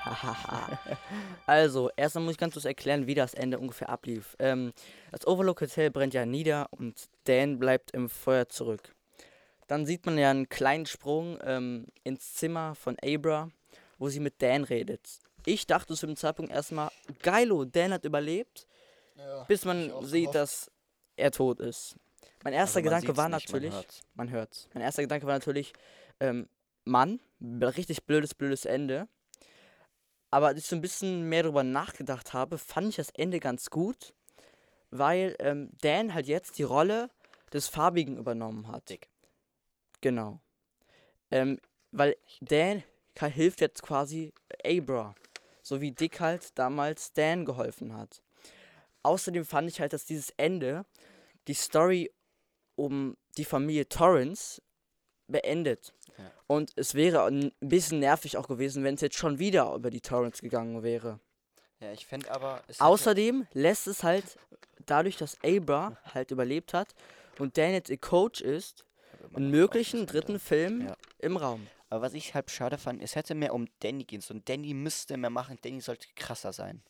also, 1.47 1.91
erstmal 1.97 2.25
muss 2.25 2.33
ich 2.33 2.39
ganz 2.39 2.55
kurz 2.55 2.65
erklären, 2.65 3.07
wie 3.07 3.15
das 3.15 3.35
Ende 3.35 3.59
ungefähr 3.59 3.91
ablief. 3.91 4.35
Ähm, 4.39 4.73
das 5.11 5.27
Overlook 5.27 5.61
Hotel 5.61 5.91
brennt 5.91 6.15
ja 6.15 6.25
nieder 6.25 6.69
und 6.71 7.09
Dan 7.25 7.59
bleibt 7.59 7.91
im 7.91 8.09
Feuer 8.09 8.49
zurück. 8.49 8.95
Dann 9.67 9.87
sieht 9.87 10.07
man 10.07 10.19
ja 10.19 10.31
einen 10.31 10.49
kleinen 10.49 10.87
Sprung 10.87 11.39
ähm, 11.43 11.87
ins 12.03 12.35
Zimmer 12.35 12.75
von 12.75 12.97
Abra, 13.03 13.51
wo 13.99 14.09
sie 14.09 14.21
mit 14.21 14.41
Dan 14.43 14.65
redet. 14.65 15.21
Ich 15.47 15.67
dachte 15.67 15.95
zu 15.95 16.07
dem 16.07 16.17
Zeitpunkt 16.17 16.53
erstmal, 16.53 16.91
geilo, 17.23 17.65
Dan 17.65 17.93
hat 17.93 18.05
überlebt, 18.05 18.67
bis 19.49 19.65
man 19.65 19.91
sieht, 20.05 20.35
dass 20.35 20.71
er 21.17 21.31
tot 21.31 21.61
ist. 21.61 21.97
Mein 22.43 22.53
erster 22.55 22.79
Also 22.79 22.91
man 22.91 23.01
Gedanke 23.01 23.17
war 23.17 23.29
nicht, 23.29 23.53
man 23.53 23.61
natürlich, 23.63 23.75
hört's. 23.75 24.01
man 24.15 24.31
hört's. 24.31 24.69
Mein 24.75 24.83
erster 24.83 25.03
Gedanke 25.03 25.27
war 25.27 25.35
natürlich, 25.35 25.73
ähm, 26.21 26.49
Mann, 26.85 27.21
richtig 27.41 28.05
blödes, 28.05 28.35
blödes 28.35 28.65
Ende. 28.65 29.09
Aber 30.31 30.49
als 30.49 30.59
ich 30.59 30.67
so 30.67 30.77
ein 30.77 30.83
bisschen 30.83 31.29
mehr 31.29 31.45
darüber 31.45 31.63
nachgedacht 31.63 32.33
habe, 32.33 32.59
fand 32.59 32.89
ich 32.89 32.97
das 32.97 33.11
Ende 33.11 33.39
ganz 33.39 33.71
gut, 33.71 34.15
weil 34.91 35.37
ähm, 35.39 35.71
Dan 35.81 36.13
halt 36.13 36.27
jetzt 36.27 36.59
die 36.59 36.65
Rolle 36.65 37.09
des 37.53 37.69
Farbigen 37.69 38.19
übernommen 38.19 38.69
hat. 38.69 38.89
Dick. 38.91 39.09
Genau. 40.05 40.39
Ähm, 41.31 41.59
weil 41.91 42.15
Dan 42.43 42.83
hilft 43.19 43.63
jetzt 43.63 43.83
quasi 43.83 44.35
Abra, 44.63 45.15
so 45.63 45.81
wie 45.81 45.93
Dick 45.93 46.21
halt 46.21 46.59
damals 46.59 47.15
Dan 47.15 47.47
geholfen 47.47 47.97
hat. 47.97 48.21
Außerdem 49.03 49.47
fand 49.47 49.71
ich 49.71 49.81
halt, 49.81 49.95
dass 49.95 50.05
dieses 50.05 50.29
Ende 50.37 50.85
die 51.49 51.55
Story 51.55 52.13
um 52.77 53.17
die 53.39 53.47
Familie 53.47 53.89
Torrance 53.89 54.61
beendet. 55.27 55.95
Ja. 56.19 56.31
Und 56.49 56.73
es 56.77 56.95
wäre 56.95 57.25
ein 57.25 57.53
bisschen 57.61 58.01
nervig 58.01 58.37
auch 58.37 58.47
gewesen, 58.47 58.85
wenn 58.85 58.97
es 58.97 59.01
jetzt 59.01 59.17
schon 59.17 59.39
wieder 59.39 59.75
über 59.75 59.89
die 59.89 60.03
Torrance 60.03 60.43
gegangen 60.43 60.83
wäre. 60.83 61.19
Ja, 61.81 61.93
ich 61.93 62.05
fände 62.05 62.31
aber. 62.31 62.63
Außerdem 62.79 63.47
lässt 63.55 63.87
es 63.87 64.03
halt 64.03 64.39
dadurch, 64.85 65.17
dass 65.17 65.39
Abra 65.43 65.97
halt 66.13 66.31
überlebt 66.31 66.75
hat 66.75 66.95
und 67.39 67.57
Dan 67.57 67.73
jetzt 67.73 67.89
ihr 67.89 67.97
Coach 67.97 68.43
ist, 68.43 68.85
einen 69.35 69.51
möglichen 69.51 70.07
dritten. 70.07 70.39
Film 70.39 70.87
Ja. 70.89 70.97
im 71.19 71.37
Raum. 71.37 71.67
Aber 71.91 72.03
was 72.03 72.15
ich 72.15 72.35
halt 72.35 72.51
schade 72.51 72.79
fand, 72.79 73.03
es 73.03 73.15
hätte 73.15 73.35
mehr 73.35 73.55
um 73.55 73.67
Danny 73.81 74.05
gehen 74.05 74.21
sollen. 74.21 74.43
Danny 74.45 74.75
müsste 74.75 75.17
mehr 75.17 75.31
machen. 75.31 75.59
Danny 75.63 75.81
sollte 75.81 76.09
krasser 76.17 76.53
sein. 76.53 76.83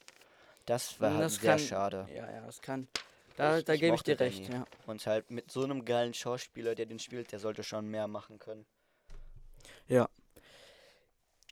Das 0.66 0.98
war 1.00 1.10
Mm, 1.10 1.14
halt 1.14 1.24
das 1.24 1.34
sehr 1.36 1.50
kann- 1.50 1.58
schade. 1.58 2.08
Ja, 2.14 2.30
ja, 2.30 2.40
das 2.46 2.62
kann. 2.62 2.88
Da, 3.36 3.58
Ich- 3.58 3.64
da 3.64 3.76
gebe 3.76 3.94
ich 3.96 4.02
dir 4.02 4.18
recht, 4.18 4.48
ja. 4.48 4.64
Und 4.86 5.04
halt 5.06 5.30
mit 5.30 5.50
so 5.50 5.62
einem 5.64 5.84
geilen 5.84 6.14
Schauspieler, 6.14 6.74
der 6.74 6.86
den 6.86 6.98
spielt, 7.00 7.32
der 7.32 7.38
sollte 7.40 7.62
schon 7.64 7.88
mehr 7.88 8.06
machen 8.08 8.38
können. 8.38 8.64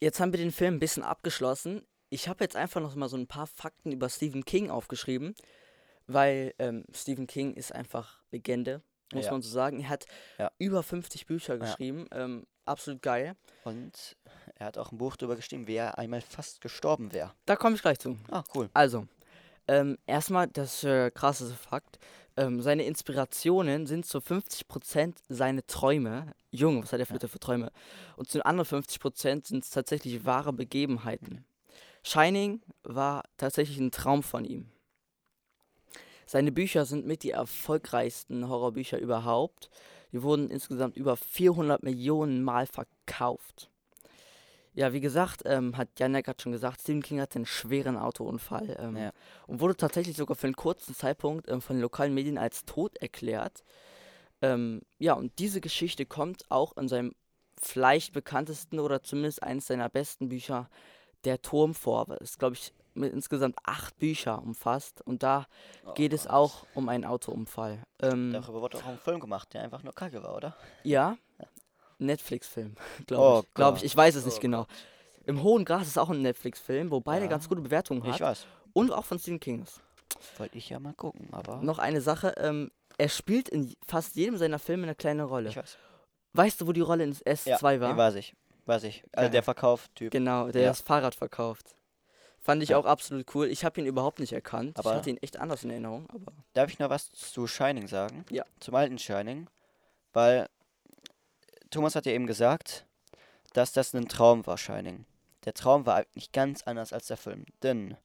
Jetzt 0.00 0.18
haben 0.20 0.32
wir 0.32 0.38
den 0.38 0.52
Film 0.52 0.74
ein 0.76 0.80
bisschen 0.80 1.02
abgeschlossen. 1.02 1.86
Ich 2.08 2.28
habe 2.28 2.42
jetzt 2.44 2.56
einfach 2.56 2.80
noch 2.80 2.94
mal 2.94 3.08
so 3.08 3.16
ein 3.16 3.26
paar 3.26 3.46
Fakten 3.46 3.92
über 3.92 4.08
Stephen 4.08 4.44
King 4.44 4.70
aufgeschrieben, 4.70 5.34
weil 6.06 6.54
ähm, 6.58 6.84
Stephen 6.92 7.26
King 7.26 7.54
ist 7.54 7.72
einfach 7.72 8.20
Legende, 8.30 8.82
muss 9.14 9.26
Ja. 9.26 9.32
man 9.32 9.42
so 9.42 9.50
sagen. 9.50 9.80
Er 9.80 9.88
hat 9.88 10.06
Ja. 10.38 10.50
über 10.58 10.82
50 10.82 11.26
Bücher 11.26 11.58
geschrieben, 11.58 12.06
ähm, 12.12 12.46
absolut 12.64 13.02
geil. 13.02 13.36
Und 13.64 14.16
er 14.56 14.66
hat 14.66 14.78
auch 14.78 14.92
ein 14.92 14.98
Buch 14.98 15.16
darüber 15.16 15.36
geschrieben, 15.36 15.66
wie 15.66 15.74
er 15.76 15.98
einmal 15.98 16.20
fast 16.20 16.60
gestorben 16.60 17.12
wäre. 17.12 17.32
Da 17.46 17.56
komme 17.56 17.74
ich 17.76 17.82
gleich 17.82 17.98
zu. 17.98 18.16
Ah, 18.30 18.44
cool. 18.54 18.68
Also, 18.74 19.06
ähm, 19.68 19.98
erstmal 20.06 20.48
das 20.48 20.82
äh, 20.84 21.10
krasseste 21.10 21.54
Fakt. 21.54 21.98
Ähm, 22.36 22.62
seine 22.62 22.84
Inspirationen 22.84 23.86
sind 23.86 24.06
zu 24.06 24.18
50% 24.20 25.18
seine 25.28 25.66
Träume. 25.66 26.34
Junge, 26.50 26.82
was 26.82 26.92
hat 26.92 27.00
er 27.00 27.06
für, 27.06 27.18
für 27.28 27.38
Träume? 27.38 27.70
Und 28.16 28.30
zu 28.30 28.38
den 28.38 28.42
anderen 28.46 28.82
50% 28.82 29.46
sind 29.46 29.64
es 29.64 29.70
tatsächlich 29.70 30.24
wahre 30.24 30.52
Begebenheiten. 30.52 31.44
Shining 32.04 32.62
war 32.82 33.24
tatsächlich 33.36 33.78
ein 33.78 33.90
Traum 33.90 34.22
von 34.22 34.44
ihm. 34.44 34.70
Seine 36.32 36.50
Bücher 36.50 36.86
sind 36.86 37.04
mit 37.04 37.24
die 37.24 37.32
erfolgreichsten 37.32 38.48
Horrorbücher 38.48 38.98
überhaupt. 38.98 39.68
Die 40.12 40.22
wurden 40.22 40.48
insgesamt 40.48 40.96
über 40.96 41.14
400 41.14 41.82
Millionen 41.82 42.42
Mal 42.42 42.66
verkauft. 42.66 43.68
Ja, 44.72 44.94
wie 44.94 45.02
gesagt, 45.02 45.42
ähm, 45.44 45.76
hat 45.76 45.90
Janek 45.98 46.28
hat 46.28 46.40
schon 46.40 46.52
gesagt, 46.52 46.80
Stephen 46.80 47.02
King 47.02 47.20
hatte 47.20 47.36
einen 47.36 47.44
schweren 47.44 47.98
Autounfall 47.98 48.78
ähm, 48.80 48.96
Ja. 48.96 49.12
und 49.46 49.60
wurde 49.60 49.76
tatsächlich 49.76 50.16
sogar 50.16 50.34
für 50.34 50.46
einen 50.46 50.56
kurzen 50.56 50.94
Zeitpunkt 50.94 51.50
ähm, 51.50 51.60
von 51.60 51.76
den 51.76 51.82
lokalen 51.82 52.14
Medien 52.14 52.38
als 52.38 52.64
tot 52.64 52.96
erklärt. 52.96 53.62
Ähm, 54.40 54.80
ja, 54.98 55.12
und 55.12 55.38
diese 55.38 55.60
Geschichte 55.60 56.06
kommt 56.06 56.50
auch 56.50 56.78
in 56.78 56.88
seinem 56.88 57.14
vielleicht 57.60 58.14
bekanntesten 58.14 58.80
oder 58.80 59.02
zumindest 59.02 59.42
eines 59.42 59.66
seiner 59.66 59.90
besten 59.90 60.30
Bücher, 60.30 60.70
Der 61.24 61.42
Turm 61.42 61.74
vor. 61.74 62.06
Das 62.06 62.22
ist, 62.22 62.38
glaube 62.38 62.54
ich, 62.54 62.72
mit 62.94 63.12
insgesamt 63.12 63.56
acht 63.64 63.98
Bücher 63.98 64.42
umfasst. 64.42 65.00
Und 65.02 65.22
da 65.22 65.46
geht 65.94 66.12
es 66.12 66.26
Oh, 66.26 66.30
auch 66.30 66.66
um 66.74 66.88
einen 66.88 67.04
Autounfall. 67.04 67.82
Ähm, 68.00 68.32
Darüber 68.32 68.60
wurde 68.60 68.78
auch 68.78 68.86
ein 68.86 68.98
Film 68.98 69.20
gemacht, 69.20 69.52
der 69.54 69.62
einfach 69.62 69.82
nur 69.82 69.94
kacke 69.94 70.22
war, 70.22 70.36
oder? 70.36 70.56
ja, 70.82 71.16
Netflix-Film, 71.98 72.74
Oh 73.00 73.04
glaube 73.06 73.46
ich. 73.46 73.54
Glaube 73.54 73.76
ich. 73.76 73.82
Gott. 73.82 73.84
Ich 73.84 73.96
weiß 73.96 74.14
es 74.16 74.24
nicht 74.24 74.38
Oh 74.38 74.40
genau. 74.40 74.66
Im 75.24 75.42
Hohen 75.42 75.64
Gras 75.64 75.86
ist 75.86 75.98
auch 75.98 76.10
ein 76.10 76.22
Netflix-Film, 76.22 76.90
wobei 76.90 77.14
der 77.16 77.24
Ja, 77.24 77.30
ganz 77.30 77.48
gute 77.48 77.60
Bewertungen 77.60 78.04
Ich 78.04 78.12
hat. 78.14 78.20
weiß. 78.20 78.46
Und 78.72 78.90
auch 78.90 79.04
von 79.04 79.18
Stephen 79.18 79.38
King 79.40 79.62
ist. 79.62 79.80
Wollte 80.38 80.58
ich 80.58 80.68
ja 80.68 80.80
mal 80.80 80.94
gucken, 80.94 81.28
aber. 81.32 81.56
Noch 81.62 81.78
eine 81.78 82.00
Sache, 82.00 82.34
ähm, 82.38 82.70
er 82.98 83.08
spielt 83.08 83.48
in 83.48 83.72
fast 83.86 84.16
jedem 84.16 84.36
seiner 84.36 84.58
Filme 84.58 84.82
eine 84.84 84.94
kleine 84.94 85.24
Rolle. 85.24 85.50
Ich 85.50 85.56
weiß. 85.56 85.76
Weißt 86.34 86.60
du, 86.60 86.66
wo 86.66 86.72
die 86.72 86.80
Rolle 86.80 87.04
in 87.04 87.14
S2 87.14 87.48
Ja, 87.48 87.60
war? 87.62 87.92
den 87.92 87.96
weiß 87.96 88.14
ich. 88.16 88.34
Weiß 88.66 88.84
ich. 88.84 89.04
Also 89.12 89.26
Ja. 89.26 89.30
der 89.30 89.42
Verkauftyp. 89.42 90.10
Genau, 90.10 90.48
der 90.50 90.62
Ja. 90.62 90.68
das 90.68 90.80
Fahrrad 90.80 91.14
verkauft. 91.14 91.74
Fand 92.44 92.62
ich 92.62 92.70
Ja. 92.70 92.76
auch 92.78 92.84
absolut 92.86 93.32
cool. 93.34 93.46
Ich 93.46 93.64
habe 93.64 93.80
ihn 93.80 93.86
überhaupt 93.86 94.18
nicht 94.18 94.32
erkannt. 94.32 94.76
Aber- 94.78 94.90
ich 94.90 94.96
hatte 94.96 95.10
ihn 95.10 95.16
echt 95.18 95.36
anders 95.38 95.62
in 95.64 95.70
Erinnerung. 95.70 96.08
Aber 96.10 96.32
Darf 96.54 96.70
ich 96.70 96.78
noch 96.80 96.90
was 96.90 97.10
zu 97.12 97.46
Shining 97.46 97.86
sagen? 97.86 98.24
Ja. 98.30 98.44
Zum 98.60 98.74
alten 98.74 98.98
Shining. 98.98 99.48
Weil 100.12 100.48
Thomas 101.70 101.94
hat 101.94 102.04
ja 102.04 102.12
eben 102.12 102.26
gesagt, 102.26 102.84
dass 103.52 103.72
das 103.72 103.94
ein 103.94 104.08
Traum 104.08 104.44
war, 104.46 104.58
Shining. 104.58 105.04
Der 105.44 105.54
Traum 105.54 105.86
war 105.86 105.96
eigentlich 105.96 106.32
ganz 106.32 106.62
anders 106.64 106.92
als 106.92 107.06
der 107.06 107.16
Film. 107.16 107.46
Denn 107.62 107.96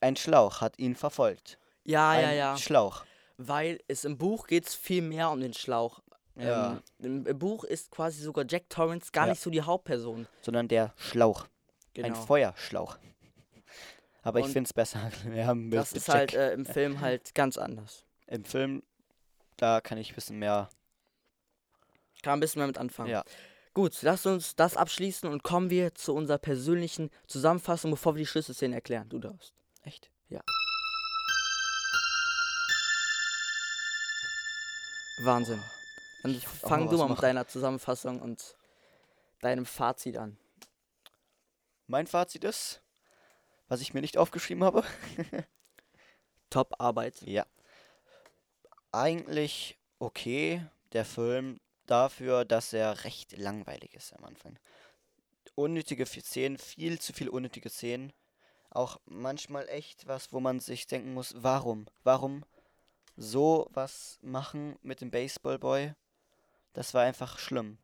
ein 0.00 0.16
Schlauch 0.16 0.60
hat 0.60 0.78
ihn 0.78 0.94
verfolgt. 0.96 1.58
ja, 1.84 2.10
ein 2.10 2.22
ja, 2.22 2.32
ja. 2.32 2.56
Schlauch. 2.56 3.04
Weil 3.38 3.80
es 3.88 4.04
im 4.04 4.16
Buch 4.16 4.46
geht 4.46 4.66
es 4.66 4.74
viel 4.74 5.02
mehr 5.02 5.30
um 5.30 5.40
den 5.40 5.52
Schlauch. 5.54 6.00
Ja. 6.36 6.72
Ähm, 6.72 6.82
im, 6.98 7.26
Im 7.26 7.38
Buch 7.38 7.64
ist 7.64 7.90
quasi 7.90 8.22
sogar 8.22 8.44
Jack 8.48 8.68
Torrance 8.70 9.10
gar 9.12 9.26
Ja. 9.26 9.32
nicht 9.32 9.42
so 9.42 9.50
die 9.50 9.62
Hauptperson. 9.62 10.26
Sondern 10.42 10.68
der 10.68 10.92
Schlauch. 10.96 11.46
Genau. 11.96 12.08
Ein 12.08 12.14
Feuerschlauch. 12.14 12.98
Aber 14.22 14.40
ich 14.40 14.46
Und 14.46 14.52
finde 14.52 14.68
es 14.68 14.72
besser. 14.72 15.10
Wir 15.24 15.46
haben 15.46 15.70
das 15.70 15.92
ist 15.92 16.08
halt 16.08 16.32
Jack. 16.32 16.40
äh, 16.40 16.52
im 16.52 16.66
Film 16.66 17.00
halt 17.00 17.34
ganz 17.34 17.58
anders. 17.58 18.04
Im 18.26 18.44
Film, 18.44 18.82
da 19.56 19.80
kann 19.80 19.98
ich 19.98 20.12
ein 20.12 20.14
bisschen 20.14 20.38
mehr. 20.38 20.68
Kann 22.22 22.34
ein 22.34 22.40
bisschen 22.40 22.60
mehr 22.60 22.66
mit 22.66 22.78
anfangen. 22.78 23.10
Ja. 23.10 23.24
Gut, 23.72 24.00
lasst 24.02 24.26
uns 24.26 24.56
das 24.56 24.76
abschließen 24.76 25.28
und 25.28 25.42
kommen 25.42 25.70
wir 25.70 25.94
zu 25.94 26.14
unserer 26.14 26.38
persönlichen 26.38 27.10
Zusammenfassung, 27.26 27.90
bevor 27.90 28.14
wir 28.14 28.20
die 28.20 28.26
Schlüsselszenen 28.26 28.72
erklären. 28.72 29.08
Du 29.08 29.18
darfst. 29.18 29.52
Echt? 29.82 30.10
Wahnsinn. 35.18 35.62
Dann 36.22 36.32
Ich 36.32 36.46
hoffe 36.46 36.66
auch 36.66 36.68
fang 36.68 36.84
mal 36.84 36.90
du 36.90 36.98
mal 36.98 37.08
mit 37.08 37.22
deiner 37.22 37.48
Zusammenfassung 37.48 38.20
und 38.20 38.56
deinem 39.40 39.64
Fazit 39.64 40.16
an. 40.16 40.36
Mein 41.86 42.06
Fazit 42.06 42.44
ist, 42.44 42.82
was 43.68 43.80
ich 43.80 43.94
mir 43.94 44.00
nicht 44.00 44.18
aufgeschrieben 44.18 44.64
habe. 44.64 44.84
Top-Arbeit. 46.50 47.22
Ja. 47.22 47.46
Eigentlich 48.92 49.78
okay, 49.98 50.64
der 50.92 51.04
Film, 51.04 51.60
dafür, 51.86 52.44
dass 52.44 52.72
er 52.72 53.04
recht 53.04 53.36
langweilig 53.36 53.94
ist 53.94 54.12
am 54.12 54.24
Anfang. 54.24 54.58
Unnötige 55.54 56.06
Szenen, 56.06 56.58
viel 56.58 57.00
zu 57.00 57.12
viel 57.12 57.28
unnötige 57.28 57.70
Szenen. 57.70 58.12
Auch 58.70 59.00
manchmal 59.06 59.68
echt 59.68 60.06
was, 60.06 60.32
wo 60.32 60.40
man 60.40 60.60
sich 60.60 60.86
denken 60.86 61.14
muss, 61.14 61.34
warum? 61.36 61.86
Warum 62.04 62.44
so 63.16 63.68
was 63.72 64.18
machen 64.20 64.76
mit 64.82 65.00
dem 65.00 65.10
Baseballboy? 65.10 65.94
Das 66.74 66.92
war 66.92 67.02
einfach 67.02 67.38
schlimm. 67.38 67.78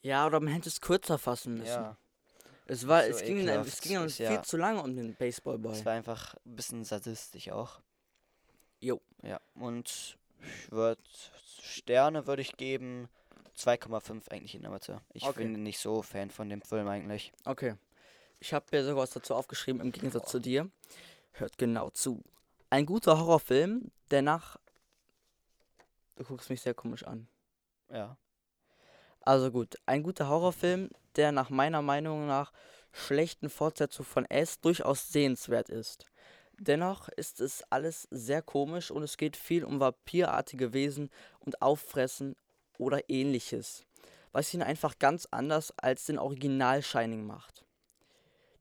Ja, 0.00 0.26
oder 0.26 0.40
man 0.40 0.54
hätte 0.54 0.68
es 0.68 0.80
kürzer 0.80 1.18
fassen 1.18 1.54
müssen. 1.54 1.66
Ja, 1.66 1.98
Es 2.66 2.86
war, 2.88 3.02
so 3.04 3.10
es 3.10 3.22
ging, 3.22 3.38
ekelhaft 3.40 3.68
es 3.68 3.80
ging 3.80 4.02
ist 4.04 4.16
viel 4.16 4.26
ja- 4.26 4.42
zu 4.42 4.56
lange 4.56 4.82
um 4.82 4.96
den 4.96 5.14
Baseballboy. 5.14 5.72
das 5.72 5.84
war 5.84 5.92
einfach 5.92 6.34
ein 6.46 6.56
bisschen 6.56 6.84
sadistisch 6.84 7.50
auch. 7.50 7.80
Jo. 8.80 9.00
Ja, 9.22 9.40
und 9.54 10.16
ich 10.40 10.70
würde 10.72 11.02
Sterne 11.62 12.26
würde 12.26 12.42
ich 12.42 12.56
geben 12.56 13.08
2,5 13.56 14.28
eigentlich 14.30 14.54
in 14.54 14.62
der 14.62 14.70
Mitte. 14.70 15.00
Ich 15.12 15.24
Okay. 15.24 15.44
bin 15.44 15.62
nicht 15.62 15.78
so 15.78 16.02
Fan 16.02 16.30
von 16.30 16.48
dem 16.48 16.60
Film 16.62 16.86
eigentlich. 16.88 17.32
Okay. 17.44 17.74
Ich 18.40 18.52
habe 18.52 18.66
mir 18.72 18.84
sogar 18.84 19.02
was 19.04 19.10
dazu 19.10 19.34
aufgeschrieben, 19.34 19.80
im 19.80 19.92
Gegensatz 19.92 20.30
zu 20.30 20.38
dir. 20.38 20.70
Hört 21.32 21.56
genau 21.58 21.90
zu. 21.90 22.22
Ein 22.70 22.84
guter 22.86 23.18
Horrorfilm, 23.18 23.90
der 24.10 24.22
nach. 24.22 24.58
Du 26.16 26.24
guckst 26.24 26.50
mich 26.50 26.60
sehr 26.60 26.74
komisch 26.74 27.04
an. 27.04 27.28
Ja. 27.90 28.16
Also 29.26 29.50
gut, 29.50 29.76
ein 29.86 30.02
guter 30.02 30.28
Horrorfilm, 30.28 30.90
der 31.16 31.32
nach 31.32 31.48
meiner 31.48 31.80
Meinung 31.80 32.26
nach 32.26 32.52
schlechten 32.92 33.48
Fortsetzung 33.48 34.04
von 34.04 34.26
S 34.26 34.60
durchaus 34.60 35.10
sehenswert 35.10 35.70
ist. 35.70 36.04
Dennoch 36.58 37.08
ist 37.08 37.40
es 37.40 37.64
alles 37.70 38.06
sehr 38.10 38.42
komisch 38.42 38.90
und 38.90 39.02
es 39.02 39.16
geht 39.16 39.36
viel 39.36 39.64
um 39.64 39.80
vampirartige 39.80 40.74
Wesen 40.74 41.10
und 41.40 41.62
Auffressen 41.62 42.36
oder 42.78 43.08
ähnliches, 43.08 43.86
was 44.32 44.52
ihn 44.52 44.62
einfach 44.62 44.98
ganz 44.98 45.26
anders 45.30 45.72
als 45.78 46.04
den 46.04 46.18
Original 46.18 46.82
Shining 46.82 47.26
macht. 47.26 47.64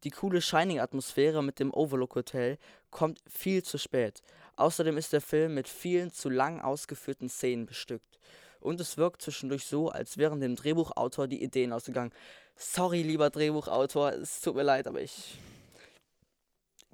Die 0.06 0.12
coole 0.12 0.42
Shining-Atmosphäre 0.42 1.44
mit 1.44 1.60
dem 1.60 1.74
Overlook 1.74 2.16
Hotel 2.16 2.58
kommt 2.90 3.20
viel 3.28 3.64
zu 3.64 3.78
spät. 3.78 4.22
Außerdem 4.56 4.98
ist 4.98 5.14
der 5.14 5.22
Film 5.22 5.56
mit 5.56 5.68
vielen 5.68 6.12
zu 6.12 6.30
lang 6.30 6.62
ausgeführten 6.62 7.30
Szenen 7.30 7.66
bestückt. 7.66 8.20
Und 8.64 8.80
es 8.80 8.98
wirkt 8.98 9.22
zwischendurch 9.22 9.66
so, 9.66 9.90
als 9.90 10.18
wären 10.18 10.40
dem 10.40 10.56
Drehbuchautor 10.56 11.28
die 11.28 11.44
Ideen 11.44 11.74
ausgegangen. 11.74 12.14
Sorry, 12.56 13.02
lieber 13.02 13.30
Drehbuchautor, 13.30 14.14
es 14.14 14.42
tut 14.42 14.56
mir 14.56 14.64
leid, 14.64 14.88
aber 14.88 15.02
ich. 15.02 15.38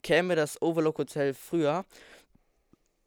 Käme 0.01 0.35
das 0.35 0.61
Overlook 0.61 0.97
Hotel 0.97 1.33
früher 1.33 1.85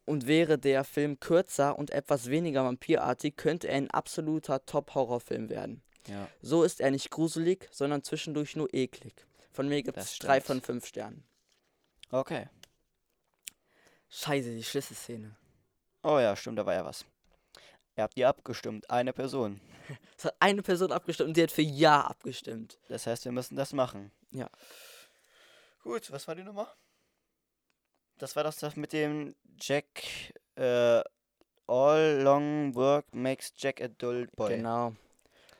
und 0.05 0.27
wäre 0.27 0.57
der 0.57 0.83
Film 0.83 1.19
kürzer 1.19 1.77
und 1.77 1.91
etwas 1.91 2.29
weniger 2.29 2.63
vampirartig, 2.63 3.35
könnte 3.35 3.67
er 3.67 3.77
ein 3.77 3.91
absoluter 3.91 4.65
Top-Horrorfilm 4.65 5.49
werden. 5.49 5.81
Ja. 6.07 6.27
So 6.41 6.63
ist 6.63 6.81
er 6.81 6.91
nicht 6.91 7.09
gruselig, 7.09 7.67
sondern 7.71 8.03
zwischendurch 8.03 8.55
nur 8.55 8.73
eklig. 8.73 9.13
Von 9.51 9.67
mir 9.67 9.81
gibt 9.83 9.97
es 9.97 10.17
drei 10.19 10.41
von 10.41 10.61
fünf 10.61 10.85
Sternen. 10.85 11.23
Okay. 12.11 12.47
Scheiße, 14.09 14.53
die 14.53 14.63
Schlüsselszene. 14.63 15.35
Oh 16.03 16.19
ja, 16.19 16.35
stimmt, 16.35 16.59
da 16.59 16.65
war 16.65 16.73
ja 16.73 16.85
was. 16.85 17.05
Ihr 17.95 18.03
habt 18.03 18.17
die 18.17 18.25
abgestimmt, 18.25 18.89
eine 18.89 19.13
Person. 19.13 19.61
Es 20.17 20.25
hat 20.25 20.35
eine 20.39 20.61
Person 20.63 20.91
abgestimmt 20.93 21.29
und 21.29 21.37
die 21.37 21.43
hat 21.43 21.51
für 21.51 21.61
Ja 21.61 22.01
abgestimmt. 22.01 22.79
Das 22.87 23.05
heißt, 23.05 23.25
wir 23.25 23.33
müssen 23.33 23.57
das 23.57 23.73
machen. 23.73 24.11
Ja. 24.31 24.49
Gut, 25.83 26.09
was 26.11 26.25
war 26.27 26.35
die 26.35 26.43
Nummer? 26.43 26.73
Das 28.17 28.35
war 28.37 28.43
das, 28.45 28.57
das 28.57 28.77
mit 28.77 28.93
dem 28.93 29.35
Jack. 29.59 29.85
Äh, 30.55 31.01
all 31.67 32.21
long 32.21 32.73
work 32.75 33.13
makes 33.13 33.51
Jack 33.57 33.81
a 33.81 33.89
dull 33.89 34.27
boy. 34.37 34.55
Genau. 34.55 34.95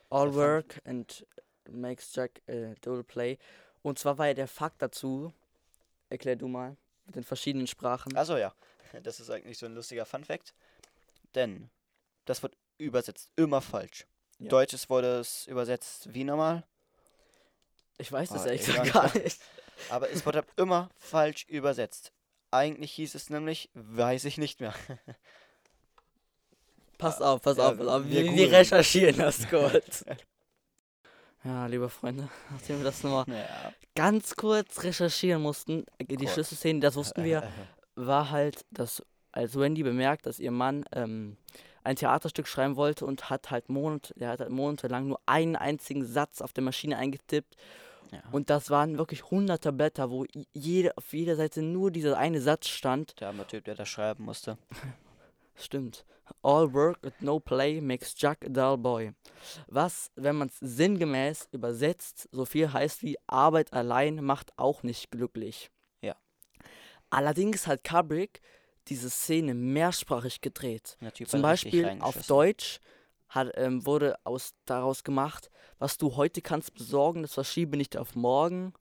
All 0.10 0.28
fand- 0.28 0.36
work 0.36 0.82
and 0.86 1.26
makes 1.70 2.16
Jack 2.16 2.42
a 2.48 2.74
dull 2.82 3.04
play. 3.04 3.38
Und 3.82 4.00
zwar 4.00 4.18
war 4.18 4.28
ja 4.28 4.34
der 4.34 4.48
Fakt 4.48 4.82
dazu, 4.82 5.34
erklär 6.10 6.38
du 6.38 6.48
mal, 6.48 6.78
mit 7.06 7.16
den 7.16 7.24
verschiedenen 7.26 7.68
Sprachen. 7.68 8.16
Achso, 8.16 8.38
ja. 8.38 8.54
Das 9.02 9.20
ist 9.20 9.30
eigentlich 9.30 9.58
so 9.58 9.66
ein 9.66 9.74
lustiger 9.76 10.06
Fun-Fact. 10.06 10.54
Denn 11.36 11.70
das 12.26 12.44
wird 12.44 12.56
übersetzt 12.78 13.30
immer 13.36 13.62
falsch. 13.62 14.06
Ja. 14.40 14.50
Deutsches 14.50 14.90
wurde 14.90 15.20
es 15.20 15.48
übersetzt 15.48 16.14
wie 16.14 16.24
normal, 16.24 16.64
Ich 17.98 18.12
weiß 18.12 18.30
das 18.30 18.44
Ah, 18.44 18.48
ehrlich 18.48 18.66
gesagt 18.66 18.94
gar 18.94 19.14
nicht. 19.18 19.40
aber 19.90 20.10
es 20.10 20.26
wurde 20.26 20.44
immer 20.58 20.90
falsch 20.98 21.46
übersetzt. 21.48 22.12
Eigentlich 22.52 22.92
hieß 22.94 23.16
es 23.16 23.30
nämlich, 23.30 23.70
weiß 23.74 24.26
ich 24.26 24.38
nicht 24.38 24.60
mehr. 24.60 24.74
Pass 26.98 27.22
auf, 27.22 27.42
pass 27.42 27.58
Ja, 27.58 27.70
auf, 27.70 27.78
pass 27.78 27.88
auf. 27.88 28.04
wir 28.06 28.24
Wir, 28.24 28.34
wir 28.36 28.52
recherchieren 28.52 29.18
das 29.18 29.48
kurz. 29.50 30.06
ja, 31.44 31.66
liebe 31.68 31.90
Freunde, 31.90 32.30
nachdem 32.52 32.78
wir 32.78 32.86
das 32.86 33.04
nochmal 33.04 33.26
Ja. 33.28 33.74
ganz 33.96 34.36
kurz 34.36 34.84
recherchieren 34.84 35.42
mussten, 35.42 35.86
äh, 35.98 36.06
die 36.06 36.16
Kurz. 36.18 36.34
Schlüsselszene, 36.34 36.80
das 36.80 36.96
wussten 36.96 37.24
wir, 37.24 37.50
war 37.96 38.30
halt, 38.32 38.66
dass 38.72 39.04
als 39.32 39.58
Wendy 39.58 39.84
bemerkt, 39.84 40.26
dass 40.26 40.40
ihr 40.40 40.52
Mann 40.52 40.86
ähm, 40.94 41.38
ein 41.84 41.96
Theaterstück 41.96 42.48
schreiben 42.48 42.76
wollte 42.76 43.06
und 43.06 43.30
hat 43.30 43.52
halt 43.52 43.70
Monat, 43.70 44.14
der 44.16 44.30
hat 44.30 44.40
halt 44.40 44.50
monatelang 44.52 45.08
nur 45.08 45.20
einen 45.26 45.56
einzigen 45.56 46.06
Satz 46.06 46.42
auf 46.42 46.54
der 46.54 46.64
Maschine 46.64 46.98
eingetippt 46.98 47.56
Ja. 48.12 48.22
und 48.32 48.50
das 48.50 48.70
waren 48.70 48.98
wirklich 48.98 49.30
hunderte 49.32 49.72
Blätter, 49.74 50.10
wo 50.12 50.26
jede, 50.54 50.96
auf 50.98 51.14
jeder 51.14 51.36
Seite 51.36 51.62
nur 51.62 51.92
dieser 51.92 52.18
eine 52.18 52.42
Satz 52.42 52.68
stand. 52.68 53.20
Der 53.20 53.30
arme 53.30 53.46
Typ, 53.48 53.66
der 53.66 53.76
das 53.76 53.90
schreiben 53.90 54.24
musste. 54.26 54.58
Stimmt. 55.56 56.06
All 56.42 56.74
work 56.74 56.98
and 57.04 57.22
no 57.22 57.40
play 57.40 57.80
makes 57.82 58.16
Jack 58.18 58.46
a 58.46 58.50
dull 58.50 58.78
boy. 58.78 59.12
Was, 59.68 60.10
wenn 60.16 60.38
man 60.38 60.48
es 60.48 60.58
sinngemäß 60.60 61.50
übersetzt, 61.52 62.28
so 62.32 62.46
viel 62.46 62.72
heißt 62.72 63.04
wie 63.04 63.18
Arbeit 63.28 63.74
allein 63.74 64.24
macht 64.24 64.58
auch 64.58 64.84
nicht 64.84 65.12
glücklich. 65.12 65.70
Ja. 66.02 66.16
Allerdings 67.10 67.68
hat 67.68 67.84
Kubrick 67.84 68.42
diese 68.88 69.10
Szene 69.10 69.54
mehrsprachig 69.54 70.42
gedreht. 70.42 70.98
Zum 71.26 71.42
Beispiel 71.42 71.98
auf. 72.02 72.26
Deutsch 72.28 72.80
hat, 73.30 73.52
ähm, 73.56 73.86
wurde 73.86 74.18
aus, 74.24 74.54
daraus 74.66 75.04
gemacht, 75.04 75.50
was 75.80 75.98
du 75.98 76.16
heute 76.16 76.42
kannst 76.42 76.74
besorgen, 76.74 77.24
das 77.24 77.34
verschiebe 77.34 77.78
nicht 77.78 77.98
auf 77.98 78.16
morgen. 78.16 78.74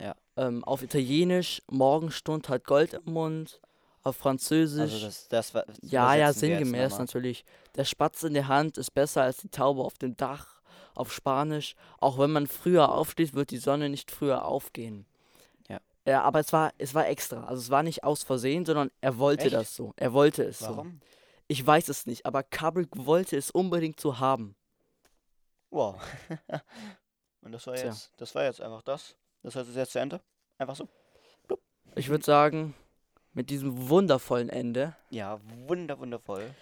Ja, 0.00 0.14
Ähm, 0.36 0.64
auf 0.64 0.82
Italienisch, 0.82 1.62
Morgenstund 1.70 2.48
hat 2.48 2.64
Gold 2.64 2.94
im 2.94 3.12
Mund. 3.12 3.60
Auf 4.04 4.16
Französisch. 4.16 4.92
also 4.94 5.06
das, 5.06 5.28
das 5.28 5.54
war. 5.54 5.64
Ja, 5.80 6.16
ja, 6.16 6.32
sinngemäß 6.32 6.98
natürlich. 6.98 7.44
Der 7.76 7.84
Spatz 7.84 8.24
in 8.24 8.34
der 8.34 8.48
Hand 8.48 8.76
ist 8.76 8.92
besser 8.92 9.22
als 9.22 9.36
die 9.36 9.48
Taube 9.48 9.82
auf 9.82 9.96
dem 9.96 10.16
Dach 10.16 10.60
auf 10.94 11.12
Spanisch. 11.12 11.76
Auch 12.00 12.18
wenn 12.18 12.32
man 12.32 12.46
früher 12.48 12.90
aufsteht, 12.90 13.34
wird 13.34 13.50
die 13.50 13.58
Sonne 13.58 13.88
nicht 13.88 14.10
früher 14.10 14.44
aufgehen. 14.44 15.06
Ja. 16.06 16.12
Ja, 16.12 16.22
aber 16.22 16.40
es 16.40 16.52
war, 16.52 16.72
es 16.78 16.94
war 16.94 17.06
extra. 17.08 17.44
Also 17.44 17.60
es 17.62 17.70
war 17.70 17.82
nicht 17.82 18.02
aus 18.04 18.22
Versehen, 18.22 18.64
sondern 18.66 18.90
er 19.00 19.18
wollte 19.18 19.44
Echt? 19.44 19.54
das 19.54 19.74
so. 19.76 19.92
Er 19.96 20.12
wollte 20.12 20.42
es 20.42 20.58
so. 20.58 20.66
Warum? 20.76 21.00
Ich 21.48 21.64
weiß 21.64 21.88
es 21.88 22.06
nicht, 22.06 22.24
aber 22.26 22.42
Kubrick 22.42 22.88
wollte 22.94 23.36
es 23.36 23.50
unbedingt 23.50 24.00
so 24.00 24.18
haben. 24.18 24.56
Wow. 25.70 26.00
Und 27.42 27.52
das 27.52 27.66
war 27.66 27.74
Tja. 27.74 27.86
jetzt, 27.86 28.12
das 28.16 28.34
war 28.34 28.44
jetzt 28.44 28.60
einfach 28.60 28.82
das. 28.82 29.16
Das 29.42 29.56
heißt, 29.56 29.64
es 29.66 29.70
ist 29.70 29.76
jetzt 29.76 29.92
zu 29.92 29.98
Ende. 30.00 30.20
Einfach 30.58 30.76
so. 30.76 30.88
Ich 31.94 32.08
würde 32.08 32.24
sagen, 32.24 32.74
mit 33.32 33.50
diesem 33.50 33.88
wundervollen 33.88 34.48
Ende 34.48 34.94
Ja, 35.10 35.40
wunder, 35.66 35.98
wundervoll. 35.98 36.54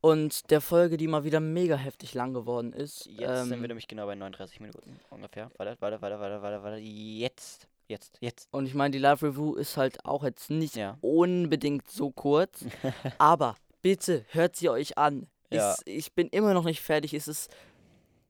und 0.00 0.50
der 0.50 0.60
Folge, 0.60 0.96
die 0.96 1.06
mal 1.06 1.24
wieder 1.24 1.40
mega 1.40 1.76
heftig 1.76 2.14
lang 2.14 2.32
geworden 2.34 2.72
ist. 2.72 3.06
Jetzt 3.06 3.18
sind 3.18 3.50
wir 3.50 3.56
ähm, 3.56 3.62
nämlich 3.62 3.86
genau 3.86 4.06
bei 4.06 4.14
39 4.14 4.60
Minuten 4.60 4.98
ungefähr. 5.10 5.50
Warte, 5.56 5.76
warte, 5.80 6.00
warte, 6.02 6.20
warte, 6.20 6.42
warte, 6.42 6.62
warte. 6.62 6.76
Jetzt. 6.78 7.68
Jetzt, 7.86 8.16
jetzt. 8.20 8.48
Und 8.50 8.66
ich 8.66 8.74
meine, 8.74 8.92
die 8.92 8.98
Live-Review 8.98 9.54
ist 9.56 9.76
halt 9.76 10.04
auch 10.04 10.24
jetzt 10.24 10.50
nicht 10.50 10.76
Ja. 10.76 10.96
unbedingt 11.02 11.90
so 11.90 12.10
kurz. 12.10 12.64
aber 13.18 13.56
bitte 13.82 14.24
hört 14.30 14.56
sie 14.56 14.70
euch 14.70 14.96
an. 14.96 15.28
Ja. 15.50 15.74
Ich, 15.84 15.94
ich 16.08 16.12
bin 16.14 16.28
immer 16.28 16.54
noch 16.54 16.64
nicht 16.64 16.80
fertig. 16.80 17.12
Es 17.14 17.28
ist 17.28 17.54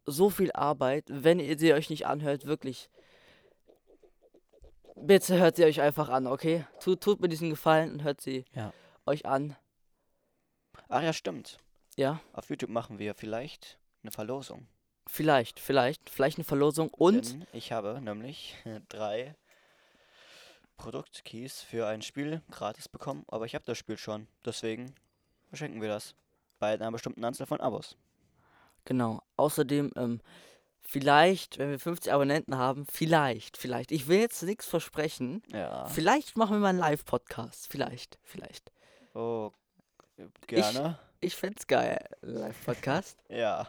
so 0.06 0.28
viel 0.28 0.50
Arbeit. 0.52 1.04
Wenn 1.08 1.38
ihr 1.38 1.56
sie 1.58 1.72
euch 1.72 1.88
nicht 1.88 2.06
anhört, 2.06 2.46
wirklich. 2.46 2.90
Bitte 4.96 5.38
hört 5.38 5.56
sie 5.56 5.64
euch 5.64 5.80
einfach 5.80 6.08
an, 6.08 6.26
okay? 6.26 6.64
Tut, 6.80 7.00
tut 7.00 7.20
mir 7.20 7.28
diesen 7.28 7.50
Gefallen 7.50 7.92
und 7.92 8.02
hört 8.04 8.20
sie 8.20 8.44
Ja. 8.54 8.72
euch 9.06 9.26
an. 9.26 9.56
Ach 10.88 11.02
ja, 11.02 11.12
stimmt. 11.12 11.58
Ja, 11.96 12.20
Auf 12.32 12.48
YouTube 12.50 12.70
machen 12.70 12.98
wir 12.98 13.14
vielleicht 13.14 13.78
eine 14.02 14.10
Verlosung. 14.10 14.66
vielleicht, 15.06 15.60
vielleicht. 15.60 16.10
Vielleicht 16.10 16.38
eine 16.38 16.44
Verlosung. 16.44 16.88
Und 16.90 17.32
Denn 17.32 17.46
ich 17.52 17.72
habe 17.72 18.00
nämlich 18.00 18.56
drei 18.88 19.34
Produktkeys 20.76 21.62
für 21.62 21.86
ein 21.86 22.02
Spiel 22.02 22.42
gratis 22.50 22.88
bekommen, 22.88 23.24
aber 23.28 23.46
ich 23.46 23.54
habe 23.54 23.64
das 23.64 23.78
Spiel 23.78 23.96
schon. 23.98 24.26
Deswegen 24.44 24.94
verschenken 25.48 25.80
wir 25.80 25.88
das. 25.88 26.14
Bei 26.58 26.74
einer 26.74 26.90
bestimmten 26.92 27.24
Anzahl 27.24 27.46
von 27.46 27.60
Abos. 27.60 27.96
Genau. 28.84 29.22
Außerdem 29.36 29.92
ähm, 29.96 30.20
vielleicht, 30.82 31.58
wenn 31.58 31.70
wir 31.70 31.78
50 31.78 32.12
Abonnenten 32.12 32.56
haben, 32.56 32.86
vielleicht, 32.86 33.56
vielleicht. 33.56 33.92
Ich 33.92 34.08
will 34.08 34.20
jetzt 34.20 34.42
nichts 34.42 34.66
versprechen. 34.66 35.42
Ja. 35.52 35.86
Vielleicht 35.86 36.36
machen 36.36 36.56
wir 36.56 36.60
mal 36.60 36.68
einen 36.68 36.78
Live-Podcast. 36.78 37.66
Vielleicht, 37.70 38.18
vielleicht. 38.22 38.70
Oh, 39.14 39.52
gerne. 40.46 40.98
Ich 41.20 41.34
fänd's 41.34 41.66
geil, 41.66 42.04
Live-Podcast. 42.22 43.18
ja. 43.28 43.68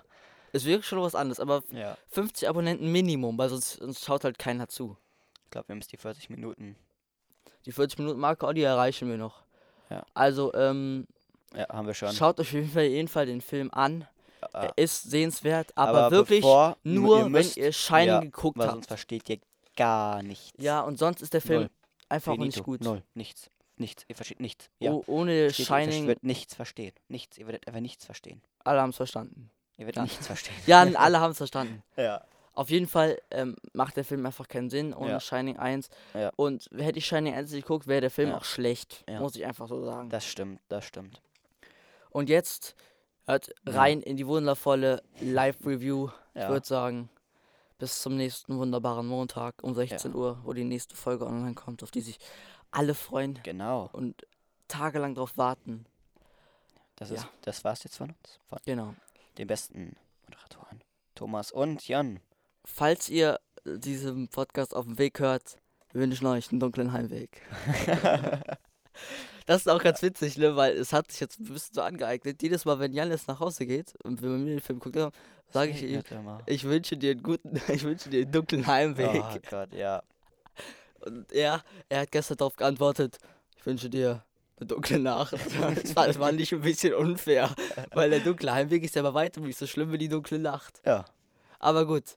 Es 0.51 0.66
wäre 0.66 0.84
schon 0.84 1.01
was 1.01 1.16
anderes, 1.16 1.39
aber 1.39 1.64
Ja. 1.72 1.97
50 2.10 2.47
Abonnenten 2.47 2.91
Minimum, 2.91 3.38
weil 3.38 3.49
sonst, 3.49 3.74
sonst 3.74 4.06
schaut 4.06 4.24
halt 4.24 4.38
keiner 4.39 4.68
zu. 4.68 4.97
Ich 5.45 5.51
glaube, 5.51 5.68
wir 5.70 5.74
haben 5.74 5.80
jetzt 5.82 5.91
die 5.91 5.97
40 5.97 6.30
Minuten. 6.30 6.76
Die 7.66 7.72
40 7.72 7.99
Minuten 7.99 8.20
Marke, 8.20 8.45
oh, 8.45 8.53
die 8.53 8.61
erreichen 8.63 9.09
wir 9.09 9.18
noch. 9.18 9.43
Ja. 9.89 10.03
Also, 10.13 10.53
ähm, 10.53 11.07
Ja, 11.55 11.68
haben 11.70 11.88
wir 11.88 11.93
schon. 11.93 12.11
schaut 12.13 12.39
euch 12.39 12.47
auf 12.47 12.53
jeden 12.53 12.70
Fall, 12.72 12.84
jeden 12.86 13.07
Fall 13.07 13.26
den 13.26 13.41
Film 13.41 13.70
an. 13.72 14.07
Ja. 14.53 14.63
Er 14.66 14.74
ist 14.78 15.09
sehenswert, 15.09 15.72
aber, 15.76 16.03
Aber 16.05 16.11
wirklich 16.11 16.41
bevor- 16.41 16.78
nur, 16.84 17.20
ihr 17.20 17.30
müsst- 17.30 17.55
wenn 17.57 17.63
ihr 17.63 17.74
Shining 17.74 18.07
ja, 18.07 18.20
geguckt 18.20 18.59
habt. 18.59 18.72
sonst 18.72 18.88
versteht 18.88 19.28
ihr 19.30 19.39
gar 19.76 20.22
nichts. 20.22 20.53
Ja, 20.57 20.82
und 20.82 20.97
sonst 20.99 21.22
ist 21.22 21.34
der 21.34 21.41
Film 21.41 21.61
Null. 21.61 21.70
einfach 22.09 22.34
Finito. 22.34 22.45
nicht 22.45 22.63
gut. 22.63 22.82
Null. 22.82 23.01
Nichts. 23.16 23.49
Nichts. 23.78 24.05
Ihr 24.07 24.16
versteht 24.16 24.39
nichts. 24.39 24.70
Ja. 24.80 24.91
Oh, 24.91 25.03
ohne 25.07 25.45
Versteht 25.49 25.70
ihr, 25.70 25.78
ihr 25.78 25.84
Shining, 25.91 26.07
werdet 26.07 26.24
nichts 26.24 26.53
verstehen. 26.55 26.93
Nichts. 27.09 27.38
Ihr 27.38 27.45
werdet 27.47 27.68
einfach 27.68 27.82
nichts 27.82 28.05
verstehen. 28.05 28.41
alle 28.63 28.82
haben 28.82 28.91
es 28.91 28.95
verstanden. 28.97 29.49
Ihr 29.78 29.86
werdet 29.86 29.97
Ja. 29.97 30.03
nichts 30.03 30.28
verstehen. 30.28 30.55
Ja, 30.68 30.82
alle 30.95 31.20
haben 31.20 31.32
es 31.32 31.38
verstanden. 31.38 31.84
Ja. 31.97 32.24
Auf 32.56 32.70
jeden 32.70 32.88
Fall 32.88 33.22
ähm, 33.32 33.56
macht 33.74 33.97
der 33.97 34.06
Film 34.06 34.26
einfach 34.26 34.47
keinen 34.47 34.70
Sinn 34.70 34.93
ohne 34.93 35.12
Ja. 35.12 35.20
Shining 35.20 35.58
1. 35.58 35.89
Ja. 36.14 36.32
Und 36.38 36.70
hätte 36.76 36.97
ich 36.99 37.06
Shining 37.06 37.34
1 37.34 37.51
nicht 37.51 37.64
geguckt, 37.64 37.86
wäre 37.88 38.01
der 38.01 38.12
Film 38.12 38.30
Ja. 38.30 38.38
auch 38.38 38.45
schlecht. 38.45 39.03
Muss 39.20 39.36
ich 39.36 39.45
einfach 39.45 39.68
so 39.68 39.84
sagen. 39.84 40.10
Das 40.10 40.26
stimmt. 40.26 40.62
Das 40.70 40.86
stimmt. 40.86 41.22
Und 42.12 42.30
jetzt 42.30 42.76
hört 43.26 43.49
rein 43.66 44.01
in 44.01 44.16
die 44.18 44.26
wundervolle 44.26 45.03
Live-Review. 45.20 46.10
Ich 46.34 46.47
würde 46.47 46.66
sagen, 46.66 47.10
bis 47.78 48.01
zum 48.01 48.16
nächsten 48.16 48.58
wunderbaren 48.58 49.06
Montag 49.06 49.56
um 49.62 49.76
16 49.76 50.12
Ja. 50.12 50.18
Uhr, 50.18 50.39
wo 50.43 50.53
die 50.53 50.64
nächste 50.64 50.95
Folge 50.95 51.26
online 51.26 51.56
kommt, 51.56 51.84
auf 51.84 51.91
die 51.91 52.01
sich 52.01 52.20
alle 52.72 52.93
freuen 52.95 53.39
Genau. 53.43 53.89
und 53.91 54.26
tagelang 54.70 55.14
drauf 55.16 55.38
warten. 55.38 55.86
Das, 56.95 57.12
ist, 57.12 57.28
das 57.41 57.64
war's 57.66 57.84
jetzt 57.84 57.97
von 57.97 58.12
uns. 58.12 58.39
Von 58.47 58.60
Genau. 58.66 58.95
den 59.38 59.47
besten 59.47 59.97
Moderatoren. 60.24 60.82
Thomas 61.16 61.51
und 61.51 61.86
Jan. 61.88 62.22
Falls 62.66 63.09
ihr 63.09 63.39
äh, 63.66 63.78
diesen 63.78 64.28
Podcast 64.28 64.76
auf 64.76 64.86
dem 64.86 64.97
Weg 64.97 65.20
hört, 65.20 65.57
wir 65.91 66.01
wünschen 66.01 66.28
euch 66.28 66.51
einen 66.51 66.59
dunklen 66.59 66.91
Heimweg. 66.91 67.41
das 69.45 69.61
ist 69.61 69.70
auch 69.70 69.82
ganz 69.82 70.01
witzig, 70.01 70.38
ne? 70.38 70.55
Weil 70.55 70.76
es 70.76 70.91
hat 70.91 71.11
sich 71.11 71.22
jetzt 71.22 71.39
ein 71.39 71.45
bisschen 71.45 71.76
so 71.76 71.82
angeeignet. 71.82 72.41
Jedes 72.41 72.66
Mal, 72.66 72.80
wenn 72.80 72.91
Jan 72.91 73.09
jetzt 73.11 73.28
nach 73.28 73.39
Hause 73.39 73.66
geht 73.66 73.93
und 74.03 74.22
wenn 74.22 74.32
wir 74.32 74.38
mir 74.38 74.49
den 74.55 74.61
Film 74.61 74.80
gucken, 74.80 75.11
sage 75.51 75.72
ich 75.72 75.84
ihm, 75.84 76.03
ich 76.47 76.63
wünsche 76.66 76.97
dir 76.97 77.11
einen 77.11 77.24
guten, 77.24 77.55
ich 77.72 77.84
wünsche 77.84 78.09
dir 78.09 78.24
einen 78.24 78.32
dunklen 78.32 78.68
Heimweg. 78.68 79.24
Oh 79.24 79.38
Gott, 79.49 79.74
ja. 79.74 80.03
Und 81.05 81.32
er, 81.32 81.63
er 81.88 82.01
hat 82.01 82.11
gestern 82.11 82.38
darauf 82.38 82.55
geantwortet, 82.55 83.20
ich 83.57 83.66
wünsche 83.66 83.89
dir 83.89 84.24
eine 84.57 84.68
dunkle 84.68 84.99
Nacht. 84.99 85.34
das, 85.84 85.95
war, 85.95 86.07
das 86.07 86.20
war 86.20 86.32
nicht 86.32 86.51
ein 86.51 86.61
bisschen 86.61 86.93
unfair, 86.93 87.53
weil 87.93 88.09
der 88.09 88.22
dunkle 88.22 88.51
Heimweg 88.53 88.84
ist 88.84 88.95
ja 88.95 89.01
bei 89.03 89.13
weitem 89.13 89.43
nicht 89.43 89.57
so 89.57 89.68
schlimm 89.68 89.91
wie 89.91 89.97
die 89.97 90.09
dunkle 90.09 90.39
Nacht. 90.39 90.82
Ja. 90.86 91.05
Aber 91.59 91.86
gut, 91.86 92.16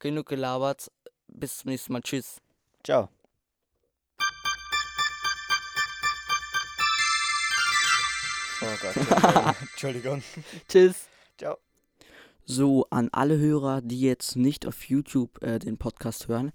genug 0.00 0.26
gelabert. 0.26 0.90
Bis 1.28 1.58
zum 1.58 1.70
nächsten 1.70 1.92
Mal. 1.92 2.02
Tschüss. 2.02 2.40
Ciao. 2.84 3.08
Oh 8.62 8.66
Gott. 8.80 9.54
Entschuldigung. 9.60 10.22
Tschüss. 10.68 11.08
Ciao. 11.38 11.58
So, 12.44 12.86
an 12.90 13.08
alle 13.12 13.38
Hörer, 13.38 13.82
die 13.82 14.00
jetzt 14.00 14.36
nicht 14.36 14.66
auf 14.66 14.84
YouTube 14.88 15.42
äh, 15.42 15.58
den 15.58 15.78
Podcast 15.78 16.28
hören. 16.28 16.52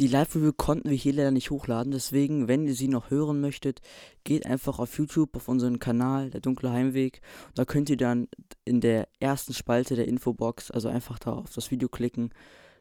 Die 0.00 0.08
Live-Review 0.08 0.52
konnten 0.52 0.90
wir 0.90 0.96
hier 0.96 1.12
leider 1.12 1.30
nicht 1.30 1.50
hochladen, 1.50 1.92
deswegen, 1.92 2.48
wenn 2.48 2.66
ihr 2.66 2.74
sie 2.74 2.88
noch 2.88 3.10
hören 3.10 3.40
möchtet, 3.40 3.80
geht 4.24 4.44
einfach 4.44 4.80
auf 4.80 4.98
YouTube 4.98 5.36
auf 5.36 5.46
unseren 5.46 5.78
Kanal, 5.78 6.30
der 6.30 6.40
dunkle 6.40 6.72
Heimweg. 6.72 7.20
Da 7.54 7.64
könnt 7.64 7.88
ihr 7.90 7.96
dann 7.96 8.26
in 8.64 8.80
der 8.80 9.06
ersten 9.20 9.54
Spalte 9.54 9.94
der 9.94 10.08
Infobox, 10.08 10.72
also 10.72 10.88
einfach 10.88 11.20
da 11.20 11.34
auf 11.34 11.54
das 11.54 11.70
Video 11.70 11.88
klicken, 11.88 12.30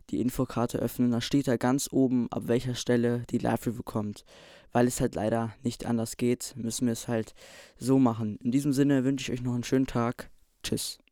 die 0.10 0.22
Infokarte 0.22 0.80
öffnen. 0.80 1.12
Da 1.12 1.22
steht 1.22 1.48
da 1.48 1.58
ganz 1.58 1.90
oben, 1.92 2.32
ab 2.32 2.44
welcher 2.48 2.76
Stelle 2.76 3.24
die 3.30 3.38
Live-Review 3.38 3.84
kommt. 3.84 4.26
Weil 4.72 4.88
es 4.88 5.02
halt 5.02 5.16
leider 5.16 5.54
nicht 5.64 5.86
anders 5.86 6.18
geht, 6.18 6.54
müssen 6.58 6.88
wir 6.88 6.94
es 6.94 7.08
halt 7.08 7.36
so 7.78 8.00
machen. 8.00 8.38
In 8.44 8.52
diesem 8.52 8.74
Sinne 8.74 9.04
wünsche 9.04 9.32
ich 9.32 9.40
euch 9.40 9.44
noch 9.44 9.54
einen 9.54 9.64
schönen 9.64 9.88
Tag. 9.88 10.30
Tschüss. 10.64 11.03